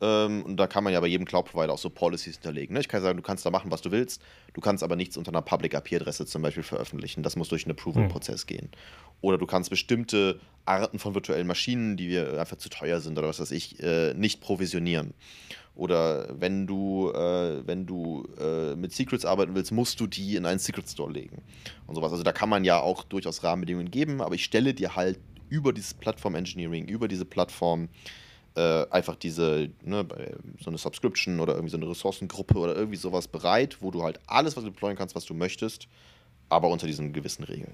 Ähm, 0.00 0.42
und 0.44 0.56
da 0.56 0.66
kann 0.66 0.82
man 0.82 0.94
ja 0.94 1.00
bei 1.00 1.08
jedem 1.08 1.26
Cloud-Provider 1.26 1.74
auch 1.74 1.78
so 1.78 1.90
Policies 1.90 2.36
hinterlegen. 2.36 2.72
Ne? 2.72 2.80
Ich 2.80 2.88
kann 2.88 3.02
sagen, 3.02 3.18
du 3.18 3.22
kannst 3.22 3.44
da 3.44 3.50
machen, 3.50 3.70
was 3.70 3.82
du 3.82 3.90
willst. 3.90 4.22
Du 4.54 4.62
kannst 4.62 4.82
aber 4.82 4.96
nichts 4.96 5.18
unter 5.18 5.30
einer 5.30 5.42
Public 5.42 5.74
IP-Adresse 5.74 6.24
zum 6.24 6.40
Beispiel 6.40 6.62
veröffentlichen. 6.62 7.22
Das 7.22 7.36
muss 7.36 7.50
durch 7.50 7.66
einen 7.66 7.72
Approval-Prozess 7.72 8.42
hm. 8.42 8.46
gehen. 8.46 8.68
Oder 9.20 9.36
du 9.36 9.44
kannst 9.44 9.68
bestimmte 9.68 10.40
Arten 10.64 10.98
von 10.98 11.12
virtuellen 11.14 11.46
Maschinen, 11.46 11.98
die 11.98 12.08
wir 12.08 12.40
einfach 12.40 12.56
zu 12.56 12.70
teuer 12.70 13.00
sind 13.00 13.18
oder 13.18 13.28
was 13.28 13.40
weiß 13.40 13.50
ich, 13.50 13.78
äh, 13.82 14.14
nicht 14.14 14.40
provisionieren. 14.40 15.12
Oder 15.74 16.40
wenn 16.40 16.66
du, 16.66 17.10
äh, 17.10 17.66
wenn 17.66 17.84
du 17.84 18.26
äh, 18.40 18.74
mit 18.76 18.94
Secrets 18.94 19.26
arbeiten 19.26 19.54
willst, 19.54 19.70
musst 19.70 20.00
du 20.00 20.06
die 20.06 20.36
in 20.36 20.46
einen 20.46 20.58
Secret 20.58 20.88
Store 20.88 21.12
legen 21.12 21.42
und 21.86 21.94
sowas. 21.94 22.10
Also 22.12 22.22
da 22.22 22.32
kann 22.32 22.48
man 22.48 22.64
ja 22.64 22.80
auch 22.80 23.04
durchaus 23.04 23.44
Rahmenbedingungen 23.44 23.90
geben, 23.90 24.22
aber 24.22 24.34
ich 24.34 24.44
stelle 24.44 24.72
dir 24.72 24.96
halt 24.96 25.18
über 25.50 25.72
dieses 25.74 25.92
Plattform 25.92 26.34
Engineering, 26.34 26.88
über 26.88 27.08
diese 27.08 27.26
Plattform 27.26 27.88
äh, 28.56 28.86
einfach 28.90 29.16
diese, 29.16 29.70
ne, 29.82 30.06
so 30.60 30.70
eine 30.70 30.78
Subscription 30.78 31.40
oder 31.40 31.54
irgendwie 31.54 31.70
so 31.70 31.76
eine 31.76 31.88
Ressourcengruppe 31.88 32.58
oder 32.58 32.74
irgendwie 32.74 32.96
sowas 32.96 33.28
bereit, 33.28 33.78
wo 33.80 33.90
du 33.90 34.02
halt 34.02 34.18
alles, 34.26 34.56
was 34.56 34.64
du 34.64 34.70
deployen 34.70 34.96
kannst, 34.96 35.14
was 35.14 35.24
du 35.24 35.34
möchtest, 35.34 35.86
aber 36.48 36.68
unter 36.68 36.86
diesen 36.86 37.12
gewissen 37.12 37.44
Regeln. 37.44 37.72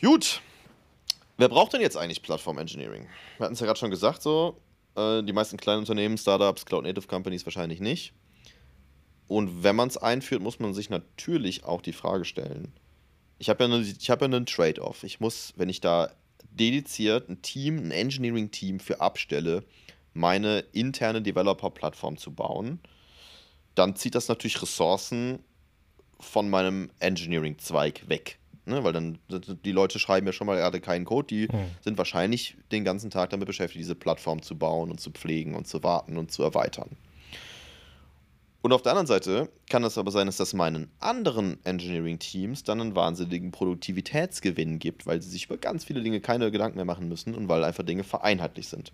Gut. 0.00 0.42
Wer 1.38 1.48
braucht 1.48 1.72
denn 1.72 1.80
jetzt 1.80 1.96
eigentlich 1.96 2.22
Plattform 2.22 2.58
Engineering? 2.58 3.06
Wir 3.36 3.44
hatten 3.44 3.54
es 3.54 3.60
ja 3.60 3.66
gerade 3.66 3.78
schon 3.78 3.90
gesagt, 3.90 4.22
so, 4.22 4.56
äh, 4.94 5.22
die 5.22 5.32
meisten 5.32 5.56
kleinen 5.56 5.80
Unternehmen, 5.80 6.16
Startups, 6.16 6.64
Cloud-Native 6.64 7.06
Companies 7.06 7.44
wahrscheinlich 7.44 7.80
nicht. 7.80 8.14
Und 9.28 9.62
wenn 9.62 9.76
man 9.76 9.88
es 9.88 9.96
einführt, 9.96 10.40
muss 10.40 10.60
man 10.60 10.72
sich 10.72 10.88
natürlich 10.88 11.64
auch 11.64 11.82
die 11.82 11.92
Frage 11.92 12.24
stellen. 12.24 12.72
Ich 13.38 13.48
habe 13.48 13.64
ja, 13.64 13.68
ne, 13.68 13.84
hab 13.84 14.20
ja 14.20 14.24
einen 14.24 14.46
Trade-off. 14.46 15.04
Ich 15.04 15.20
muss, 15.20 15.52
wenn 15.56 15.68
ich 15.68 15.80
da 15.80 16.10
dediziert 16.50 17.28
ein 17.28 17.42
Team, 17.42 17.78
ein 17.78 17.90
Engineering-Team 17.90 18.80
für 18.80 19.00
abstelle, 19.00 19.62
meine 20.14 20.60
interne 20.72 21.20
Developer-Plattform 21.20 22.16
zu 22.16 22.32
bauen, 22.32 22.80
dann 23.74 23.94
zieht 23.96 24.14
das 24.14 24.28
natürlich 24.28 24.60
Ressourcen 24.62 25.40
von 26.18 26.48
meinem 26.48 26.90
Engineering-Zweig 27.00 28.08
weg. 28.08 28.38
Ne, 28.68 28.82
weil 28.82 28.92
dann 28.92 29.20
die 29.28 29.70
Leute 29.70 30.00
schreiben 30.00 30.26
ja 30.26 30.32
schon 30.32 30.48
mal 30.48 30.56
gerade 30.56 30.80
keinen 30.80 31.04
Code, 31.04 31.28
die 31.28 31.46
mhm. 31.46 31.70
sind 31.82 31.98
wahrscheinlich 31.98 32.56
den 32.72 32.82
ganzen 32.82 33.10
Tag 33.10 33.30
damit 33.30 33.46
beschäftigt, 33.46 33.78
diese 33.78 33.94
Plattform 33.94 34.42
zu 34.42 34.58
bauen 34.58 34.90
und 34.90 34.98
zu 34.98 35.12
pflegen 35.12 35.54
und 35.54 35.68
zu 35.68 35.84
warten 35.84 36.18
und 36.18 36.32
zu 36.32 36.42
erweitern. 36.42 36.96
Und 38.66 38.72
auf 38.72 38.82
der 38.82 38.90
anderen 38.90 39.06
Seite 39.06 39.48
kann 39.70 39.84
es 39.84 39.96
aber 39.96 40.10
sein, 40.10 40.26
dass 40.26 40.38
das 40.38 40.52
meinen 40.52 40.90
anderen 40.98 41.64
Engineering-Teams 41.64 42.64
dann 42.64 42.80
einen 42.80 42.96
wahnsinnigen 42.96 43.52
Produktivitätsgewinn 43.52 44.80
gibt, 44.80 45.06
weil 45.06 45.22
sie 45.22 45.30
sich 45.30 45.44
über 45.44 45.56
ganz 45.56 45.84
viele 45.84 46.02
Dinge 46.02 46.20
keine 46.20 46.50
Gedanken 46.50 46.74
mehr 46.74 46.84
machen 46.84 47.08
müssen 47.08 47.36
und 47.36 47.48
weil 47.48 47.62
einfach 47.62 47.84
Dinge 47.84 48.02
vereinheitlich 48.02 48.66
sind. 48.66 48.92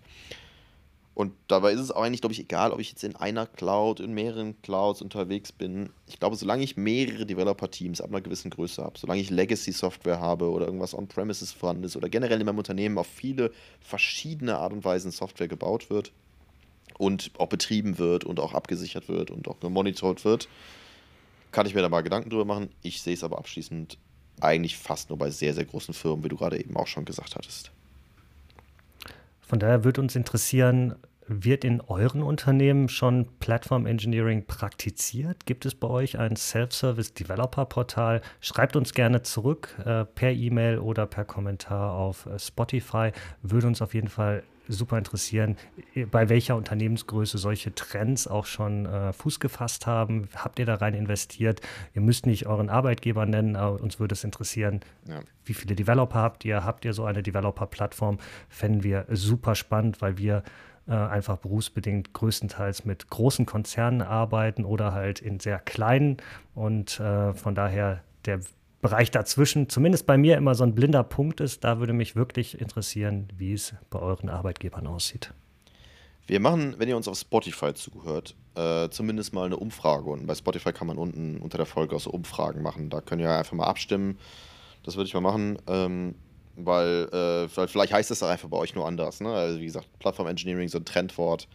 Und 1.15 1.33
dabei 1.47 1.71
ist 1.71 1.79
es 1.79 1.89
auch 1.89 2.03
eigentlich, 2.03 2.21
glaube 2.21 2.33
ich, 2.33 2.39
egal, 2.39 2.71
ob 2.71 2.79
ich 2.81 2.91
jetzt 2.91 3.03
in 3.03 3.15
einer 3.15 3.47
Cloud, 3.47 3.99
in 3.99 4.13
mehreren 4.13 4.61
Clouds 4.61 5.01
unterwegs 5.01 5.51
bin. 5.51 5.89
Ich 6.05 6.19
glaube, 6.19 6.35
solange 6.35 6.63
ich 6.63 6.77
mehrere 6.77 7.25
Developer-Teams 7.25 7.99
ab 7.99 8.11
einer 8.11 8.21
gewissen 8.21 8.51
Größe 8.51 8.83
habe, 8.83 8.99
solange 8.99 9.21
ich 9.21 9.31
Legacy-Software 9.31 10.19
habe 10.19 10.51
oder 10.51 10.67
irgendwas 10.67 10.93
on-premises 10.93 11.51
vorhanden 11.51 11.85
ist 11.85 11.95
oder 11.95 12.09
generell 12.09 12.39
in 12.39 12.45
meinem 12.45 12.59
Unternehmen 12.59 12.99
auf 12.99 13.07
viele 13.07 13.51
verschiedene 13.79 14.59
Art 14.59 14.71
und 14.71 14.85
Weisen 14.85 15.09
Software 15.09 15.47
gebaut 15.47 15.89
wird 15.89 16.11
und 16.97 17.31
auch 17.37 17.47
betrieben 17.47 17.97
wird 17.97 18.23
und 18.23 18.39
auch 18.39 18.53
abgesichert 18.53 19.07
wird 19.09 19.31
und 19.31 19.47
auch 19.47 19.59
gemonitort 19.59 20.25
wird, 20.25 20.47
kann 21.51 21.65
ich 21.65 21.75
mir 21.75 21.81
da 21.81 21.89
mal 21.89 22.01
Gedanken 22.01 22.29
drüber 22.29 22.45
machen. 22.45 22.69
Ich 22.81 23.01
sehe 23.01 23.13
es 23.13 23.23
aber 23.23 23.37
abschließend 23.37 23.97
eigentlich 24.41 24.77
fast 24.77 25.09
nur 25.09 25.17
bei 25.17 25.29
sehr, 25.29 25.53
sehr 25.53 25.65
großen 25.65 25.93
Firmen, 25.93 26.23
wie 26.23 26.29
du 26.29 26.37
gerade 26.37 26.59
eben 26.59 26.75
auch 26.75 26.87
schon 26.87 27.05
gesagt 27.05 27.35
hattest. 27.35 27.71
Von 29.41 29.59
daher 29.59 29.83
würde 29.83 30.01
uns 30.01 30.15
interessieren, 30.15 30.95
wird 31.27 31.63
in 31.63 31.81
euren 31.81 32.21
Unternehmen 32.21 32.89
schon 32.89 33.27
Platform 33.39 33.85
Engineering 33.85 34.45
praktiziert? 34.45 35.45
Gibt 35.45 35.65
es 35.65 35.75
bei 35.75 35.87
euch 35.87 36.17
ein 36.17 36.35
Self-Service 36.35 37.13
Developer 37.13 37.65
Portal? 37.65 38.21
Schreibt 38.41 38.75
uns 38.75 38.93
gerne 38.93 39.21
zurück 39.21 39.75
äh, 39.85 40.05
per 40.05 40.31
E-Mail 40.31 40.79
oder 40.79 41.05
per 41.05 41.25
Kommentar 41.25 41.93
auf 41.93 42.25
äh, 42.25 42.39
Spotify. 42.39 43.11
Würde 43.41 43.67
uns 43.67 43.81
auf 43.81 43.93
jeden 43.93 44.09
Fall 44.09 44.43
super 44.67 44.97
interessieren, 44.97 45.57
bei 46.11 46.29
welcher 46.29 46.55
Unternehmensgröße 46.55 47.37
solche 47.37 47.73
Trends 47.75 48.27
auch 48.27 48.45
schon 48.45 48.85
äh, 48.85 49.13
Fuß 49.13 49.39
gefasst 49.39 49.87
haben. 49.87 50.29
Habt 50.35 50.59
ihr 50.59 50.65
da 50.65 50.75
rein 50.75 50.93
investiert? 50.93 51.61
Ihr 51.93 52.01
müsst 52.01 52.25
nicht 52.25 52.45
euren 52.45 52.69
Arbeitgeber 52.69 53.25
nennen, 53.25 53.55
aber 53.55 53.81
uns 53.81 53.99
würde 53.99 54.13
es 54.13 54.23
interessieren, 54.23 54.81
ja. 55.07 55.21
wie 55.45 55.53
viele 55.53 55.75
Developer 55.75 56.19
habt 56.19 56.45
ihr? 56.45 56.63
Habt 56.63 56.85
ihr 56.85 56.93
so 56.93 57.05
eine 57.05 57.23
Developer-Plattform? 57.23 58.19
Fänden 58.49 58.83
wir 58.83 59.05
super 59.09 59.55
spannend, 59.55 60.01
weil 60.01 60.17
wir 60.17 60.43
äh, 60.87 60.93
einfach 60.93 61.37
berufsbedingt 61.37 62.13
größtenteils 62.13 62.85
mit 62.85 63.09
großen 63.09 63.45
Konzernen 63.45 64.01
arbeiten 64.01 64.65
oder 64.65 64.93
halt 64.93 65.21
in 65.21 65.39
sehr 65.39 65.59
kleinen 65.59 66.17
und 66.55 66.99
äh, 66.99 67.33
von 67.33 67.55
daher 67.55 68.01
der 68.25 68.39
Bereich 68.83 69.09
dazwischen, 69.09 69.69
zumindest 69.69 70.05
bei 70.05 70.17
mir 70.17 70.37
immer 70.37 70.53
so 70.53 70.63
ein 70.63 70.75
blinder 70.75 71.03
Punkt 71.03 71.39
ist. 71.39 71.63
Da 71.63 71.79
würde 71.79 71.93
mich 71.93 72.15
wirklich 72.15 72.61
interessieren, 72.61 73.29
wie 73.35 73.53
es 73.53 73.73
bei 73.89 73.97
euren 73.97 74.29
Arbeitgebern 74.29 74.85
aussieht. 74.85 75.33
Wir 76.27 76.39
machen, 76.39 76.75
wenn 76.77 76.87
ihr 76.87 76.95
uns 76.95 77.07
auf 77.07 77.17
Spotify 77.17 77.73
zuhört, 77.73 78.35
äh, 78.55 78.89
zumindest 78.89 79.33
mal 79.33 79.45
eine 79.45 79.57
Umfrage. 79.57 80.09
Und 80.09 80.27
bei 80.27 80.35
Spotify 80.35 80.71
kann 80.71 80.87
man 80.87 80.97
unten 80.97 81.37
unter 81.37 81.57
der 81.57 81.65
Folge 81.65 81.95
auch 81.95 81.99
so 81.99 82.11
Umfragen 82.11 82.61
machen. 82.61 82.89
Da 82.89 83.01
könnt 83.01 83.21
ihr 83.21 83.31
einfach 83.31 83.53
mal 83.53 83.65
abstimmen. 83.65 84.19
Das 84.83 84.95
würde 84.95 85.07
ich 85.07 85.13
mal 85.13 85.21
machen. 85.21 85.57
Ähm, 85.67 86.15
weil, 86.55 87.09
äh, 87.11 87.47
vielleicht 87.47 87.93
heißt 87.93 88.11
das 88.11 88.21
einfach 88.21 88.49
bei 88.49 88.57
euch 88.57 88.75
nur 88.75 88.85
anders. 88.85 89.21
Ne? 89.21 89.33
Also 89.33 89.59
wie 89.59 89.65
gesagt, 89.65 89.87
Plattform 89.99 90.27
Engineering 90.27 90.69
so 90.69 90.77
ein 90.77 90.85
Trendwort. 90.85 91.47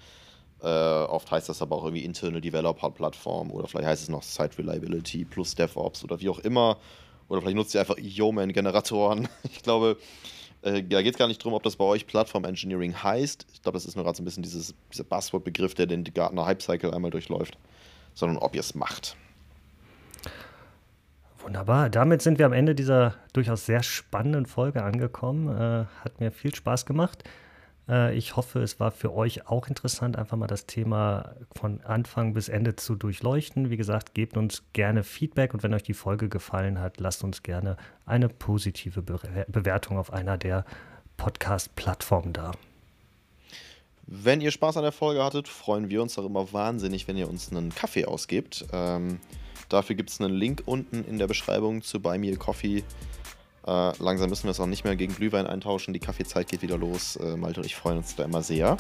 Äh, 0.61 0.67
oft 0.67 1.31
heißt 1.31 1.49
das 1.49 1.63
aber 1.63 1.77
auch 1.77 1.85
irgendwie 1.85 2.05
Internal 2.05 2.41
Developer 2.41 2.91
Plattform 2.91 3.53
oder 3.53 3.69
vielleicht 3.69 3.87
heißt 3.87 4.03
es 4.03 4.09
noch 4.09 4.25
Site 4.25 4.59
Reliability 4.59 5.25
plus 5.25 5.55
DevOps 5.55 6.03
oder 6.03 6.21
wie 6.21 6.29
auch 6.29 6.41
immer. 6.41 6.79
Oder 7.29 7.41
vielleicht 7.41 7.57
nutzt 7.57 7.75
ihr 7.75 7.81
einfach 7.81 7.99
Yeoman-Generatoren. 7.99 9.29
Ich 9.45 9.63
glaube, 9.63 9.99
äh, 10.63 10.83
da 10.83 11.03
geht 11.03 11.15
es 11.15 11.19
gar 11.19 11.29
nicht 11.29 11.41
darum, 11.41 11.55
ob 11.55 11.63
das 11.63 11.77
bei 11.77 11.85
euch 11.85 12.07
Plattform 12.07 12.45
Engineering 12.45 12.95
heißt. 13.03 13.47
Ich 13.53 13.63
glaube, 13.63 13.77
das 13.77 13.87
ist 13.87 13.97
nur 13.97 14.05
gerade 14.05 14.17
so 14.17 14.23
ein 14.23 14.25
bisschen 14.25 14.43
dieses, 14.43 14.75
dieser 14.93 15.05
Buzzword-Begriff, 15.05 15.75
der 15.75 15.87
den 15.87 16.05
Gartner 16.05 16.47
Hype-Cycle 16.47 16.93
einmal 16.93 17.11
durchläuft, 17.11 17.59
sondern 18.15 18.39
ob 18.39 18.55
ihr 18.55 18.61
es 18.61 18.75
macht. 18.75 19.17
Wunderbar. 21.41 21.89
Damit 21.89 22.23
sind 22.23 22.39
wir 22.39 22.47
am 22.47 22.53
Ende 22.53 22.75
dieser 22.75 23.15
durchaus 23.33 23.67
sehr 23.67 23.83
spannenden 23.83 24.47
Folge 24.47 24.83
angekommen. 24.83 25.49
Äh, 25.49 25.87
hat 26.05 26.21
mir 26.21 26.33
viel 26.33 26.55
Spaß 26.55 26.85
gemacht. 26.85 27.25
Äh, 27.89 28.17
ich 28.17 28.37
hoffe, 28.37 28.61
es 28.61 28.79
war 28.79 28.91
für 28.91 29.13
euch 29.13 29.47
auch 29.49 29.67
interessant, 29.69 30.17
einfach 30.17 30.37
mal 30.37 30.47
das 30.47 30.67
Thema 30.67 31.35
von 31.57 31.81
Anfang 31.83 32.35
bis 32.35 32.49
Ende 32.49 32.77
zu 32.77 32.95
durchleuchten. 32.95 33.71
Wie 33.71 33.77
gesagt, 33.77 34.15
gebt 34.15 34.37
uns 34.37 34.63
gerne 34.73 35.05
Feedback 35.05 35.55
und 35.55 35.63
wenn 35.63 35.75
euch 35.75 35.83
die 35.83 35.95
Folge 35.95 36.29
gefallen 36.29 36.81
hat, 36.81 37.01
lasst 37.01 37.25
uns 37.25 37.43
gerne 37.43 37.77
eine 38.07 38.29
positive 38.29 39.03
Be 39.03 39.19
Bewertung 39.49 39.99
auf 39.99 40.13
einer 40.13 40.37
der 40.37 40.65
Podcast-Plattformen 41.17 42.33
da. 42.33 42.53
Wenn 44.07 44.41
ihr 44.41 44.53
Spaß 44.53 44.79
an 44.79 44.85
der 44.85 44.93
Folge 44.93 45.23
hattet, 45.23 45.49
freuen 45.49 45.91
wir 45.91 46.01
uns 46.01 46.19
auch 46.19 46.25
immer 46.25 46.51
wahnsinnig, 46.53 47.07
wenn 47.09 47.19
ihr 47.19 47.29
uns 47.29 47.51
einen 47.51 47.75
Kaffee 47.75 48.07
ausgebt. 48.07 48.65
Ähm, 48.73 49.21
dafür 49.69 49.97
gibt 49.97 50.09
es 50.09 50.19
einen 50.19 50.33
Link 50.33 50.63
unten 50.65 51.05
in 51.05 51.19
der 51.19 51.27
Beschreibung 51.27 51.83
zu 51.83 52.01
Buy 52.01 52.17
Me 52.17 52.33
a 52.33 52.37
Coffee. 52.37 52.85
Äh, 53.69 53.93
langsam 54.03 54.31
müssen 54.31 54.45
wir 54.45 54.53
es 54.53 54.61
auch 54.61 54.67
nicht 54.67 54.85
mehr 54.85 54.97
gegen 54.97 55.15
Glühwein 55.15 55.47
eintauschen. 55.47 55.93
Die 55.93 56.01
Kaffeezeit 56.01 56.49
geht 56.49 56.63
wieder 56.63 56.79
los. 56.79 57.17
Äh, 57.17 57.37
Malte 57.37 57.61
und 57.61 57.67
ich 57.67 57.77
freuen 57.77 57.99
uns 57.99 58.17
da 58.17 58.25
immer 58.25 58.43
sehr. 58.43 58.79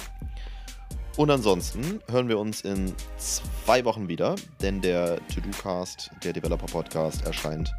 Und 1.18 1.30
ansonsten 1.30 2.00
hören 2.08 2.28
wir 2.28 2.38
uns 2.38 2.62
in 2.62 2.94
zwei 3.18 3.84
Wochen 3.84 4.08
wieder, 4.08 4.36
denn 4.62 4.80
der 4.80 5.16
To-Do-Cast, 5.34 6.10
der 6.22 6.32
Developer-Podcast, 6.32 7.26
erscheint 7.26 7.74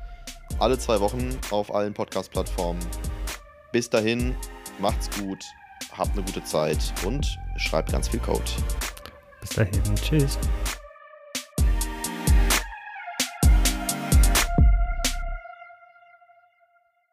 alle 0.59 0.77
zwei 0.77 0.99
Wochen 0.99 1.35
auf 1.49 1.73
allen 1.73 1.93
Podcast-Plattformen. 1.93 2.79
Bis 3.71 3.89
dahin, 3.89 4.35
macht's 4.77 5.09
gut, 5.19 5.43
habt 5.97 6.11
eine 6.11 6.23
gute 6.23 6.43
Zeit 6.43 6.93
und 7.05 7.25
schreibt 7.57 7.91
ganz 7.91 8.09
viel 8.09 8.19
Code. 8.19 8.43
Bis 9.41 9.51
dahin, 9.51 9.81
tschüss. 9.95 10.37